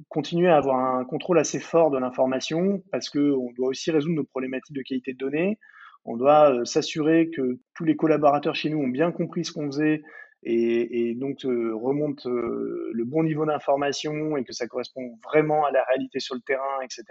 continuer 0.08 0.48
à 0.48 0.56
avoir 0.56 0.78
un 0.78 1.04
contrôle 1.04 1.38
assez 1.38 1.60
fort 1.60 1.90
de 1.90 1.98
l'information 1.98 2.82
parce 2.90 3.10
qu'on 3.10 3.52
doit 3.56 3.68
aussi 3.68 3.90
résoudre 3.90 4.16
nos 4.16 4.24
problématiques 4.24 4.74
de 4.74 4.82
qualité 4.82 5.12
de 5.12 5.18
données. 5.18 5.58
On 6.04 6.16
doit 6.16 6.52
euh, 6.52 6.64
s'assurer 6.64 7.30
que 7.30 7.58
tous 7.74 7.84
les 7.84 7.96
collaborateurs 7.96 8.54
chez 8.54 8.70
nous 8.70 8.78
ont 8.78 8.88
bien 8.88 9.12
compris 9.12 9.44
ce 9.44 9.52
qu'on 9.52 9.66
faisait 9.66 10.02
et, 10.44 11.10
et 11.10 11.14
donc 11.14 11.44
euh, 11.44 11.74
remonte 11.74 12.26
euh, 12.26 12.90
le 12.92 13.04
bon 13.04 13.22
niveau 13.22 13.46
d'information 13.46 14.36
et 14.36 14.44
que 14.44 14.52
ça 14.52 14.66
correspond 14.66 15.18
vraiment 15.24 15.64
à 15.64 15.70
la 15.70 15.82
réalité 15.84 16.20
sur 16.20 16.34
le 16.34 16.42
terrain, 16.42 16.80
etc. 16.82 17.04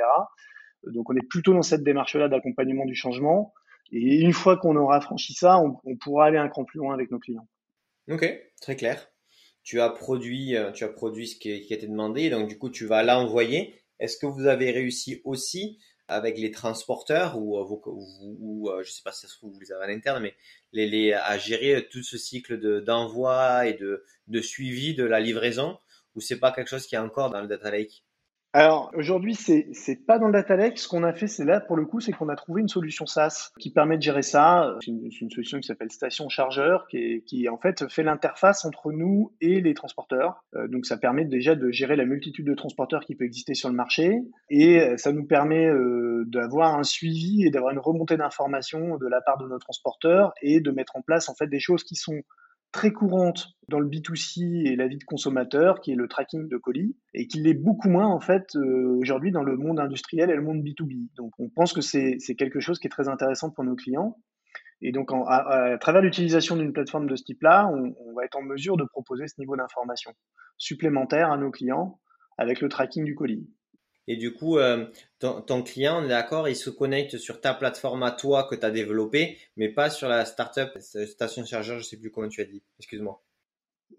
Donc 0.88 1.10
on 1.10 1.16
est 1.16 1.28
plutôt 1.28 1.54
dans 1.54 1.64
cette 1.64 1.84
démarche-là 1.84 2.30
d'accompagnement 2.30 2.86
du 2.86 2.96
changement. 2.96 3.54
Et 3.92 4.22
une 4.22 4.34
fois 4.34 4.58
qu'on 4.58 4.76
aura 4.76 5.02
franchi 5.02 5.34
ça, 5.34 5.60
on, 5.60 5.96
pourra 5.98 6.26
aller 6.26 6.38
un 6.38 6.48
cran 6.48 6.64
plus 6.64 6.80
loin 6.80 6.94
avec 6.94 7.12
nos 7.12 7.20
clients. 7.20 7.48
Ok, 8.10 8.26
très 8.62 8.76
clair. 8.76 9.10
Tu 9.64 9.80
as 9.80 9.90
produit, 9.90 10.56
euh, 10.56 10.72
tu 10.72 10.84
as 10.84 10.90
produit 10.90 11.28
ce 11.28 11.38
qui, 11.38 11.62
qui 11.62 11.74
été 11.74 11.88
demandé, 11.88 12.30
donc 12.30 12.50
du 12.50 12.58
coup 12.58 12.70
tu 12.70 12.86
vas 12.86 13.04
l'envoyer. 13.04 13.76
Est-ce 14.00 14.18
que 14.18 14.26
vous 14.26 14.46
avez 14.48 14.72
réussi 14.72 15.22
aussi 15.24 15.80
avec 16.14 16.38
les 16.38 16.52
transporteurs 16.52 17.38
ou, 17.38 17.58
euh, 17.58 17.80
ou, 17.88 18.38
ou 18.40 18.70
euh, 18.70 18.84
je 18.84 18.92
sais 18.92 19.02
pas 19.04 19.12
si 19.12 19.22
ça 19.22 19.28
se 19.28 19.38
trouve 19.38 19.54
vous 19.54 19.60
les 19.60 19.72
avez 19.72 19.86
à 19.86 19.88
l'interne, 19.88 20.22
mais 20.22 20.36
les, 20.72 20.88
les, 20.88 21.14
à 21.14 21.38
gérer 21.38 21.88
tout 21.90 22.04
ce 22.04 22.18
cycle 22.18 22.60
de, 22.60 22.80
d'envoi 22.80 23.68
et 23.68 23.74
de, 23.74 24.04
de 24.28 24.42
suivi 24.42 24.96
de 24.96 25.04
la 25.04 25.20
livraison 25.20 25.78
ou 26.16 26.22
c'est 26.22 26.40
pas 26.40 26.52
quelque 26.52 26.70
chose 26.70 26.86
qui 26.88 26.96
est 26.96 27.00
encore 27.00 27.30
dans 27.30 27.42
le 27.42 27.48
data 27.48 27.72
lake? 27.72 28.04
Alors 28.56 28.92
aujourd'hui, 28.96 29.34
c'est 29.34 29.68
c'est 29.74 29.96
pas 29.96 30.20
dans 30.20 30.28
le 30.28 30.34
data 30.34 30.56
lake. 30.56 30.78
Ce 30.78 30.88
qu'on 30.88 31.04
a 31.04 31.12
fait, 31.12 31.26
c'est 31.26 31.44
là 31.44 31.60
pour 31.60 31.76
le 31.76 31.86
coup, 31.86 32.00
c'est 32.00 32.12
qu'on 32.12 32.30
a 32.30 32.36
trouvé 32.36 32.62
une 32.62 32.68
solution 32.68 33.08
SaaS 33.08 33.50
qui 33.60 33.72
permet 33.72 33.98
de 33.98 34.04
gérer 34.04 34.22
ça. 34.22 34.76
C'est 34.82 34.92
une, 34.92 35.10
une, 35.22 35.30
solution 35.32 35.60
qui 35.60 35.66
s'appelle 35.66 35.92
Station 35.92 36.30
Chargeur, 36.30 36.86
qui, 36.88 36.98
est, 36.98 37.22
qui 37.26 37.50
en 37.50 37.58
fait 37.58 37.90
fait 37.90 38.04
l'interface 38.04 38.64
entre 38.64 38.92
nous 38.92 39.34
et 39.42 39.60
les 39.60 39.74
transporteurs. 39.74 40.44
Euh, 40.56 40.68
donc 40.68 40.86
ça 40.86 40.98
permet 40.98 41.26
déjà 41.26 41.56
de 41.56 41.72
gérer 41.72 41.96
la 41.96 42.06
multitude 42.06 42.46
de 42.46 42.54
transporteurs 42.54 43.04
qui 43.04 43.16
peut 43.16 43.26
exister 43.26 43.56
sur 43.56 43.70
le 43.70 43.76
marché, 43.76 44.20
et 44.52 44.80
euh, 44.82 44.98
ça 44.98 45.12
nous 45.12 45.26
permet 45.26 45.66
euh, 45.66 46.24
d'avoir 46.28 46.76
un 46.76 46.84
suivi 46.84 47.48
et 47.48 47.50
d'avoir 47.50 47.74
une 47.74 47.80
remontée 47.80 48.18
d'informations 48.18 48.98
de 48.98 49.08
la 49.08 49.22
part 49.22 49.40
de 49.40 49.48
nos 49.48 49.58
transporteurs 49.58 50.32
et 50.44 50.62
de 50.62 50.70
mettre 50.70 50.96
en 50.96 51.02
place 51.02 51.28
en 51.28 51.34
fait 51.34 51.48
des 51.48 51.60
choses 51.60 51.84
qui 51.84 51.96
sont 51.96 52.22
très 52.74 52.92
courante 52.92 53.54
dans 53.70 53.80
le 53.80 53.88
B2C 53.88 54.68
et 54.68 54.76
la 54.76 54.88
vie 54.88 54.98
de 54.98 55.04
consommateur, 55.06 55.80
qui 55.80 55.92
est 55.92 55.96
le 55.96 56.10
tracking 56.10 56.50
de 56.50 56.58
colis, 56.58 56.98
et 57.14 57.28
qui 57.28 57.40
l'est 57.40 57.54
beaucoup 57.54 57.88
moins 57.88 58.08
en 58.08 58.20
fait 58.20 58.56
euh, 58.56 58.98
aujourd'hui 59.00 59.32
dans 59.32 59.44
le 59.44 59.56
monde 59.56 59.80
industriel 59.80 60.30
et 60.30 60.36
le 60.36 60.42
monde 60.42 60.62
B2B. 60.62 61.08
Donc 61.16 61.32
on 61.40 61.50
pense 61.50 61.72
que 61.72 61.80
c'est 61.80 62.18
quelque 62.38 62.60
chose 62.60 62.80
qui 62.80 62.88
est 62.88 62.90
très 62.90 63.08
intéressant 63.08 63.52
pour 63.52 63.64
nos 63.64 63.76
clients. 63.76 64.18
Et 64.82 64.92
donc 64.92 65.12
à, 65.14 65.78
travers 65.80 66.02
l'utilisation 66.02 66.58
d'une 66.58 66.74
plateforme 66.74 67.08
de 67.08 67.16
ce 67.16 67.24
type-là, 67.24 67.70
on, 67.72 67.96
on, 68.06 68.14
va 68.14 68.26
être 68.26 68.36
en 68.36 68.42
mesure 68.42 68.76
de 68.76 68.84
proposer 68.84 69.28
ce 69.28 69.40
niveau 69.40 69.56
d'information 69.56 70.12
supplémentaire 70.58 71.32
à 71.32 71.38
nos 71.38 71.52
clients 71.52 72.02
avec 72.38 72.60
le 72.60 72.68
tracking 72.68 73.06
du 73.06 73.16
colis. 73.16 73.48
Et 74.08 74.18
du 74.18 74.34
coup, 74.34 74.58
euh, 74.58 74.86
ton, 75.20 75.64
client, 75.64 76.02
on 76.02 76.06
est 76.06 76.10
d'accord, 76.10 76.50
il 76.50 76.56
se 76.56 76.70
connecte 76.70 77.18
sur 77.18 77.40
ta 77.40 77.54
plateforme 77.54 78.04
à 78.04 78.12
toi 78.12 78.48
que 78.50 78.56
tu 78.56 78.66
as 78.66 78.72
développée, 78.72 79.38
mais 79.56 79.70
pas 79.70 79.90
sur 79.90 80.10
la 80.10 80.26
startup 80.26 80.78
station 80.80 81.46
chargeur, 81.46 81.80
je 81.80 81.84
sais 81.84 81.98
plus 81.98 82.12
comment 82.12 82.28
tu 82.28 82.42
as 82.42 82.46
dit. 82.46 82.62
Excuse-moi. 82.80 83.22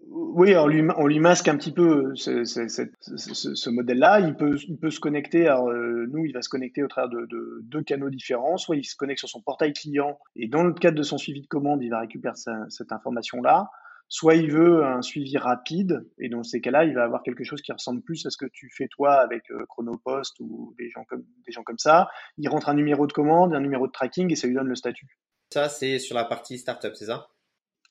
Oui, 0.07 0.55
on 0.55 0.67
lui, 0.67 1.19
masque 1.19 1.47
un 1.47 1.57
petit 1.57 1.71
peu 1.71 2.13
ce, 2.15 3.69
modèle-là. 3.69 4.19
Il 4.19 4.35
peut, 4.35 4.57
il 4.67 4.77
peut 4.77 4.91
se 4.91 4.99
connecter. 4.99 5.47
Alors, 5.47 5.69
euh, 5.69 6.05
nous, 6.11 6.25
il 6.25 6.33
va 6.33 6.41
se 6.41 6.49
connecter 6.49 6.83
au 6.83 6.87
travers 6.87 7.09
de, 7.09 7.61
deux 7.63 7.81
canaux 7.81 8.09
différents. 8.09 8.57
Soit 8.57 8.75
il 8.75 8.83
se 8.83 8.95
connecte 8.95 9.19
sur 9.19 9.29
son 9.29 9.41
portail 9.41 9.73
client 9.73 10.19
et 10.35 10.47
dans 10.47 10.63
le 10.63 10.73
cadre 10.73 10.97
de 10.97 11.03
son 11.03 11.17
suivi 11.17 11.41
de 11.41 11.47
commande, 11.47 11.81
il 11.81 11.89
va 11.89 12.01
récupérer 12.01 12.35
cette 12.69 12.91
information-là 12.91 13.71
soit 14.07 14.35
il 14.35 14.51
veut 14.51 14.83
un 14.83 15.01
suivi 15.01 15.37
rapide, 15.37 16.07
et 16.19 16.29
dans 16.29 16.43
ces 16.43 16.61
cas-là, 16.61 16.85
il 16.85 16.93
va 16.93 17.03
avoir 17.03 17.23
quelque 17.23 17.43
chose 17.43 17.61
qui 17.61 17.71
ressemble 17.71 18.01
plus 18.01 18.25
à 18.25 18.29
ce 18.29 18.37
que 18.37 18.45
tu 18.45 18.69
fais 18.69 18.87
toi 18.87 19.15
avec 19.15 19.49
euh, 19.51 19.65
Chronopost 19.67 20.39
ou 20.39 20.75
des 20.77 20.89
gens 20.89 21.03
comme 21.05 21.25
des 21.45 21.51
gens 21.51 21.63
comme 21.63 21.77
ça. 21.77 22.09
Il 22.37 22.47
rentre 22.49 22.69
un 22.69 22.75
numéro 22.75 23.07
de 23.07 23.13
commande, 23.13 23.53
un 23.53 23.61
numéro 23.61 23.87
de 23.87 23.91
tracking, 23.91 24.31
et 24.31 24.35
ça 24.35 24.47
lui 24.47 24.55
donne 24.55 24.67
le 24.67 24.75
statut. 24.75 25.19
Ça, 25.51 25.69
c'est 25.69 25.99
sur 25.99 26.15
la 26.15 26.25
partie 26.25 26.57
startup, 26.57 26.95
c'est 26.95 27.05
ça? 27.05 27.27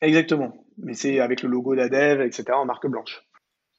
Exactement. 0.00 0.66
Mais 0.78 0.94
c'est 0.94 1.20
avec 1.20 1.42
le 1.42 1.48
logo 1.48 1.74
d'Adev, 1.74 2.20
etc. 2.20 2.44
en 2.52 2.66
marque 2.66 2.86
blanche. 2.86 3.22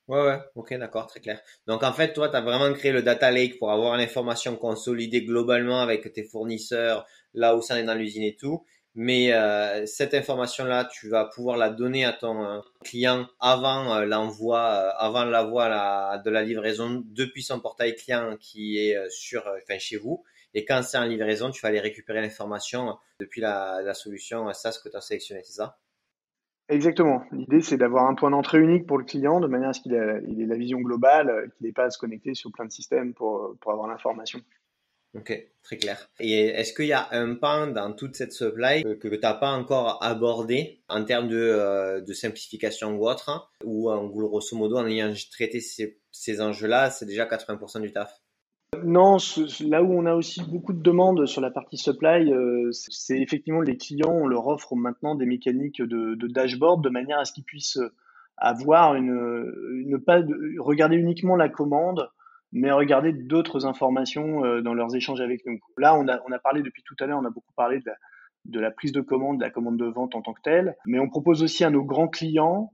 Ouais, 0.07 0.21
ouais, 0.21 0.39
ok, 0.53 0.77
d'accord, 0.77 1.07
très 1.07 1.19
clair. 1.19 1.41
Donc 1.65 1.83
en 1.83 1.91
fait, 1.91 2.13
toi, 2.13 2.29
tu 2.29 2.35
as 2.35 2.41
vraiment 2.41 2.71
créé 2.73 2.91
le 2.91 3.01
data 3.01 3.31
lake 3.31 3.57
pour 3.57 3.71
avoir 3.71 3.97
l'information 3.97 4.55
consolidée 4.55 5.23
globalement 5.23 5.81
avec 5.81 6.13
tes 6.13 6.23
fournisseurs, 6.23 7.07
là 7.33 7.55
où 7.55 7.61
ça 7.61 7.79
est 7.79 7.83
dans 7.83 7.95
l'usine 7.95 8.23
et 8.23 8.35
tout. 8.35 8.63
Mais 8.97 9.33
euh, 9.33 9.85
cette 9.85 10.13
information-là, 10.13 10.85
tu 10.85 11.09
vas 11.09 11.25
pouvoir 11.25 11.57
la 11.57 11.69
donner 11.69 12.05
à 12.05 12.13
ton 12.13 12.45
euh, 12.45 12.61
client 12.81 13.27
avant 13.41 13.93
euh, 13.93 14.05
l'envoi, 14.05 14.61
avant 14.61 15.25
l'envoi 15.25 16.17
de 16.19 16.29
la 16.29 16.43
livraison 16.43 17.03
depuis 17.05 17.43
son 17.43 17.59
portail 17.59 17.95
client 17.95 18.37
qui 18.39 18.77
est 18.77 18.97
sur, 19.09 19.43
enfin 19.61 19.77
chez 19.79 19.97
vous. 19.97 20.23
Et 20.53 20.63
quand 20.63 20.81
c'est 20.81 20.97
en 20.97 21.03
livraison, 21.03 21.51
tu 21.51 21.61
vas 21.61 21.67
aller 21.67 21.81
récupérer 21.81 22.21
l'information 22.21 22.97
depuis 23.19 23.41
la, 23.41 23.93
solution 23.93 24.51
SaaS 24.53 24.79
que 24.81 24.87
tu 24.87 24.95
as 24.95 25.01
sélectionné, 25.01 25.41
c'est 25.43 25.53
ça? 25.53 25.77
Exactement. 26.69 27.21
L'idée, 27.33 27.59
c'est 27.59 27.77
d'avoir 27.77 28.05
un 28.09 28.15
point 28.15 28.31
d'entrée 28.31 28.59
unique 28.59 28.87
pour 28.87 28.97
le 28.97 29.03
client, 29.03 29.41
de 29.41 29.47
manière 29.47 29.69
à 29.69 29.73
ce 29.73 29.81
qu'il 29.81 29.93
ait, 29.93 30.21
la 30.21 30.55
vision 30.55 30.79
globale, 30.79 31.51
qu'il 31.57 31.67
n'ait 31.67 31.73
pas 31.73 31.83
à 31.83 31.89
se 31.89 31.99
connecter 31.99 32.33
sur 32.33 32.51
plein 32.53 32.65
de 32.65 32.71
systèmes 32.71 33.13
pour 33.13 33.57
avoir 33.67 33.87
l'information. 33.87 34.39
Ok, 35.15 35.47
très 35.63 35.77
clair. 35.77 36.09
Et 36.19 36.47
est-ce 36.47 36.73
qu'il 36.73 36.87
y 36.87 36.93
a 36.93 37.07
un 37.11 37.35
pan 37.35 37.67
dans 37.67 37.93
toute 37.93 38.15
cette 38.15 38.33
supply 38.33 38.83
que, 38.83 39.07
tu 39.07 39.19
n'as 39.19 39.33
pas 39.33 39.51
encore 39.51 40.03
abordé 40.03 40.81
en 40.89 41.05
termes 41.05 41.29
de, 41.29 41.37
euh, 41.37 42.01
de 42.01 42.13
simplification 42.13 42.97
ou 42.97 43.07
autre, 43.07 43.49
ou 43.63 43.89
en 43.89 44.05
grosso 44.07 44.57
modo, 44.57 44.77
en 44.77 44.85
ayant 44.85 45.13
traité 45.31 45.61
ces, 45.61 46.41
enjeux-là, 46.41 46.89
c'est 46.89 47.05
déjà 47.05 47.25
80% 47.25 47.81
du 47.81 47.93
taf? 47.93 48.21
Non, 48.83 49.17
là 49.61 49.83
où 49.83 49.93
on 49.93 50.05
a 50.05 50.15
aussi 50.15 50.41
beaucoup 50.43 50.73
de 50.73 50.81
demandes 50.81 51.25
sur 51.27 51.39
la 51.39 51.49
partie 51.49 51.77
supply, 51.77 52.33
euh, 52.33 52.71
c'est 52.71 53.17
effectivement 53.17 53.61
les 53.61 53.77
clients, 53.77 54.11
on 54.11 54.27
leur 54.27 54.47
offre 54.47 54.75
maintenant 54.75 55.15
des 55.15 55.25
mécaniques 55.25 55.81
de, 55.81 56.15
de 56.15 56.27
dashboard 56.27 56.83
de 56.83 56.89
manière 56.89 57.19
à 57.19 57.25
ce 57.25 57.31
qu'ils 57.31 57.45
puissent 57.45 57.79
avoir 58.37 58.95
une, 58.95 59.53
une 59.85 60.01
pas 60.03 60.21
regarder 60.59 60.97
uniquement 60.97 61.37
la 61.37 61.47
commande, 61.47 62.09
mais 62.55 62.71
regarder 62.71 63.11
d'autres 63.11 63.65
informations 63.65 64.45
euh, 64.45 64.61
dans 64.61 64.73
leurs 64.73 64.95
échanges 64.95 65.19
avec 65.19 65.45
nous. 65.45 65.59
Là, 65.77 65.93
on 65.93 66.07
a, 66.07 66.39
parlé 66.39 66.61
depuis 66.61 66.83
tout 66.83 66.95
à 67.01 67.05
l'heure, 67.05 67.19
on 67.21 67.25
a 67.25 67.29
beaucoup 67.29 67.53
parlé 67.55 67.79
de 67.79 67.83
la, 67.85 67.95
de 68.45 68.59
la 68.61 68.71
prise 68.71 68.93
de 68.93 69.01
commande, 69.01 69.39
de 69.39 69.43
la 69.43 69.49
commande 69.49 69.77
de 69.77 69.85
vente 69.85 70.15
en 70.15 70.21
tant 70.21 70.33
que 70.33 70.41
telle, 70.41 70.77
mais 70.85 70.97
on 70.99 71.09
propose 71.09 71.43
aussi 71.43 71.65
à 71.65 71.69
nos 71.69 71.83
grands 71.83 72.07
clients 72.07 72.71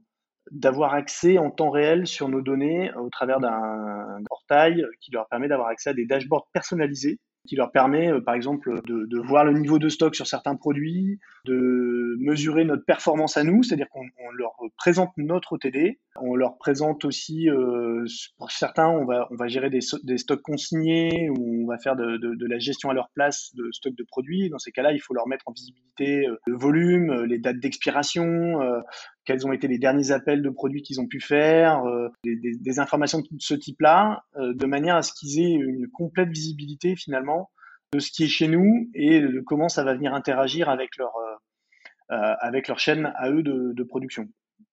d'avoir 0.52 0.94
accès 0.94 1.36
en 1.36 1.50
temps 1.50 1.70
réel 1.70 2.06
sur 2.06 2.28
nos 2.28 2.42
données 2.42 2.92
au 2.94 3.10
travers 3.10 3.40
d'un 3.40 4.22
portail 4.28 4.84
qui 5.00 5.10
leur 5.10 5.28
permet 5.28 5.48
d'avoir 5.48 5.68
accès 5.68 5.90
à 5.90 5.94
des 5.94 6.06
dashboards 6.06 6.48
personnalisés 6.52 7.18
qui 7.46 7.56
leur 7.56 7.72
permet, 7.72 8.10
euh, 8.10 8.20
par 8.20 8.34
exemple, 8.34 8.80
de, 8.86 9.06
de, 9.06 9.18
voir 9.18 9.44
le 9.44 9.52
niveau 9.52 9.78
de 9.78 9.88
stock 9.88 10.14
sur 10.14 10.26
certains 10.26 10.54
produits, 10.56 11.18
de 11.44 12.16
mesurer 12.20 12.64
notre 12.64 12.84
performance 12.84 13.36
à 13.36 13.44
nous, 13.44 13.62
c'est-à-dire 13.62 13.88
qu'on 13.90 14.06
leur 14.36 14.52
présente 14.76 15.10
notre 15.16 15.54
OTD, 15.54 15.98
on 16.20 16.34
leur 16.34 16.58
présente 16.58 17.04
aussi, 17.04 17.48
euh, 17.48 18.04
pour 18.38 18.50
certains, 18.50 18.88
on 18.88 19.04
va, 19.04 19.26
on 19.30 19.36
va 19.36 19.48
gérer 19.48 19.70
des, 19.70 19.80
des, 20.04 20.18
stocks 20.18 20.42
consignés 20.42 21.30
ou 21.30 21.64
on 21.64 21.66
va 21.66 21.78
faire 21.78 21.96
de, 21.96 22.16
de, 22.18 22.34
de, 22.34 22.46
la 22.46 22.58
gestion 22.58 22.90
à 22.90 22.94
leur 22.94 23.08
place 23.14 23.50
de 23.54 23.70
stock 23.72 23.94
de 23.94 24.04
produits. 24.04 24.50
Dans 24.50 24.58
ces 24.58 24.72
cas-là, 24.72 24.92
il 24.92 25.00
faut 25.00 25.14
leur 25.14 25.26
mettre 25.26 25.48
en 25.48 25.52
visibilité 25.52 26.26
euh, 26.26 26.36
le 26.46 26.56
volume, 26.56 27.10
euh, 27.10 27.26
les 27.26 27.38
dates 27.38 27.60
d'expiration, 27.60 28.60
euh, 28.62 28.80
quels 29.24 29.46
ont 29.46 29.52
été 29.52 29.68
les 29.68 29.78
derniers 29.78 30.10
appels 30.10 30.42
de 30.42 30.50
produits 30.50 30.82
qu'ils 30.82 31.00
ont 31.00 31.06
pu 31.06 31.20
faire, 31.20 31.84
euh, 31.84 32.08
des, 32.24 32.78
informations 32.80 33.20
de 33.20 33.26
ce 33.38 33.54
type-là, 33.54 34.24
euh, 34.36 34.52
de 34.54 34.66
manière 34.66 34.96
à 34.96 35.02
ce 35.02 35.12
qu'ils 35.12 35.40
aient 35.40 35.52
une 35.52 35.88
complète 35.88 36.28
visibilité 36.28 36.96
finalement 36.96 37.50
de 37.92 37.98
ce 37.98 38.10
qui 38.10 38.24
est 38.24 38.28
chez 38.28 38.48
nous 38.48 38.90
et 38.94 39.20
de 39.20 39.40
comment 39.40 39.68
ça 39.68 39.84
va 39.84 39.94
venir 39.94 40.14
interagir 40.14 40.68
avec 40.68 40.96
leur 40.96 41.14
euh, 41.16 42.34
avec 42.40 42.68
leur 42.68 42.78
chaîne 42.78 43.12
à 43.16 43.30
eux 43.30 43.42
de, 43.42 43.82
production. 43.84 44.28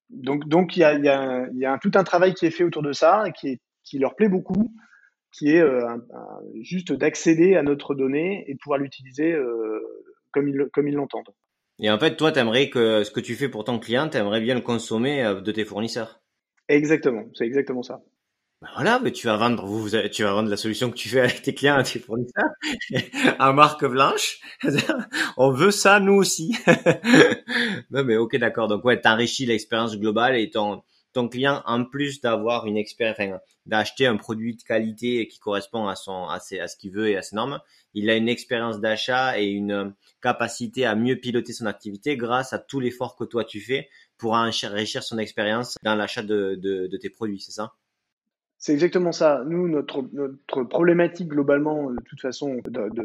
Donc 0.10 0.48
donc 0.48 0.76
il 0.76 0.82
y 0.82 0.84
a, 0.84 0.94
y 0.96 1.08
a, 1.08 1.48
y 1.54 1.66
a 1.66 1.78
tout 1.78 1.92
un 1.96 2.04
travail 2.04 2.34
qui 2.34 2.46
est 2.46 2.52
fait 2.52 2.64
autour 2.64 2.82
de 2.82 2.92
ça 2.92 3.24
et 3.28 3.32
qui, 3.32 3.62
qui 3.84 4.00
leur 4.00 4.16
plaît 4.16 4.30
beaucoup, 4.30 4.74
qui 5.32 5.50
est 5.52 5.64
juste 6.62 6.92
d'accéder 6.92 7.56
à 7.56 7.64
notre 7.64 7.96
donnée 7.96 8.44
et 8.48 8.56
de 8.56 8.60
pouvoir 8.60 8.80
l'utiliser 8.80 9.38
comme 10.32 10.50
ils 10.50 10.66
comme 10.74 10.88
ils 10.88 10.96
l'entendent. 10.96 11.34
Et 11.80 11.90
en 11.90 11.98
fait, 11.98 12.16
toi, 12.16 12.32
tu 12.32 12.40
aimerais 12.40 12.70
que 12.70 13.04
ce 13.04 13.12
que 13.12 13.20
tu 13.20 13.36
fais 13.36 13.50
pour 13.50 13.64
ton 13.64 13.80
client, 13.80 14.10
tu 14.10 14.18
aimerais 14.18 14.42
bien 14.42 14.56
le 14.56 14.62
consommer 14.62 15.24
euh, 15.24 15.42
de 15.42 15.52
tes 15.52 15.66
fournisseurs. 15.66 16.22
Exactement, 16.68 17.26
c'est 17.34 17.46
exactement 17.46 17.84
ça. 17.84 18.02
Ben 18.62 18.68
voilà, 18.76 19.00
mais 19.00 19.14
tu 19.14 19.26
vas 19.26 19.38
vendre, 19.38 19.66
vous, 19.66 19.90
tu 20.12 20.24
vas 20.24 20.34
vendre 20.34 20.50
la 20.50 20.58
solution 20.58 20.92
que 20.92 20.98
tu 20.98 21.08
fais 21.08 21.22
avec 21.22 21.42
tes 21.42 21.54
clients 21.54 21.78
à 21.78 21.84
tes 21.84 22.00
fournisseurs 22.00 22.50
en 23.40 23.54
marque 23.54 23.86
blanche. 23.86 24.42
On 25.38 25.52
veut 25.52 25.72
ça, 25.72 26.02
nous 26.02 26.16
aussi. 26.16 26.58
non, 27.90 28.04
mais 28.04 28.18
ok, 28.18 28.36
d'accord. 28.36 28.68
Donc 28.68 28.84
ouais, 28.84 29.00
t'enrichis 29.00 29.46
l'expérience 29.46 29.98
globale 29.98 30.36
et 30.36 30.50
ton, 30.50 30.84
ton 31.14 31.28
client, 31.28 31.62
en 31.66 31.86
plus 31.86 32.22
d'avoir 32.22 32.66
une 32.66 32.78
expérience, 32.78 33.40
d'acheter 33.66 34.06
un 34.06 34.18
produit 34.18 34.56
de 34.56 34.64
qualité 34.64 35.28
qui 35.28 35.40
correspond 35.40 35.88
à 35.88 35.96
son, 35.96 36.28
à, 36.28 36.40
ce 36.40 36.76
qu'il 36.78 36.92
veut 36.92 37.10
et 37.10 37.18
à 37.18 37.22
ses 37.22 37.36
normes, 37.36 37.60
il 37.94 38.10
a 38.10 38.16
une 38.16 38.30
expérience 38.30 38.80
d'achat 38.80 39.40
et 39.40 39.46
une 39.46 39.94
capacité 40.22 40.86
à 40.86 40.96
mieux 40.96 41.16
piloter 41.16 41.54
son 41.54 41.66
activité 41.66 42.18
grâce 42.18 42.54
à 42.54 42.60
tout 42.60 42.80
l'effort 42.80 43.16
que 43.16 43.24
toi 43.24 43.44
tu 43.44 43.60
fais 43.60 43.90
pour 44.18 44.34
enrichir 44.34 45.04
son 45.04 45.18
expérience 45.18 45.78
dans 45.84 45.96
l'achat 45.96 46.22
de, 46.24 46.90
tes 47.02 47.10
produits, 47.10 47.40
c'est 47.40 47.54
ça? 47.54 47.74
C'est 48.58 48.74
exactement 48.74 49.14
ça. 49.14 49.44
Nous, 49.48 49.70
notre, 49.70 50.04
problématique 50.66 51.30
globalement, 51.30 51.92
de 51.92 52.02
toute 52.06 52.20
façon, 52.20 52.62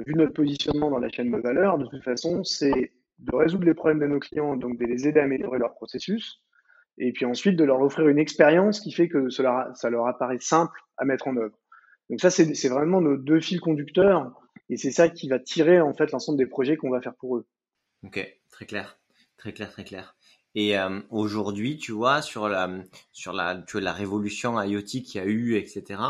vu 0.07 0.15
notre 0.15 0.33
positionnement 0.33 0.91
dans 0.91 0.99
la 0.99 1.09
chaîne 1.11 1.31
de 1.31 1.39
valeur, 1.39 1.79
de 1.79 1.87
toute 1.87 2.03
façon, 2.03 2.43
c'est 2.43 2.93
de 3.21 3.37
résoudre 3.37 3.65
les 3.65 3.75
problèmes 3.75 4.01
de 4.01 4.07
nos 4.07 4.19
clients, 4.19 4.57
donc 4.57 4.79
de 4.79 4.85
les 4.85 5.07
aider 5.07 5.21
à 5.21 5.25
améliorer 5.25 5.59
leur 5.59 5.75
processus, 5.75 6.41
et 6.99 7.13
puis 7.13 7.25
ensuite 7.25 7.57
de 7.57 7.65
leur 7.65 7.81
offrir 7.81 8.09
une 8.09 8.19
expérience 8.19 8.81
qui 8.81 8.93
fait 8.93 9.09
que 9.09 9.29
cela, 9.31 9.71
ça 9.75 9.91
leur 9.91 10.07
apparaît 10.07 10.39
simple 10.41 10.79
à 10.97 11.05
mettre 11.05 11.29
en 11.29 11.37
œuvre. 11.37 11.57
Donc 12.11 12.21
ça, 12.21 12.31
c'est 12.31 12.69
vraiment 12.69 13.01
nos 13.01 13.17
deux 13.17 13.41
fils 13.41 13.61
conducteurs, 13.61 14.33
et 14.69 14.77
c'est 14.77 14.91
ça 14.91 15.09
qui 15.09 15.29
va 15.29 15.39
tirer 15.39 15.81
en 15.81 15.95
fait 15.95 16.13
l'ensemble 16.13 16.39
des 16.39 16.47
projets 16.47 16.77
qu'on 16.77 16.91
va 16.91 17.01
faire 17.01 17.15
pour 17.15 17.37
eux. 17.37 17.47
Ok, 18.05 18.21
très 18.51 18.67
clair, 18.67 18.99
très 19.39 19.53
clair, 19.53 19.71
très 19.71 19.85
clair. 19.85 20.15
Et 20.55 20.79
euh, 20.79 21.01
aujourd'hui, 21.11 21.79
tu 21.79 21.93
vois, 21.93 22.23
sur 22.23 22.49
la 22.49 22.71
sur 23.13 23.33
la 23.33 23.57
tu 23.67 23.73
vois, 23.73 23.81
la 23.81 23.93
révolution 23.93 24.61
IoT 24.61 24.83
qu'il 24.83 25.17
y 25.17 25.19
a 25.19 25.25
eu, 25.25 25.57
etc. 25.57 26.01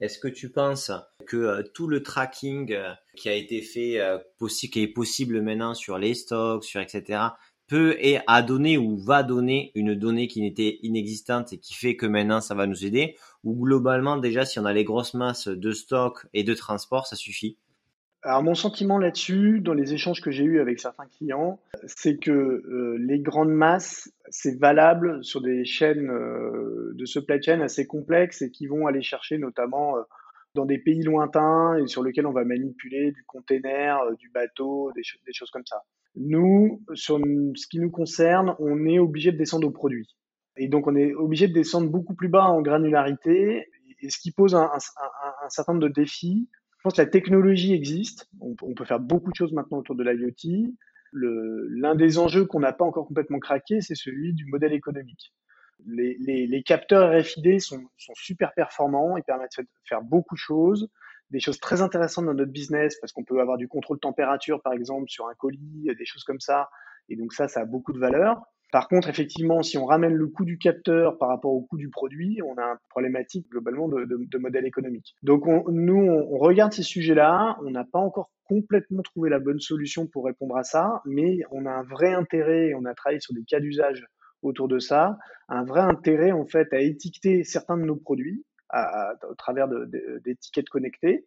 Est-ce 0.00 0.18
que 0.18 0.26
tu 0.26 0.50
penses 0.50 0.90
que 1.26 1.36
euh, 1.36 1.62
tout 1.74 1.86
le 1.86 2.02
tracking 2.02 2.72
euh, 2.72 2.92
qui 3.16 3.28
a 3.28 3.34
été 3.34 3.60
fait, 3.62 4.00
possible, 4.38 4.72
qui 4.72 4.82
est 4.82 4.88
possible 4.88 5.40
maintenant 5.42 5.74
sur 5.74 5.98
les 5.98 6.14
stocks, 6.14 6.64
sur 6.64 6.80
etc 6.80 7.20
peut 7.72 7.96
et 8.00 8.18
a 8.26 8.42
donné 8.42 8.76
ou 8.76 8.98
va 8.98 9.22
donner 9.22 9.72
une 9.74 9.94
donnée 9.94 10.28
qui 10.28 10.42
n'était 10.42 10.78
inexistante 10.82 11.54
et 11.54 11.56
qui 11.56 11.72
fait 11.72 11.96
que 11.96 12.04
maintenant 12.04 12.42
ça 12.42 12.54
va 12.54 12.66
nous 12.66 12.84
aider 12.84 13.16
ou 13.44 13.54
globalement 13.64 14.18
déjà 14.18 14.44
si 14.44 14.58
on 14.58 14.66
a 14.66 14.74
les 14.74 14.84
grosses 14.84 15.14
masses 15.14 15.48
de 15.48 15.72
stock 15.72 16.26
et 16.34 16.44
de 16.44 16.52
transport 16.52 17.06
ça 17.06 17.16
suffit. 17.16 17.56
Alors 18.24 18.42
mon 18.42 18.54
sentiment 18.54 18.98
là-dessus, 18.98 19.60
dans 19.60 19.72
les 19.72 19.94
échanges 19.94 20.20
que 20.20 20.30
j'ai 20.30 20.44
eus 20.44 20.60
avec 20.60 20.80
certains 20.80 21.06
clients, 21.06 21.60
c'est 21.86 22.18
que 22.18 22.30
euh, 22.30 22.98
les 23.00 23.20
grandes 23.20 23.50
masses, 23.50 24.12
c'est 24.28 24.60
valable 24.60 25.24
sur 25.24 25.40
des 25.40 25.64
chaînes 25.64 26.10
euh, 26.10 26.92
de 26.94 27.06
supply 27.06 27.42
chain 27.42 27.62
assez 27.62 27.86
complexes 27.86 28.42
et 28.42 28.50
qui 28.50 28.66
vont 28.66 28.86
aller 28.86 29.02
chercher 29.02 29.38
notamment 29.38 29.96
euh, 29.96 30.02
dans 30.54 30.66
des 30.66 30.78
pays 30.78 31.02
lointains 31.02 31.78
et 31.78 31.86
sur 31.86 32.02
lesquels 32.02 32.26
on 32.26 32.32
va 32.32 32.44
manipuler 32.44 33.12
du 33.12 33.24
container, 33.24 33.98
du 34.18 34.28
bateau, 34.30 34.92
des, 34.94 35.02
choses 35.32 35.50
comme 35.50 35.66
ça. 35.66 35.82
Nous, 36.14 36.82
sur 36.94 37.18
ce 37.18 37.66
qui 37.68 37.78
nous 37.78 37.90
concerne, 37.90 38.54
on 38.58 38.86
est 38.86 38.98
obligé 38.98 39.32
de 39.32 39.38
descendre 39.38 39.66
aux 39.66 39.72
produits. 39.72 40.16
Et 40.56 40.68
donc 40.68 40.86
on 40.86 40.94
est 40.94 41.14
obligé 41.14 41.48
de 41.48 41.54
descendre 41.54 41.88
beaucoup 41.88 42.14
plus 42.14 42.28
bas 42.28 42.44
en 42.44 42.60
granularité, 42.60 43.66
et 44.00 44.10
ce 44.10 44.18
qui 44.18 44.32
pose 44.32 44.54
un 44.54 44.68
certain 45.48 45.72
nombre 45.72 45.88
de 45.88 45.92
défis 45.92 46.48
je 46.82 46.88
pense 46.88 46.96
que 46.96 47.02
la 47.02 47.08
technologie 47.08 47.74
existe. 47.74 48.28
On, 48.40 48.74
peut 48.74 48.84
faire 48.84 48.98
beaucoup 48.98 49.30
de 49.30 49.36
choses 49.36 49.52
maintenant 49.52 49.78
autour 49.78 49.94
de 49.94 50.02
l'IoT. 50.02 50.74
L'un 51.12 51.94
des 51.94 52.18
enjeux 52.18 52.44
qu'on 52.44 52.58
n'a 52.58 52.72
pas 52.72 52.84
encore 52.84 53.06
complètement 53.06 53.38
craqué, 53.38 53.80
c'est 53.80 53.94
celui 53.94 54.32
du 54.32 54.46
modèle 54.46 54.72
économique. 54.72 55.32
Les, 55.86 56.62
capteurs 56.64 57.10
RFID 57.10 57.60
sont, 57.60 57.86
super 58.14 58.52
performants, 58.54 59.16
ils 59.16 59.22
permettent 59.22 59.58
de 59.58 59.66
faire 59.88 60.02
beaucoup 60.02 60.34
de 60.34 60.40
choses, 60.40 60.88
des 61.30 61.40
choses 61.40 61.58
très 61.58 61.82
intéressantes 61.82 62.26
dans 62.26 62.34
notre 62.34 62.52
business 62.52 62.98
parce 63.00 63.12
qu'on 63.12 63.24
peut 63.24 63.40
avoir 63.40 63.56
du 63.56 63.68
contrôle 63.68 63.98
température 63.98 64.60
par 64.62 64.72
exemple 64.72 65.08
sur 65.08 65.26
un 65.28 65.34
colis, 65.34 65.90
des 65.96 66.04
choses 66.04 66.24
comme 66.24 66.40
ça. 66.40 66.68
Et 67.08 67.16
donc 67.16 67.32
ça, 67.32 67.48
ça 67.48 67.60
a 67.60 67.64
beaucoup 67.64 67.92
de 67.92 67.98
valeur. 67.98 68.42
Par 68.72 68.88
contre, 68.88 69.10
effectivement, 69.10 69.62
si 69.62 69.76
on 69.76 69.84
ramène 69.84 70.14
le 70.14 70.28
coût 70.28 70.46
du 70.46 70.56
capteur 70.56 71.18
par 71.18 71.28
rapport 71.28 71.52
au 71.52 71.60
coût 71.60 71.76
du 71.76 71.90
produit, 71.90 72.40
on 72.42 72.56
a 72.56 72.62
une 72.62 72.78
problématique 72.88 73.46
globalement 73.50 73.86
de, 73.86 74.38
modèle 74.38 74.64
économique. 74.64 75.14
Donc, 75.22 75.46
on, 75.46 75.70
nous, 75.70 76.02
on, 76.02 76.38
regarde 76.38 76.72
ces 76.72 76.82
sujets-là. 76.82 77.58
On 77.62 77.70
n'a 77.70 77.84
pas 77.84 77.98
encore 77.98 78.30
complètement 78.44 79.02
trouvé 79.02 79.28
la 79.28 79.40
bonne 79.40 79.60
solution 79.60 80.06
pour 80.06 80.24
répondre 80.24 80.56
à 80.56 80.62
ça, 80.62 81.02
mais 81.04 81.40
on 81.50 81.66
a 81.66 81.70
un 81.70 81.82
vrai 81.82 82.14
intérêt. 82.14 82.72
On 82.74 82.86
a 82.86 82.94
travaillé 82.94 83.20
sur 83.20 83.34
des 83.34 83.44
cas 83.44 83.60
d'usage 83.60 84.06
autour 84.42 84.68
de 84.68 84.78
ça, 84.78 85.18
un 85.48 85.64
vrai 85.64 85.80
intérêt 85.80 86.32
en 86.32 86.44
fait 86.46 86.72
à 86.72 86.80
étiqueter 86.80 87.44
certains 87.44 87.76
de 87.76 87.84
nos 87.84 87.96
produits 87.96 88.44
au 89.28 89.34
travers 89.34 89.68
d'étiquettes 90.24 90.68
connectées, 90.70 91.26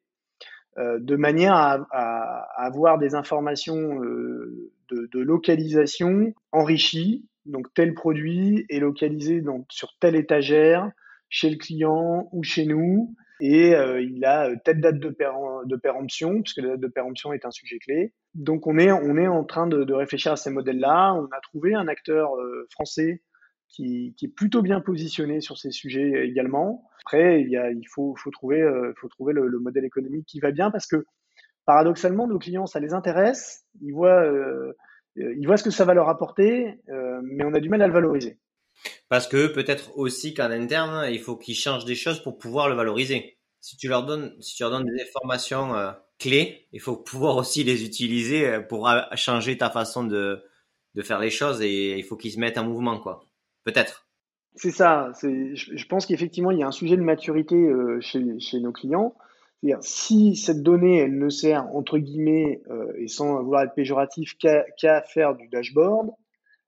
euh, 0.78 1.00
de 1.00 1.16
manière 1.16 1.54
à, 1.56 2.48
avoir 2.58 2.98
des 2.98 3.16
informations 3.16 4.04
euh, 4.04 4.72
de, 4.90 5.20
localisation 5.20 6.34
enrichies. 6.52 7.26
Donc 7.46 7.74
tel 7.74 7.94
produit 7.94 8.66
est 8.70 8.80
localisé 8.80 9.44
sur 9.70 9.96
telle 10.00 10.16
étagère, 10.16 10.92
chez 11.30 11.50
le 11.50 11.58
client 11.58 12.28
ou 12.32 12.44
chez 12.44 12.66
nous, 12.66 13.16
et 13.40 13.76
euh, 13.76 14.02
il 14.02 14.24
a 14.26 14.56
telle 14.64 14.82
date 14.82 15.00
de, 15.00 15.10
de 15.10 15.76
péremption, 15.76 16.42
puisque 16.42 16.60
la 16.60 16.70
date 16.70 16.80
de 16.80 16.88
péremption 16.88 17.34
est 17.34 17.46
un 17.46 17.52
sujet 17.52 17.78
clé. 17.80 18.14
Donc 18.34 18.68
on 18.68 18.78
est, 18.78 18.92
on 18.92 19.18
est 19.18 19.28
en 19.28 19.44
train 19.44 19.68
de, 19.68 19.84
de 19.84 19.94
réfléchir 19.94 20.32
à 20.32 20.36
ces 20.36 20.50
modèles-là. 20.50 21.14
On 21.14 21.26
a 21.26 21.40
trouvé 21.42 21.74
un 21.74 21.88
acteur 21.88 22.32
français 22.72 23.22
qui, 23.70 24.14
qui, 24.18 24.26
est 24.26 24.36
plutôt 24.36 24.62
bien 24.62 24.80
positionné 24.80 25.42
sur 25.42 25.58
ces 25.58 25.72
sujets 25.72 26.26
également. 26.26 26.90
Après, 27.06 27.42
il, 27.42 27.50
y 27.50 27.58
a, 27.58 27.72
il 27.72 27.88
faut, 27.88 28.16
faut 28.18 28.32
trouver, 28.32 28.62
euh, 28.62 28.94
faut 29.00 29.08
trouver 29.10 29.34
le, 29.34 29.48
le, 29.48 29.60
modèle 29.60 29.86
économique 29.86 30.26
qui 30.26 30.40
va 30.40 30.52
bien 30.52 30.72
parce 30.72 30.88
que 30.88 31.06
paradoxalement, 31.66 32.28
nos 32.28 32.40
clients, 32.40 32.66
ça 32.66 32.80
les 32.80 32.94
intéresse. 32.94 33.66
Ils 33.82 33.94
voient, 33.94 34.24
euh, 34.24 34.74
ils 35.16 35.46
voient 35.46 35.58
ce 35.58 35.64
que 35.64 35.72
ça 35.72 35.86
va 35.86 35.94
leur 35.94 36.10
apporter, 36.10 36.80
euh, 36.90 37.20
mais 37.24 37.44
on 37.44 37.54
a 37.54 37.60
du 37.60 37.70
mal 37.70 37.82
à 37.82 37.88
le 37.88 37.94
valoriser. 37.94 38.38
Parce 39.10 39.28
que 39.28 39.48
peut-être 39.48 39.98
aussi 39.98 40.34
qu'en 40.34 40.52
interne, 40.52 41.08
il 41.12 41.20
faut 41.20 41.36
qu'ils 41.36 41.56
changent 41.56 41.86
des 41.86 41.96
choses 41.96 42.22
pour 42.22 42.38
pouvoir 42.38 42.70
le 42.70 42.76
valoriser. 42.76 43.38
Si 43.62 43.78
tu 43.78 43.88
leur 43.88 44.06
donnes, 44.06 44.36
si 44.42 44.56
tu 44.56 44.64
leur 44.64 44.72
donnes 44.72 44.86
des 44.86 45.02
informations 45.02 45.76
euh, 45.76 45.92
clés, 46.20 46.68
il 46.72 46.80
faut 46.80 46.98
pouvoir 46.98 47.38
aussi 47.38 47.64
les 47.64 47.84
utiliser 47.84 48.48
euh, 48.48 48.62
pour 48.62 48.90
changer 49.16 49.58
ta 49.58 49.70
façon 49.70 50.04
de, 50.04 50.44
faire 51.02 51.20
les 51.20 51.30
choses 51.30 51.62
et 51.62 51.98
il 51.98 52.04
faut 52.04 52.16
qu'ils 52.16 52.32
se 52.32 52.40
mettent 52.40 52.58
en 52.58 52.64
mouvement, 52.64 53.00
quoi. 53.00 53.26
Peut-être. 53.64 54.08
C'est 54.56 54.72
ça. 54.72 55.12
Je, 55.22 55.86
pense 55.88 56.06
qu'effectivement, 56.06 56.52
il 56.52 56.60
y 56.60 56.64
a 56.64 56.68
un 56.68 56.72
sujet 56.72 56.96
de 56.96 57.02
maturité 57.02 57.56
euh, 57.56 58.00
chez, 58.00 58.60
nos 58.60 58.72
clients. 58.72 59.14
C'est-à-dire, 59.62 59.80
si 59.82 60.36
cette 60.36 60.62
donnée, 60.64 61.00
elle 61.00 61.18
ne 61.18 61.28
sert, 61.28 61.66
entre 61.76 61.98
guillemets, 61.98 62.62
et 62.98 63.08
sans 63.08 63.42
vouloir 63.42 63.64
être 63.64 63.74
péjoratif, 63.74 64.38
qu'à 64.38 65.02
faire 65.02 65.36
du 65.36 65.48
dashboard, 65.48 66.12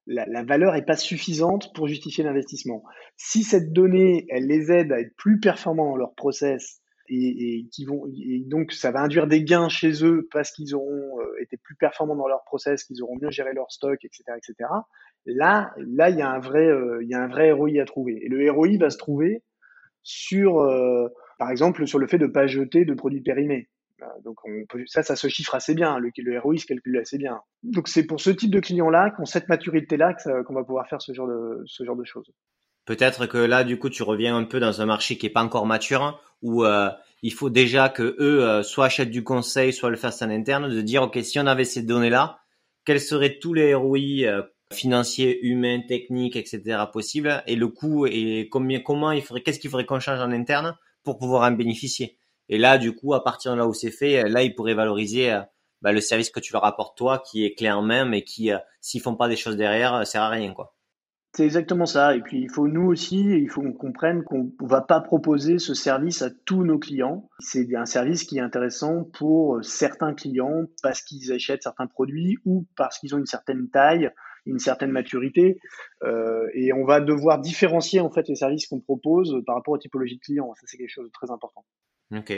la, 0.08 0.26
la 0.26 0.44
valeur 0.44 0.74
n'est 0.74 0.86
pas 0.86 0.96
suffisante 0.96 1.74
pour 1.74 1.88
justifier 1.88 2.24
l'investissement. 2.24 2.84
Si 3.18 3.44
cette 3.44 3.74
donnée, 3.74 4.26
elle 4.30 4.48
les 4.48 4.72
aide 4.72 4.92
à 4.92 5.00
être 5.00 5.16
plus 5.16 5.40
performants 5.40 5.92
dans 5.92 5.98
leur 5.98 6.16
process 6.16 6.82
et, 7.10 7.60
et 7.60 7.68
qui 7.72 7.86
vont 7.86 8.06
et 8.08 8.44
donc 8.46 8.74
ça 8.74 8.92
va 8.92 9.02
induire 9.02 9.28
des 9.28 9.44
gains 9.44 9.70
chez 9.70 10.04
eux 10.04 10.28
parce 10.32 10.52
qu'ils 10.52 10.76
auront 10.76 11.20
euh, 11.20 11.42
été 11.42 11.58
plus 11.58 11.76
performants 11.76 12.16
dans 12.16 12.28
leur 12.28 12.44
process, 12.44 12.84
qu'ils 12.84 13.04
auront 13.04 13.18
mieux 13.22 13.32
géré 13.32 13.54
leur 13.54 13.72
stock, 13.72 14.04
etc., 14.04 14.24
etc. 14.36 14.70
Là, 15.26 15.74
là, 15.78 16.10
il 16.10 16.18
y 16.18 16.22
a 16.22 16.30
un 16.30 16.40
vrai, 16.40 16.66
euh, 16.66 17.04
il 17.04 17.10
y 17.10 17.14
a 17.14 17.22
un 17.22 17.28
vrai 17.28 17.52
ROI 17.52 17.82
à 17.82 17.86
trouver. 17.86 18.20
Et 18.24 18.30
le 18.30 18.50
ROI 18.50 18.78
va 18.80 18.90
se 18.90 18.98
trouver 18.98 19.44
sur, 20.04 20.60
euh, 20.60 21.10
par 21.38 21.52
exemple, 21.52 21.86
sur 21.86 22.00
le 22.00 22.08
fait 22.08 22.18
de 22.18 22.28
pas 22.28 22.48
jeter 22.48 22.86
de 22.86 22.94
produits 22.94 23.22
périmés. 23.22 23.70
Donc 24.24 24.38
on 24.46 24.66
peut, 24.68 24.84
ça, 24.86 25.04
ça 25.04 25.16
se 25.16 25.28
chiffre 25.28 25.56
assez 25.56 25.74
bien. 25.74 25.98
Le, 26.00 26.12
le 26.18 26.40
ROI 26.40 26.58
se 26.58 26.66
calcule 26.66 26.98
assez 26.98 27.18
bien. 27.18 27.40
Donc 27.64 27.88
c'est 27.88 28.04
pour 28.04 28.20
ce 28.20 28.30
type 28.30 28.52
de 28.52 28.60
clients-là, 28.60 29.12
qui 29.12 29.22
ont 29.22 29.26
cette 29.26 29.50
maturité-là, 29.50 30.16
qu'on 30.46 30.54
va 30.54 30.64
pouvoir 30.64 30.88
faire 30.88 31.02
ce 31.02 31.14
genre 31.14 31.28
de, 31.28 32.04
choses. 32.04 32.32
Peut-être 32.86 33.26
que 33.26 33.38
là, 33.38 33.64
du 33.64 33.78
coup, 33.80 33.90
tu 33.90 34.04
reviens 34.04 34.38
un 34.38 34.46
peu 34.46 34.60
dans 34.60 34.82
un 34.82 34.86
marché 34.86 35.18
qui 35.18 35.26
est 35.26 35.32
pas 35.32 35.44
encore 35.44 35.66
mature, 35.66 36.22
où 36.42 36.64
euh, 36.64 36.90
il 37.22 37.34
faut 37.34 37.50
déjà 37.50 37.90
que 37.90 38.16
eux 38.20 38.44
euh, 38.44 38.64
soit 38.64 38.86
achètent 38.86 39.12
du 39.12 39.24
conseil, 39.24 39.74
soit 39.74 39.90
le 39.90 39.98
fassent 39.98 40.22
en 40.22 40.30
interne, 40.30 40.70
de 40.70 40.82
dire 40.82 41.04
ok, 41.04 41.20
si 41.24 41.40
on 41.40 41.48
avait 41.48 41.66
ces 41.66 41.82
données-là, 41.82 42.40
quels 42.86 43.02
seraient 43.02 43.40
tous 43.40 43.54
les 43.54 43.74
ROI 43.74 43.98
euh, 44.24 44.44
financiers, 44.72 45.46
humains, 45.46 45.82
techniques, 45.88 46.36
etc. 46.36 46.84
possibles, 46.92 47.44
et 47.48 47.56
le 47.56 47.68
coût 47.68 48.06
et 48.06 48.48
combien, 48.52 48.80
comment 48.80 49.12
il 49.12 49.22
faudrait, 49.22 49.42
qu'est-ce 49.42 49.60
qu'il 49.60 49.70
faudrait 49.70 49.86
qu'on 49.86 50.00
change 50.00 50.20
en 50.20 50.32
interne 50.32 50.78
pour 51.04 51.18
pouvoir 51.18 51.44
en 51.44 51.52
bénéficier? 51.52 52.18
Et 52.50 52.58
là, 52.58 52.78
du 52.78 52.96
coup, 52.96 53.14
à 53.14 53.24
partir 53.24 53.52
de 53.54 53.58
là 53.58 53.68
où 53.68 53.74
c'est 53.74 53.92
fait, 53.92 54.28
là, 54.30 54.44
ils 54.44 54.56
pourraient 54.56 54.74
valoriser 54.74 55.38
bah, 55.82 55.92
le 55.92 56.02
service 56.02 56.30
que 56.30 56.40
tu 56.40 56.54
leur 56.54 56.66
apportes 56.66 56.98
toi, 56.98 57.22
qui 57.26 57.46
est 57.46 57.56
clé 57.56 57.70
en 57.70 57.82
main, 57.82 58.06
mais 58.06 58.24
qui, 58.24 58.52
s'ils 58.82 59.02
font 59.02 59.16
pas 59.16 59.28
des 59.28 59.36
choses 59.36 59.58
derrière, 59.58 60.06
sert 60.08 60.22
à 60.22 60.30
rien, 60.30 60.54
quoi. 60.54 60.78
C'est 61.38 61.46
exactement 61.46 61.86
ça. 61.86 62.16
Et 62.16 62.22
puis, 62.22 62.42
il 62.42 62.50
faut 62.50 62.68
nous 62.68 62.88
aussi, 62.88 63.20
il 63.20 63.48
faut 63.48 63.62
qu'on 63.62 63.72
comprenne 63.72 64.24
qu'on 64.24 64.52
ne 64.60 64.68
va 64.68 64.82
pas 64.82 65.02
proposer 65.02 65.60
ce 65.60 65.76
service 65.76 66.24
à 66.24 66.32
tous 66.32 66.64
nos 66.64 66.80
clients. 66.80 67.30
C'est 67.38 67.76
un 67.76 67.86
service 67.86 68.24
qui 68.24 68.40
est 68.40 68.42
intéressant 68.42 69.04
pour 69.04 69.64
certains 69.64 70.16
clients 70.16 70.64
parce 70.82 71.04
qu'ils 71.04 71.32
achètent 71.32 71.62
certains 71.62 71.86
produits 71.86 72.38
ou 72.46 72.66
parce 72.76 72.98
qu'ils 72.98 73.14
ont 73.14 73.20
une 73.20 73.28
certaine 73.28 73.70
taille, 73.70 74.10
une 74.48 74.58
certaine 74.58 74.90
maturité. 74.90 75.60
Euh, 76.04 76.48
et 76.56 76.74
on 76.74 76.86
va 76.86 77.02
devoir 77.02 77.40
différencier 77.40 78.00
en 78.00 78.10
fait 78.10 78.28
les 78.28 78.36
services 78.36 78.66
qu'on 78.66 78.80
propose 78.80 79.36
par 79.46 79.58
rapport 79.58 79.76
aux 79.76 79.78
typologies 79.78 80.16
de 80.16 80.22
clients. 80.22 80.52
Ça, 80.56 80.62
c'est 80.66 80.78
quelque 80.78 80.90
chose 80.90 81.06
de 81.06 81.12
très 81.12 81.30
important. 81.30 81.64
Ok. 82.12 82.32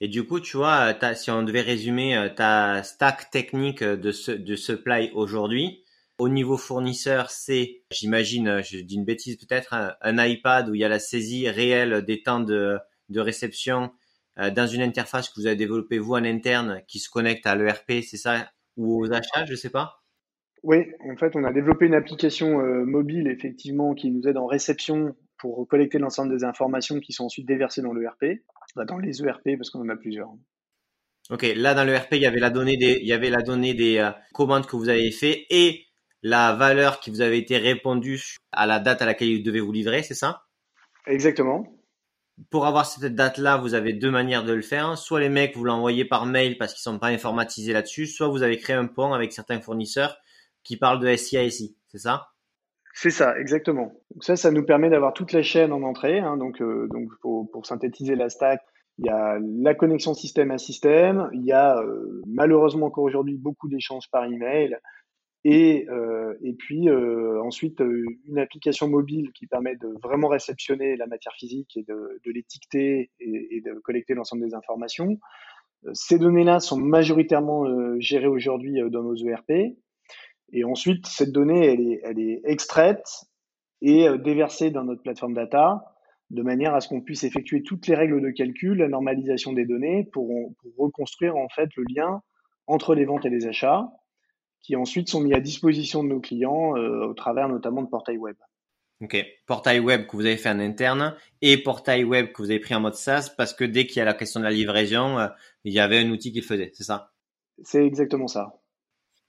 Et 0.00 0.08
du 0.08 0.24
coup, 0.26 0.40
tu 0.40 0.56
vois, 0.56 0.94
si 1.14 1.30
on 1.30 1.42
devait 1.42 1.60
résumer 1.60 2.16
euh, 2.16 2.28
ta 2.28 2.82
stack 2.82 3.30
technique 3.30 3.82
de, 3.84 4.10
ce, 4.10 4.32
de 4.32 4.56
supply 4.56 5.10
aujourd'hui, 5.14 5.84
au 6.18 6.28
niveau 6.28 6.56
fournisseur, 6.56 7.30
c'est, 7.30 7.82
j'imagine, 7.90 8.48
euh, 8.48 8.62
je 8.62 8.78
dis 8.78 8.96
une 8.96 9.04
bêtise 9.04 9.36
peut-être, 9.36 9.74
un, 10.00 10.26
iPad 10.26 10.68
où 10.68 10.74
il 10.74 10.80
y 10.80 10.84
a 10.84 10.88
la 10.88 10.98
saisie 10.98 11.48
réelle 11.48 12.04
des 12.04 12.22
temps 12.22 12.40
de, 12.40 12.78
de 13.08 13.20
réception 13.20 13.90
euh, 14.38 14.50
dans 14.50 14.66
une 14.66 14.82
interface 14.82 15.28
que 15.28 15.40
vous 15.40 15.46
avez 15.46 15.56
développée 15.56 15.98
vous 15.98 16.14
en 16.14 16.24
interne 16.24 16.82
qui 16.86 16.98
se 16.98 17.08
connecte 17.08 17.46
à 17.46 17.56
l'ERP, 17.56 18.02
c'est 18.02 18.16
ça, 18.16 18.50
ou 18.76 19.02
aux 19.02 19.12
achats, 19.12 19.44
je 19.46 19.54
sais 19.54 19.70
pas? 19.70 20.02
Oui, 20.62 20.86
en 21.10 21.16
fait, 21.16 21.34
on 21.36 21.44
a 21.44 21.52
développé 21.52 21.86
une 21.86 21.94
application 21.94 22.60
euh, 22.60 22.84
mobile 22.84 23.28
effectivement 23.28 23.94
qui 23.94 24.10
nous 24.10 24.28
aide 24.28 24.36
en 24.36 24.46
réception 24.46 25.16
pour 25.38 25.66
collecter 25.68 25.98
l'ensemble 25.98 26.36
des 26.36 26.44
informations 26.44 27.00
qui 27.00 27.12
sont 27.14 27.24
ensuite 27.24 27.46
déversées 27.46 27.80
dans 27.80 27.94
l'ERP, 27.94 28.42
dans 28.76 28.98
les 28.98 29.22
ERP 29.22 29.56
parce 29.56 29.70
qu'on 29.70 29.80
en 29.80 29.88
a 29.88 29.96
plusieurs. 29.96 30.30
Ok, 31.30 31.46
là 31.54 31.74
dans 31.74 31.84
l'ERP, 31.84 32.12
il 32.12 32.22
y 32.22 32.26
avait 32.26 32.40
la 32.40 32.50
donnée 32.50 32.76
des, 32.76 32.98
il 33.00 33.06
y 33.06 33.12
avait 33.12 33.30
la 33.30 33.42
donnée 33.42 33.74
des 33.74 34.10
commandes 34.32 34.66
que 34.66 34.76
vous 34.76 34.88
avez 34.88 35.10
fait 35.12 35.46
et 35.50 35.86
la 36.22 36.54
valeur 36.54 37.00
qui 37.00 37.10
vous 37.10 37.20
avait 37.20 37.38
été 37.38 37.56
répondue 37.56 38.36
à 38.52 38.66
la 38.66 38.80
date 38.80 39.00
à 39.02 39.06
laquelle 39.06 39.28
il 39.28 39.42
devait 39.42 39.60
vous 39.60 39.72
livrer, 39.72 40.02
c'est 40.02 40.14
ça? 40.14 40.44
Exactement. 41.06 41.64
Pour 42.50 42.66
avoir 42.66 42.86
cette 42.86 43.14
date-là, 43.14 43.58
vous 43.58 43.74
avez 43.74 43.92
deux 43.92 44.10
manières 44.10 44.44
de 44.44 44.52
le 44.52 44.62
faire. 44.62 44.96
Soit 44.96 45.20
les 45.20 45.28
mecs, 45.28 45.56
vous 45.56 45.64
l'envoyez 45.64 46.04
par 46.04 46.26
mail 46.26 46.58
parce 46.58 46.72
qu'ils 46.72 46.82
sont 46.82 46.98
pas 46.98 47.08
informatisés 47.08 47.72
là-dessus, 47.72 48.06
soit 48.06 48.28
vous 48.28 48.42
avez 48.42 48.58
créé 48.58 48.74
un 48.76 48.86
pont 48.86 49.12
avec 49.12 49.32
certains 49.32 49.60
fournisseurs 49.60 50.16
qui 50.62 50.76
parlent 50.76 51.00
de 51.00 51.14
SI 51.16 51.36
à 51.38 51.48
SI, 51.48 51.76
c'est 51.88 51.98
ça? 51.98 52.28
C'est 52.92 53.10
ça, 53.10 53.38
exactement. 53.38 53.92
Donc 54.10 54.24
ça, 54.24 54.36
ça 54.36 54.50
nous 54.50 54.64
permet 54.64 54.90
d'avoir 54.90 55.12
toute 55.12 55.32
la 55.32 55.42
chaîne 55.42 55.72
en 55.72 55.82
entrée. 55.82 56.18
Hein, 56.18 56.36
donc, 56.36 56.60
euh, 56.60 56.88
pour, 57.22 57.64
synthétiser 57.64 58.16
la 58.16 58.28
stack, 58.28 58.62
il 58.98 59.06
y 59.06 59.08
a 59.08 59.38
la 59.40 59.74
connexion 59.74 60.12
système 60.12 60.50
à 60.50 60.58
système. 60.58 61.30
Il 61.32 61.44
y 61.44 61.52
a 61.52 61.78
euh, 61.78 62.22
malheureusement 62.26 62.86
encore 62.86 63.04
aujourd'hui 63.04 63.36
beaucoup 63.36 63.68
d'échanges 63.68 64.10
par 64.10 64.24
email. 64.24 64.76
Et, 65.42 65.86
euh, 65.88 66.34
et 66.42 66.52
puis 66.52 66.90
ensuite 66.90 67.80
une 67.80 68.38
application 68.38 68.88
mobile 68.88 69.30
qui 69.32 69.46
permet 69.46 69.74
de 69.76 69.88
vraiment 70.02 70.28
réceptionner 70.28 70.96
la 70.96 71.06
matière 71.06 71.32
physique 71.32 71.78
et 71.78 71.82
de, 71.82 72.20
l'étiqueter 72.26 73.10
et, 73.20 73.62
de 73.64 73.72
collecter 73.80 74.12
l'ensemble 74.12 74.44
des 74.44 74.54
informations. 74.54 75.18
Ces 75.94 76.18
données-là 76.18 76.60
sont 76.60 76.76
majoritairement 76.76 77.64
gérées 78.00 78.26
aujourd'hui 78.26 78.82
dans 78.90 79.02
nos 79.02 79.16
ERP. 79.16 79.78
Et 80.52 80.64
ensuite, 80.64 81.06
cette 81.06 81.32
donnée, 81.32 81.66
elle 81.66 81.80
est, 81.80 82.00
elle 82.04 82.18
est 82.18 82.40
extraite 82.44 83.24
et 83.82 84.06
déversée 84.18 84.70
dans 84.70 84.84
notre 84.84 85.02
plateforme 85.02 85.34
data 85.34 85.84
de 86.30 86.42
manière 86.42 86.74
à 86.74 86.80
ce 86.80 86.88
qu'on 86.88 87.00
puisse 87.00 87.24
effectuer 87.24 87.62
toutes 87.62 87.86
les 87.86 87.94
règles 87.94 88.20
de 88.20 88.30
calcul, 88.30 88.78
la 88.78 88.88
normalisation 88.88 89.52
des 89.52 89.64
données 89.64 90.08
pour, 90.12 90.28
pour 90.60 90.72
reconstruire 90.76 91.36
en 91.36 91.48
fait 91.48 91.68
le 91.76 91.84
lien 91.94 92.22
entre 92.66 92.94
les 92.94 93.04
ventes 93.04 93.24
et 93.24 93.30
les 93.30 93.46
achats 93.46 93.88
qui 94.60 94.76
ensuite 94.76 95.08
sont 95.08 95.20
mis 95.20 95.34
à 95.34 95.40
disposition 95.40 96.04
de 96.04 96.08
nos 96.08 96.20
clients 96.20 96.76
euh, 96.76 97.06
au 97.06 97.14
travers 97.14 97.48
notamment 97.48 97.82
de 97.82 97.88
portail 97.88 98.18
web. 98.18 98.36
Ok, 99.02 99.16
portail 99.46 99.80
web 99.80 100.06
que 100.06 100.14
vous 100.14 100.26
avez 100.26 100.36
fait 100.36 100.50
en 100.50 100.60
interne 100.60 101.16
et 101.40 101.56
portail 101.56 102.04
web 102.04 102.32
que 102.32 102.42
vous 102.42 102.50
avez 102.50 102.60
pris 102.60 102.74
en 102.74 102.80
mode 102.80 102.94
SaaS 102.94 103.32
parce 103.36 103.54
que 103.54 103.64
dès 103.64 103.86
qu'il 103.86 103.96
y 103.96 104.00
a 104.02 104.04
la 104.04 104.12
question 104.12 104.40
de 104.40 104.44
la 104.44 104.50
livraison, 104.50 105.18
euh, 105.18 105.28
il 105.64 105.72
y 105.72 105.80
avait 105.80 105.98
un 105.98 106.10
outil 106.10 106.32
qui 106.32 106.40
le 106.40 106.46
faisait, 106.46 106.70
c'est 106.74 106.84
ça? 106.84 107.12
C'est 107.62 107.84
exactement 107.84 108.26
ça. 108.26 108.59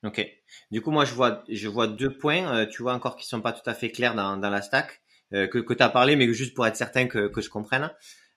Ok. 0.04 0.26
Du 0.72 0.82
coup, 0.82 0.92
moi, 0.92 1.06
je 1.06 1.14
vois, 1.14 1.44
je 1.48 1.68
vois 1.68 1.88
deux 1.88 2.18
points, 2.18 2.56
euh, 2.56 2.66
tu 2.66 2.82
vois 2.82 2.94
encore 2.94 3.16
qui 3.16 3.28
sont 3.28 3.42
pas 3.42 3.54
tout 3.54 3.68
à 3.70 3.74
fait 3.74 3.92
clairs 3.92 4.16
dans, 4.16 4.38
la 4.38 4.62
stack 4.62 5.02
que, 5.32 5.60
que 5.60 5.74
tu 5.74 5.82
as 5.84 5.90
parlé, 5.90 6.18
mais 6.18 6.32
juste 6.34 6.54
pour 6.54 6.68
être 6.68 6.76
certain 6.76 7.08
que, 7.08 7.32
je 7.38 7.50
comprenne. 7.50 7.90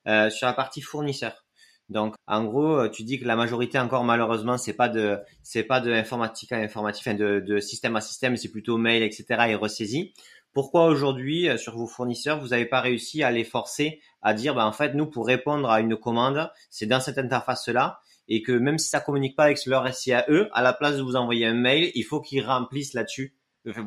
sur 0.05 0.47
la 0.47 0.53
partie 0.53 0.81
fournisseur. 0.81 1.45
Donc, 1.89 2.15
en 2.27 2.43
gros, 2.45 2.79
euh, 2.79 2.89
tu 2.89 3.03
dis 3.03 3.19
que 3.19 3.25
la 3.25 3.35
majorité 3.35 3.77
encore 3.77 4.03
malheureusement, 4.03 4.57
c'est 4.57 4.73
pas 4.73 4.89
de, 4.89 5.19
c'est 5.43 5.63
pas 5.63 5.79
de 5.79 5.91
informatique 5.91 6.51
à 6.51 6.57
informatique, 6.57 7.07
de, 7.15 7.39
de 7.39 7.59
système 7.59 7.95
à 7.95 8.01
système, 8.01 8.37
c'est 8.37 8.49
plutôt 8.49 8.77
mail, 8.77 9.03
etc. 9.03 9.25
et 9.49 9.55
ressaisie. 9.55 10.13
Pourquoi 10.53 10.85
aujourd'hui, 10.87 11.47
euh, 11.47 11.57
sur 11.57 11.77
vos 11.77 11.85
fournisseurs, 11.85 12.39
vous 12.39 12.49
n'avez 12.49 12.65
pas 12.65 12.81
réussi 12.81 13.23
à 13.23 13.29
les 13.29 13.43
forcer 13.43 14.01
à 14.23 14.33
dire, 14.33 14.55
bah, 14.55 14.65
en 14.65 14.71
fait, 14.71 14.93
nous, 14.95 15.05
pour 15.05 15.27
répondre 15.27 15.69
à 15.69 15.79
une 15.79 15.95
commande, 15.95 16.49
c'est 16.71 16.87
dans 16.87 16.99
cette 16.99 17.19
interface-là, 17.19 17.99
et 18.27 18.41
que 18.41 18.51
même 18.51 18.77
si 18.77 18.89
ça 18.89 18.99
communique 18.99 19.35
pas 19.35 19.45
avec 19.45 19.63
leur 19.65 19.93
SI 19.93 20.13
à 20.13 20.25
eux, 20.29 20.49
à 20.53 20.61
la 20.61 20.73
place 20.73 20.97
de 20.97 21.01
vous 21.01 21.15
envoyer 21.15 21.45
un 21.45 21.53
mail, 21.53 21.91
il 21.95 22.03
faut 22.03 22.21
qu'ils 22.21 22.45
remplissent 22.45 22.93
là-dessus 22.93 23.35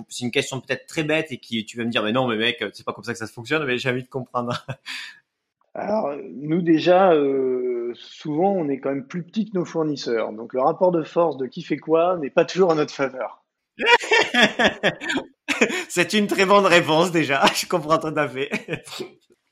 c'est 0.09 0.24
une 0.24 0.30
question 0.30 0.61
peut-être 0.61 0.86
très 0.86 1.05
bête 1.05 1.30
et 1.30 1.39
qui 1.39 1.64
tu 1.64 1.76
vas 1.76 1.84
me 1.84 1.91
dire 1.91 2.03
mais 2.03 2.12
non 2.12 2.26
mais 2.26 2.36
mec 2.36 2.64
c'est 2.72 2.84
pas 2.84 2.93
comme 2.93 3.05
ça 3.05 3.12
que 3.12 3.18
ça 3.18 3.26
se 3.26 3.32
fonctionne 3.32 3.64
mais 3.64 3.78
j'ai 3.78 3.91
envie 3.91 4.03
de 4.03 4.09
comprendre. 4.09 4.66
Alors 5.74 6.14
nous 6.34 6.62
déjà 6.62 7.12
euh, 7.12 7.93
souvent 7.95 8.53
on 8.53 8.68
est 8.68 8.80
quand 8.80 8.91
même 8.91 9.07
plus 9.07 9.22
petit 9.22 9.49
que 9.49 9.57
nos 9.57 9.64
fournisseurs 9.64 10.32
donc 10.32 10.53
le 10.53 10.61
rapport 10.61 10.91
de 10.91 11.03
force 11.03 11.36
de 11.36 11.47
qui 11.47 11.62
fait 11.62 11.76
quoi 11.76 12.16
n'est 12.18 12.30
pas 12.30 12.45
toujours 12.45 12.70
en 12.70 12.74
notre 12.74 12.95
faveur. 12.95 13.45
c'est 15.89 16.12
une 16.14 16.26
très 16.26 16.45
bonne 16.45 16.66
réponse 16.66 17.12
déjà 17.12 17.45
je 17.55 17.66
comprends 17.66 17.99
tout 17.99 18.14
à 18.16 18.28
fait. 18.28 18.51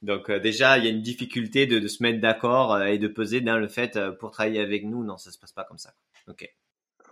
Donc 0.03 0.30
euh, 0.30 0.38
déjà, 0.38 0.78
il 0.78 0.84
y 0.84 0.88
a 0.88 0.90
une 0.90 1.03
difficulté 1.03 1.66
de, 1.66 1.86
se 1.88 2.03
mettre 2.03 2.20
d'accord 2.20 2.74
euh, 2.74 2.84
et 2.86 2.99
de 2.99 3.09
peser 3.09 3.40
dans 3.40 3.59
le 3.59 3.68
fait 3.68 3.99
pour 4.20 4.30
travailler 4.30 4.61
avec 4.61 4.84
nous. 4.84 5.05
Non, 5.05 5.16
ça 5.16 5.30
se 5.30 5.38
passe 5.38 5.53
pas 5.53 5.64
comme 5.64 5.78
ça. 5.78 5.92
Ok 6.28 6.49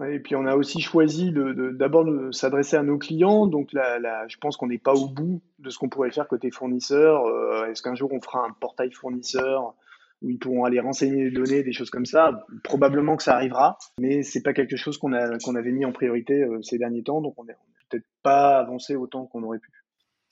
et 0.03 0.19
puis 0.19 0.35
on 0.35 0.45
a 0.47 0.57
aussi 0.57 0.81
choisi 0.81 1.33
d'abord 1.33 2.05
de, 2.05 2.33
s'adresser 2.33 2.77
à 2.77 2.83
nos 2.83 2.99
clients. 2.99 3.47
Donc 3.47 3.73
là, 3.73 4.27
je 4.29 4.37
pense 4.39 4.57
qu'on 4.57 4.67
n'est 4.67 4.79
pas 4.79 4.95
au 4.95 5.09
bout 5.09 5.41
de 5.59 5.71
ce 5.71 5.79
qu'on 5.79 5.89
pourrait 5.89 6.11
faire 6.11 6.27
côté 6.27 6.51
fournisseur. 6.51 7.27
Euh, 7.27 7.67
est-ce 7.67 7.83
qu'un 7.83 7.95
jour 7.95 8.13
on 8.13 8.21
fera 8.21 8.45
un 8.45 8.53
portail 8.61 8.91
fournisseur 8.91 9.75
où 10.23 10.31
ils 10.31 10.39
pourront 10.39 10.65
aller 10.65 10.81
renseigner 10.81 11.25
les 11.25 11.31
données, 11.31 11.63
des 11.63 11.73
choses 11.73 11.91
comme 11.91 12.07
ça? 12.07 12.45
Probablement 12.65 13.17
que 13.17 13.23
ça 13.23 13.35
arrivera, 13.35 13.79
mais 13.99 14.23
c'est 14.23 14.43
pas 14.43 14.53
quelque 14.53 14.77
chose 14.77 14.99
qu'on 14.99 15.13
avait 15.13 15.73
mis 15.73 15.85
en 15.85 15.93
priorité 15.93 16.43
euh, 16.43 16.61
ces 16.63 16.79
derniers 16.79 17.05
temps. 17.05 17.21
Donc 17.21 17.35
on 17.39 17.45
n'est 17.45 17.57
peut-être 17.89 18.07
pas 18.23 18.59
avancé 18.59 18.97
autant 18.97 19.27
qu'on 19.27 19.43
aurait 19.45 19.61
pu. 19.61 19.71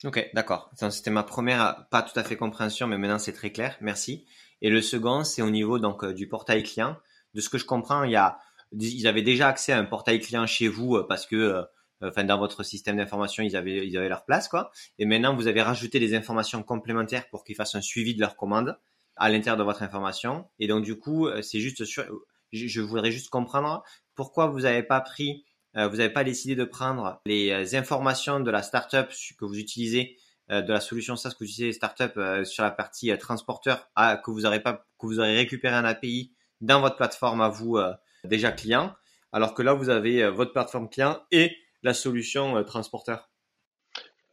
Ok, 0.03 0.29
d'accord. 0.33 0.69
C'était 0.89 1.11
ma 1.11 1.23
première, 1.23 1.87
pas 1.89 2.01
tout 2.01 2.17
à 2.19 2.23
fait 2.23 2.35
compréhension, 2.35 2.87
mais 2.87 2.97
maintenant 2.97 3.19
c'est 3.19 3.33
très 3.33 3.51
clair. 3.51 3.77
Merci. 3.81 4.25
Et 4.61 4.69
le 4.69 4.81
second, 4.81 5.23
c'est 5.23 5.41
au 5.41 5.49
niveau 5.49 5.79
donc 5.79 6.03
euh, 6.03 6.13
du 6.13 6.27
portail 6.27 6.63
client. 6.63 6.97
De 7.33 7.41
ce 7.41 7.49
que 7.49 7.57
je 7.57 7.65
comprends, 7.65 8.03
il 8.03 8.11
y 8.11 8.15
a 8.15 8.37
ils 8.79 9.07
avaient 9.07 9.21
déjà 9.21 9.47
accès 9.47 9.71
à 9.71 9.77
un 9.77 9.85
portail 9.85 10.19
client 10.19 10.45
chez 10.47 10.67
vous 10.67 10.95
euh, 10.95 11.05
parce 11.07 11.25
que 11.25 11.35
euh, 11.35 11.63
enfin 12.01 12.23
dans 12.23 12.37
votre 12.37 12.63
système 12.63 12.97
d'information 12.97 13.43
ils 13.43 13.55
avaient 13.55 13.87
ils 13.87 13.97
avaient 13.97 14.09
leur 14.09 14.25
place 14.25 14.47
quoi 14.47 14.71
et 14.97 15.05
maintenant 15.05 15.35
vous 15.35 15.47
avez 15.47 15.61
rajouté 15.61 15.99
des 15.99 16.15
informations 16.15 16.63
complémentaires 16.63 17.29
pour 17.29 17.43
qu'ils 17.43 17.55
fassent 17.55 17.75
un 17.75 17.81
suivi 17.81 18.15
de 18.15 18.19
leur 18.19 18.35
commande 18.35 18.77
à 19.15 19.29
l'intérieur 19.29 19.57
de 19.57 19.63
votre 19.63 19.83
information 19.83 20.49
et 20.59 20.67
donc 20.67 20.83
du 20.83 20.97
coup 20.97 21.27
euh, 21.27 21.41
c'est 21.41 21.59
juste 21.59 21.85
sur 21.85 22.05
je, 22.51 22.81
voudrais 22.81 23.11
juste 23.11 23.29
comprendre 23.29 23.83
pourquoi 24.15 24.47
vous 24.47 24.61
n'avez 24.61 24.83
pas 24.83 25.01
pris 25.01 25.43
vous 25.75 25.97
n'avez 25.97 26.09
pas 26.09 26.23
décidé 26.23 26.55
de 26.55 26.65
prendre 26.65 27.19
les 27.25 27.75
informations 27.75 28.39
de 28.39 28.51
la 28.51 28.61
startup 28.61 29.07
que 29.39 29.45
vous 29.45 29.57
utilisez 29.57 30.17
de 30.49 30.71
la 30.71 30.79
solution 30.79 31.15
SaaS 31.15 31.31
que 31.31 31.39
vous 31.39 31.49
utilisez 31.49 31.73
startup 31.73 32.13
sur 32.43 32.63
la 32.63 32.71
partie 32.71 33.17
transporteur 33.17 33.89
que 33.95 34.31
vous 34.31 34.45
aurez 34.45 35.35
récupéré 35.35 35.73
un 35.73 35.85
API 35.85 36.31
dans 36.61 36.79
votre 36.79 36.95
plateforme 36.95 37.41
à 37.41 37.49
vous 37.49 37.79
déjà 38.23 38.51
client, 38.51 38.93
alors 39.31 39.53
que 39.53 39.61
là, 39.61 39.73
vous 39.73 39.89
avez 39.89 40.23
euh, 40.23 40.31
votre 40.31 40.53
plateforme 40.53 40.89
client 40.89 41.17
et 41.31 41.55
la 41.81 41.93
solution 41.93 42.57
euh, 42.57 42.63
transporteur. 42.63 43.29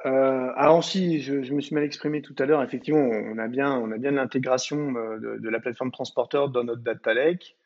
Euh, 0.07 0.51
alors 0.57 0.83
si, 0.83 1.21
je, 1.21 1.53
me 1.53 1.61
suis 1.61 1.75
mal 1.75 1.85
exprimé 1.85 2.23
tout 2.23 2.35
à 2.39 2.47
l'heure. 2.47 2.63
Effectivement, 2.63 3.01
on 3.01 3.37
a 3.39 3.49
bien, 3.49 3.87
l'intégration 4.11 4.93
de, 4.93 5.49
la 5.49 5.61
plateforme 5.61 5.91
transporteur 5.91 6.49
dans 6.49 6.65
notre 6.65 6.81
data 6.81 7.13
lake. 7.13 7.57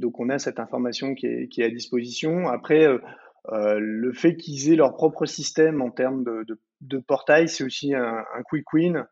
Donc 0.00 0.18
on 0.18 0.28
a 0.28 0.38
cette 0.38 0.58
information 0.58 1.14
qui 1.14 1.26
est, 1.26 1.62
à 1.62 1.68
disposition. 1.68 2.48
Après, 2.48 2.86
le 3.52 4.12
fait 4.12 4.36
qu'ils 4.36 4.72
aient 4.72 4.76
leur 4.76 4.94
propre 4.94 5.26
système 5.26 5.82
en 5.82 5.90
termes 5.90 6.24
de, 6.80 6.98
portail, 6.98 7.48
c'est 7.48 7.64
aussi 7.64 7.94
un, 7.94 8.24
quick 8.44 8.72
win 8.72 9.06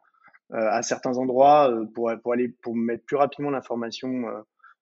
à 0.51 0.83
certains 0.83 1.19
endroits 1.19 1.71
pour, 1.95 2.11
aller 2.11 2.55
mettre 2.75 3.05
plus 3.05 3.17
rapidement 3.17 3.51
l'information 3.51 4.25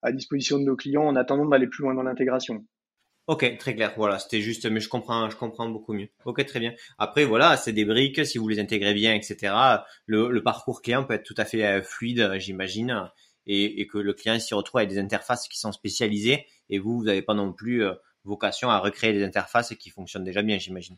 à 0.01 0.11
disposition 0.11 0.59
de 0.59 0.63
nos 0.63 0.75
clients 0.75 1.05
en 1.05 1.15
attendant 1.15 1.45
d'aller 1.45 1.67
plus 1.67 1.83
loin 1.83 1.93
dans 1.93 2.03
l'intégration. 2.03 2.63
Ok, 3.27 3.57
très 3.57 3.75
clair. 3.75 3.93
Voilà, 3.97 4.19
c'était 4.19 4.39
juste, 4.39 4.65
mais 4.67 4.79
je 4.79 4.87
comprends, 4.87 5.29
je 5.29 5.35
comprends 5.35 5.67
beaucoup 5.67 5.91
mieux. 5.91 6.07
Ok, 6.23 6.45
très 6.45 6.61
bien. 6.61 6.73
Après, 6.97 7.25
voilà, 7.25 7.57
c'est 7.57 7.73
des 7.73 7.83
briques. 7.83 8.25
Si 8.25 8.37
vous 8.37 8.47
les 8.47 8.57
intégrez 8.57 8.93
bien, 8.93 9.13
etc. 9.13 9.53
Le, 10.05 10.39
parcours 10.39 10.81
client 10.81 11.03
peut 11.03 11.13
être 11.15 11.25
tout 11.25 11.35
à 11.35 11.43
fait 11.43 11.65
euh, 11.65 11.81
fluide, 11.83 12.35
j'imagine, 12.37 13.11
et, 13.47 13.87
que 13.87 13.97
le 13.97 14.13
client 14.13 14.37
s'y 14.39 14.53
retrouve 14.53 14.79
avec 14.79 14.89
des 14.89 14.99
interfaces 14.99 15.47
qui 15.47 15.57
sont 15.57 15.71
spécialisées, 15.71 16.45
et 16.69 16.79
vous, 16.79 16.97
vous 16.97 17.05
n'avez 17.05 17.21
pas 17.21 17.33
non 17.33 17.53
plus 17.53 17.83
euh, 17.83 17.93
vocation 18.25 18.69
à 18.69 18.79
recréer 18.79 19.13
des 19.13 19.23
interfaces 19.23 19.73
qui 19.75 19.89
fonctionnent 19.89 20.25
déjà 20.25 20.41
bien, 20.41 20.57
j'imagine. 20.57 20.97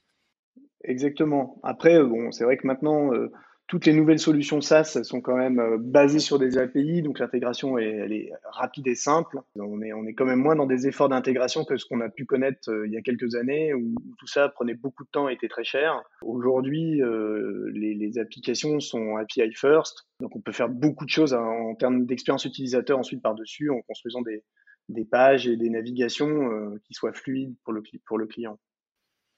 Exactement. 0.84 1.60
Après, 1.64 2.02
bon, 2.04 2.32
c'est 2.32 2.44
vrai 2.44 2.58
que 2.58 2.66
maintenant, 2.66 3.14
euh, 3.14 3.32
toutes 3.70 3.86
les 3.86 3.94
nouvelles 3.94 4.20
solutions 4.20 4.62
SaaS 4.62 5.04
sont 5.04 5.22
quand 5.22 5.38
même 5.38 5.60
euh, 5.60 5.78
basées 5.80 6.20
sur 6.20 6.40
des 6.40 6.58
API, 6.58 7.04
donc 7.04 7.20
l'intégration 7.20 7.78
est, 7.78 7.86
elle 7.86 8.14
est 8.14 8.32
rapide 8.44 8.88
et 8.88 8.96
simple. 8.96 9.40
On 9.56 9.82
est, 9.84 10.14
quand 10.14 10.26
même 10.26 10.40
moins 10.40 10.56
dans 10.56 10.66
des 10.66 10.88
efforts 10.88 11.08
d'intégration 11.08 11.64
que 11.66 11.78
ce 11.78 11.86
qu'on 11.86 12.02
a 12.02 12.10
pu 12.10 12.26
connaître 12.26 12.72
euh, 12.72 12.88
il 12.88 12.94
y 12.94 12.98
a 12.98 13.02
quelques 13.02 13.36
années 13.36 13.76
où, 13.76 13.94
tout 14.18 14.26
ça 14.26 14.50
prenait 14.50 14.74
beaucoup 14.74 15.04
de 15.04 15.10
temps 15.12 15.30
et 15.30 15.34
était 15.34 15.48
très 15.48 15.64
cher. 15.64 16.02
Aujourd'hui, 16.24 17.02
euh, 17.02 17.70
les, 17.74 18.18
applications 18.18 18.80
sont 18.80 19.18
API 19.18 19.54
first, 19.54 20.08
donc 20.20 20.36
on 20.36 20.42
peut 20.42 20.52
faire 20.52 20.68
beaucoup 20.68 21.06
de 21.06 21.12
choses 21.12 21.36
en, 21.36 21.76
termes 21.76 22.08
d'expérience 22.08 22.46
utilisateur 22.46 22.98
ensuite 22.98 23.22
par-dessus 23.22 23.70
en 23.70 23.82
construisant 23.82 24.24
des, 24.24 24.44
des 24.90 25.06
pages 25.06 25.48
et 25.48 25.58
des 25.58 25.70
navigations 25.70 26.76
qui 26.86 26.96
soient 26.96 27.14
fluides 27.14 27.56
pour 27.64 27.74
le, 27.74 27.84
pour 28.08 28.18
le 28.18 28.26
client. 28.26 28.58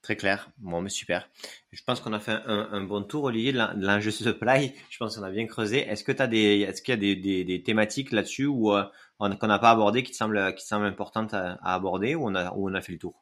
Très 0.02 0.16
clair. 0.16 0.50
Bon, 0.58 0.82
mais 0.82 0.90
super. 0.90 1.30
Je 1.72 1.84
pense 1.84 2.02
qu'on 2.02 2.14
a 2.14 2.20
fait 2.20 2.32
un, 2.46 2.82
bon 2.84 3.04
tour, 3.04 3.26
Olivier, 3.26 3.54
de 3.54 3.86
l'enjeu 3.86 4.10
supply. 4.10 4.74
Je 4.90 4.98
pense 4.98 5.16
qu'on 5.16 5.24
a 5.24 5.30
bien 5.30 5.46
creusé. 5.46 5.80
Est-ce 5.88 6.04
que 6.04 6.12
tu 6.12 6.22
as 6.22 6.28
des, 6.28 6.62
est-ce 6.62 6.82
qu'il 6.82 6.92
y 6.92 7.12
a 7.12 7.44
des, 7.44 7.64
thématiques 7.64 8.12
là-dessus 8.12 8.48
ou 8.48 8.74
euh, 8.74 8.84
qu'on 9.20 9.48
n'a 9.48 9.60
pas 9.60 9.70
abordé 9.70 10.02
qui 10.02 10.12
te 10.12 10.18
semblent, 10.18 10.56
qui 10.56 10.66
semblent 10.66 10.88
importantes 10.88 11.36
à, 11.36 11.60
à 11.62 11.76
aborder 11.76 12.16
ou 12.16 12.28
on 12.28 12.34
a, 12.34 12.52
ou 12.54 12.70
on 12.70 12.74
a 12.74 12.82
fait 12.82 12.94
le 12.94 12.98
tour? 12.98 13.21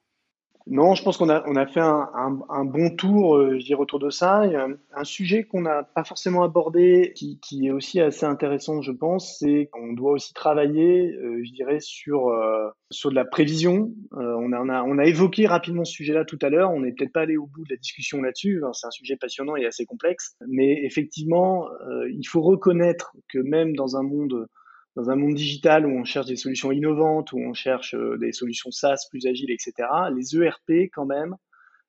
Non, 0.71 0.93
je 0.93 1.01
pense 1.01 1.17
qu'on 1.17 1.29
a, 1.29 1.43
on 1.47 1.55
a 1.55 1.65
fait 1.65 1.79
un, 1.79 2.09
un, 2.47 2.63
bon 2.63 2.95
tour, 2.95 3.37
euh, 3.37 3.57
je 3.57 3.65
dirais, 3.65 3.81
autour 3.81 3.97
de 3.97 4.11
ça. 4.11 4.45
Y 4.45 4.55
a 4.55 4.67
un, 4.93 5.03
sujet 5.03 5.43
qu'on 5.43 5.61
n'a 5.61 5.81
pas 5.81 6.03
forcément 6.03 6.43
abordé, 6.43 7.11
qui, 7.15 7.39
qui, 7.39 7.65
est 7.65 7.71
aussi 7.71 7.99
assez 7.99 8.27
intéressant, 8.27 8.79
je 8.83 8.91
pense, 8.91 9.39
c'est 9.39 9.67
qu'on 9.71 9.93
doit 9.93 10.11
aussi 10.11 10.31
travailler, 10.31 11.11
euh, 11.15 11.41
je 11.43 11.51
dirais, 11.53 11.79
sur, 11.79 12.27
euh, 12.27 12.69
sur 12.91 13.09
de 13.09 13.15
la 13.15 13.25
prévision. 13.25 13.91
on, 14.11 14.53
a, 14.53 14.83
on, 14.83 14.99
a, 14.99 15.05
évoqué 15.05 15.47
rapidement 15.47 15.85
ce 15.85 15.93
sujet-là 15.93 16.23
tout 16.23 16.37
à 16.43 16.49
l'heure. 16.49 16.69
On 16.69 16.81
n'est 16.81 16.91
peut-être 16.91 17.13
pas 17.13 17.21
allé 17.21 17.35
au 17.35 17.47
bout 17.47 17.63
de 17.63 17.71
la 17.71 17.77
discussion 17.77 18.21
là-dessus. 18.21 18.61
c'est 18.73 18.85
un 18.85 18.91
sujet 18.91 19.15
passionnant 19.15 19.55
et 19.55 19.65
assez 19.65 19.87
complexe. 19.87 20.35
Mais 20.47 20.85
effectivement, 20.85 21.67
il 22.11 22.27
faut 22.27 22.41
reconnaître 22.41 23.15
que 23.27 23.39
même 23.39 23.75
dans 23.75 23.97
un 23.97 24.03
monde 24.03 24.47
dans 24.95 25.09
un 25.09 25.15
monde 25.15 25.35
digital 25.35 25.85
où 25.85 25.89
on 25.89 26.03
cherche 26.03 26.25
des 26.25 26.35
solutions 26.35 26.71
innovantes, 26.71 27.31
où 27.31 27.39
on 27.39 27.53
cherche 27.53 27.95
euh, 27.95 28.17
des 28.17 28.31
solutions 28.31 28.71
SaaS 28.71 29.07
plus 29.09 29.25
agiles, 29.27 29.51
etc., 29.51 29.87
les 30.15 30.35
ERP, 30.35 30.89
quand 30.93 31.05
même, 31.05 31.35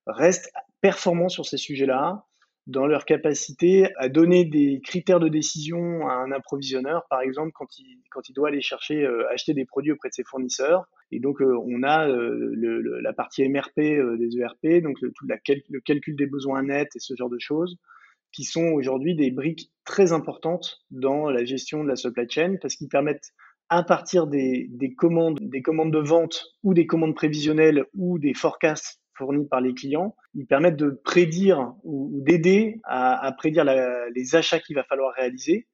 restent 0.07 0.51
performants 0.81 1.29
sur 1.29 1.45
ces 1.45 1.57
sujets-là, 1.57 2.25
dans 2.67 2.85
leur 2.85 3.05
capacité 3.05 3.89
à 3.97 4.07
donner 4.07 4.45
des 4.45 4.81
critères 4.83 5.19
de 5.19 5.27
décision 5.27 6.07
à 6.07 6.13
un 6.13 6.31
approvisionneur, 6.31 7.05
par 7.09 7.21
exemple, 7.21 7.51
quand 7.53 7.67
il, 7.79 8.33
doit 8.35 8.49
aller 8.49 8.61
chercher, 8.61 9.03
euh, 9.03 9.27
acheter 9.31 9.53
des 9.53 9.65
produits 9.65 9.91
auprès 9.91 10.09
de 10.09 10.13
ses 10.13 10.23
fournisseurs. 10.23 10.85
Et 11.11 11.19
donc, 11.19 11.41
euh, 11.41 11.57
on 11.65 11.83
a 11.83 12.07
la 12.07 13.13
partie 13.13 13.47
MRP 13.49 13.79
des 14.17 14.37
ERP, 14.39 14.83
donc 14.83 14.99
tout 14.99 15.25
le 15.27 15.79
calcul 15.81 16.15
des 16.15 16.27
besoins 16.27 16.63
nets 16.63 16.95
et 16.95 16.99
ce 16.99 17.15
genre 17.15 17.29
de 17.29 17.39
choses 17.39 17.77
qui 18.31 18.43
sont 18.43 18.71
aujourd'hui 18.73 19.15
des 19.15 19.31
briques 19.31 19.71
très 19.85 20.11
importantes 20.13 20.81
dans 20.89 21.29
la 21.29 21.43
gestion 21.43 21.83
de 21.83 21.89
la 21.89 21.95
supply 21.95 22.29
chain 22.29 22.55
parce 22.61 22.75
qu'ils 22.75 22.89
permettent 22.89 23.33
à 23.69 23.83
partir 23.83 24.27
des, 24.27 24.67
des, 24.69 24.93
commandes, 24.93 25.39
des 25.41 25.61
commandes 25.61 25.93
de 25.93 25.99
vente 25.99 26.45
ou 26.63 26.73
des 26.73 26.85
commandes 26.85 27.15
prévisionnelles 27.15 27.85
ou 27.93 28.19
des 28.19 28.33
forecasts 28.33 29.01
fournis 29.17 29.47
par 29.47 29.61
les 29.61 29.73
clients, 29.73 30.15
ils 30.33 30.45
permettent 30.45 30.77
de 30.77 30.89
prédire 30.89 31.73
ou, 31.83 32.21
d'aider 32.23 32.79
à, 32.83 33.31
prédire 33.37 33.63
les 33.63 34.35
achats 34.35 34.59
qu'il 34.59 34.75
va 34.75 34.83
falloir 34.83 35.13
réaliser. 35.13 35.67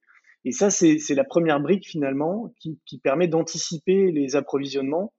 Et 0.44 0.52
ça, 0.52 0.70
c'est 0.70 1.14
la 1.14 1.24
première 1.24 1.60
brique 1.60 1.86
finalement 1.86 2.52
qui, 2.60 2.78
qui 2.86 2.98
permet 2.98 3.28
d'anticiper 3.28 4.12
les 4.12 4.36
approvisionnements 4.36 5.12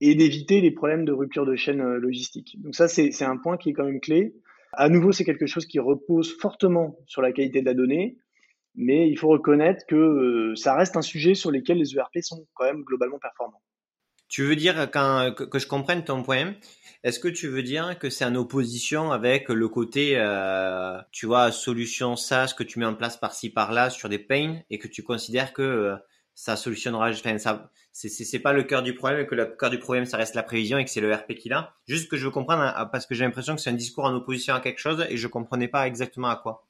et 0.00 0.14
d'éviter 0.14 0.60
les 0.60 0.70
problèmes 0.70 1.04
de 1.04 1.12
rupture 1.12 1.46
de 1.46 1.56
chaîne 1.56 1.80
euh, 1.80 1.98
logistique. 1.98 2.60
Donc 2.62 2.74
ça, 2.74 2.88
c'est 2.88 3.22
un 3.22 3.36
point 3.38 3.56
qui 3.56 3.70
est 3.70 3.72
quand 3.72 3.84
même 3.84 4.00
clé. 4.00 4.34
À 4.72 4.88
nouveau, 4.88 5.12
c'est 5.12 5.24
quelque 5.24 5.46
chose 5.46 5.66
qui 5.66 5.78
repose 5.78 6.36
fortement 6.38 6.98
sur 7.06 7.22
la 7.22 7.32
qualité 7.32 7.60
de 7.60 7.66
la 7.66 7.74
donnée, 7.74 8.18
mais 8.74 9.08
il 9.08 9.18
faut 9.18 9.28
reconnaître 9.28 9.86
que 9.86 9.96
euh, 9.96 10.54
ça 10.54 10.74
reste 10.74 10.96
un 10.96 11.02
sujet 11.02 11.34
sur 11.34 11.50
lequel 11.50 11.78
les 11.78 11.96
ERP 11.96 12.18
sont 12.20 12.46
quand 12.54 12.64
même 12.64 12.82
globalement 12.82 13.18
performants. 13.18 13.62
Tu 14.28 14.42
veux 14.42 14.56
dire 14.56 14.90
quand, 14.90 15.32
que, 15.34 15.58
je 15.58 15.68
comprenne 15.68 16.02
ton 16.02 16.22
point 16.22 16.54
Est-ce 17.04 17.20
que 17.20 17.28
tu 17.28 17.46
veux 17.46 17.62
dire 17.62 17.96
que 17.98 18.10
c'est 18.10 18.24
en 18.24 18.34
opposition 18.34 19.12
avec 19.12 19.48
le 19.48 19.68
côté, 19.68 20.14
euh, 20.16 20.98
tu 21.12 21.26
vois, 21.26 21.52
solution 21.52 22.16
SaaS 22.16 22.52
que 22.56 22.64
tu 22.64 22.80
mets 22.80 22.86
en 22.86 22.94
place 22.94 23.16
par-ci 23.16 23.50
par-là 23.50 23.88
sur 23.88 24.08
des 24.08 24.18
pains 24.18 24.58
et 24.68 24.78
que 24.78 24.88
tu 24.88 25.04
considères 25.04 25.52
que 25.52 25.62
euh, 25.62 25.96
ça 26.36 26.54
solutionnera, 26.54 27.08
enfin, 27.08 27.38
ça, 27.38 27.68
c'est, 27.92 28.38
pas 28.38 28.52
le 28.52 28.62
cœur 28.62 28.82
du 28.82 28.94
problème 28.94 29.20
et 29.20 29.26
que 29.26 29.34
le 29.34 29.46
cœur 29.46 29.70
du 29.70 29.78
problème, 29.78 30.04
ça 30.04 30.18
reste 30.18 30.34
la 30.34 30.42
prévision 30.42 30.76
et 30.76 30.84
que 30.84 30.90
c'est 30.90 31.00
le 31.00 31.12
RP 31.12 31.32
qui 31.32 31.48
l'a. 31.48 31.72
Juste 31.88 32.10
que 32.10 32.18
je 32.18 32.26
veux 32.26 32.30
comprendre, 32.30 32.62
hein, 32.62 32.86
parce 32.92 33.06
que 33.06 33.14
j'ai 33.14 33.24
l'impression 33.24 33.56
que 33.56 33.60
c'est 33.62 33.70
un 33.70 33.72
discours 33.72 34.04
en 34.04 34.14
opposition 34.14 34.54
à 34.54 34.60
quelque 34.60 34.78
chose 34.78 35.06
et 35.08 35.16
je 35.16 35.28
comprenais 35.28 35.66
pas 35.66 35.86
exactement 35.86 36.28
à 36.28 36.36
quoi. 36.36 36.66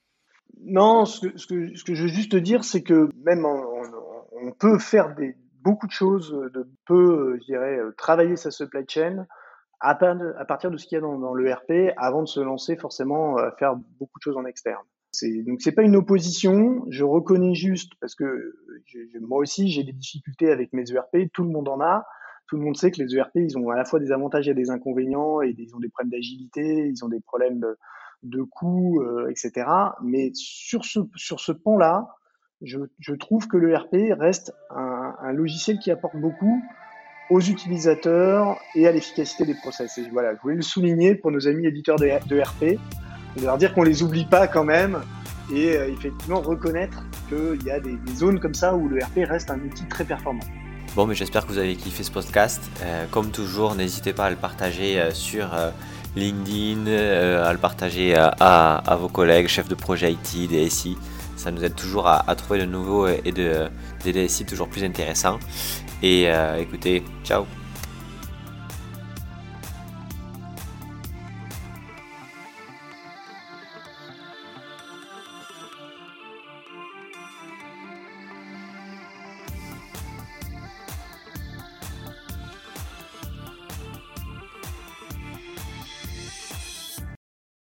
Non, 0.62 1.05
ce 1.05 1.27
que, 1.27 1.37
ce 1.37 1.49
que, 1.49 1.77
ce 1.77 1.83
que 1.83 1.95
je 1.95 2.05
veux 2.05 2.09
juste 2.09 2.37
dire, 2.37 2.62
c'est 2.62 2.85
que 2.85 3.11
même 3.25 3.45
on, 3.45 4.53
peut 4.53 4.79
faire 4.79 5.17
des, 5.17 5.35
beaucoup 5.62 5.89
de 5.89 5.93
choses, 5.93 6.31
de 6.31 6.69
peut, 6.87 7.37
je 7.41 7.47
dirais, 7.47 7.81
travailler 7.99 8.37
sa 8.37 8.53
supply 8.53 8.85
chain 8.89 9.27
à, 9.81 9.97
partir 9.97 10.71
de 10.71 10.77
ce 10.77 10.87
qu'il 10.87 10.95
y 10.95 10.99
a 10.99 11.01
dans, 11.01 11.19
dans 11.19 11.35
l'ERP 11.35 11.93
avant 11.97 12.23
de 12.23 12.29
se 12.29 12.39
lancer 12.39 12.77
forcément 12.77 13.37
à 13.37 13.51
faire 13.51 13.75
beaucoup 13.75 14.21
de 14.21 14.23
choses 14.23 14.37
en 14.37 14.45
externe. 14.45 14.85
Donc 15.45 15.62
c'est 15.62 15.73
pas 15.73 15.83
une 15.83 15.97
opposition, 15.97 16.85
je 16.91 17.05
reconnais 17.05 17.55
juste 17.55 17.93
parce 18.01 18.14
que 18.14 18.57
moi 19.21 19.39
aussi 19.39 19.69
j'ai 19.69 19.85
des 19.85 19.93
difficultés 19.93 20.51
avec 20.51 20.73
mes 20.73 20.85
ERP, 20.93 21.33
tout 21.33 21.45
le 21.45 21.51
monde 21.51 21.69
en 21.69 21.81
a. 21.81 22.05
Tout 22.49 22.57
le 22.57 22.62
monde 22.62 22.77
sait 22.77 22.93
que 22.93 23.03
les 23.03 23.17
ERP, 23.17 23.33
ils 23.37 23.59
ont 23.59 23.71
à 23.71 23.77
la 23.77 23.85
fois 23.85 23.99
des 23.99 24.12
avantages 24.12 24.49
et 24.49 24.55
des 24.55 24.71
inconvénients, 24.71 25.43
et 25.43 25.53
ils 25.59 25.75
ont 25.75 25.81
des 25.81 25.89
problèmes 25.89 26.12
d'agilité, 26.12 26.87
ils 26.87 27.05
ont 27.05 27.09
des 27.09 27.19
problèmes 27.19 27.59
de, 27.59 27.77
de 28.23 28.43
coûts, 28.43 29.03
euh, 29.03 29.29
etc. 29.29 29.67
Mais 30.03 30.31
sur 30.35 30.85
ce, 30.85 31.01
sur 31.17 31.41
ce 31.41 31.51
pan-là, 31.51 32.14
je, 32.62 32.79
je, 33.01 33.14
trouve 33.14 33.49
que 33.49 33.57
l'ERP 33.57 34.19
reste 34.19 34.55
un, 34.71 35.33
logiciel 35.33 35.79
qui 35.79 35.91
apporte 35.91 36.17
beaucoup 36.17 36.62
aux 37.31 37.41
utilisateurs 37.41 38.61
et 38.77 38.87
à 38.87 38.93
l'efficacité 38.93 39.45
des 39.45 39.55
process. 39.55 39.99
Et 39.99 40.09
voilà, 40.11 40.35
je 40.37 40.41
voulais 40.41 40.55
le 40.55 40.62
souligner 40.62 41.17
pour 41.17 41.33
nos 41.33 41.49
amis 41.49 41.67
éditeurs 41.67 41.97
de 41.97 42.07
leur 43.45 43.59
dire 43.59 43.74
qu'on 43.74 43.82
les 43.82 44.03
oublie 44.03 44.24
pas 44.24 44.47
quand 44.47 44.64
même 44.64 45.01
et 45.53 45.76
euh, 45.76 45.89
effectivement 45.89 46.41
reconnaître 46.41 47.05
qu'il 47.28 47.62
y 47.64 47.70
a 47.70 47.80
des, 47.80 47.99
zones 48.14 48.41
comme 48.41 48.55
ça 48.55 48.74
où 48.74 48.89
le 48.89 49.03
RP 49.03 49.28
reste 49.28 49.51
un 49.51 49.61
outil 49.61 49.84
très 49.89 50.05
performant. 50.05 50.43
Bon, 50.95 51.07
mais 51.07 51.14
j'espère 51.14 51.47
que 51.47 51.53
vous 51.53 51.59
avez 51.59 51.76
kiffé 51.76 52.03
ce 52.03 52.11
podcast. 52.11 52.62
Euh, 52.82 53.05
comme 53.11 53.30
toujours, 53.30 53.74
n'hésitez 53.74 54.12
pas 54.12 54.26
à 54.26 54.30
le 54.30 54.37
partager 54.37 54.99
euh, 54.99 55.11
sur 55.12 55.49
LinkedIn, 56.16 56.87
à 56.87 57.53
le 57.53 57.59
partager 57.59 58.14
à, 58.16 58.99
vos 58.99 59.09
collègues, 59.09 59.49
chefs 59.49 59.68
de 59.68 59.74
projet 59.74 60.12
IT, 60.12 60.51
DSI. 60.51 60.97
Ça 61.37 61.51
nous 61.51 61.62
aide 61.62 61.74
toujours 61.74 62.09
à, 62.09 62.34
trouver 62.34 62.61
de 62.61 62.64
nouveaux 62.64 63.07
et 63.07 63.32
de, 63.32 63.68
des 64.03 64.12
DSI 64.12 64.47
toujours 64.47 64.68
plus 64.68 64.82
intéressants. 64.84 65.39
Et 66.03 66.28
écoutez, 66.59 67.05
ciao 67.22 67.45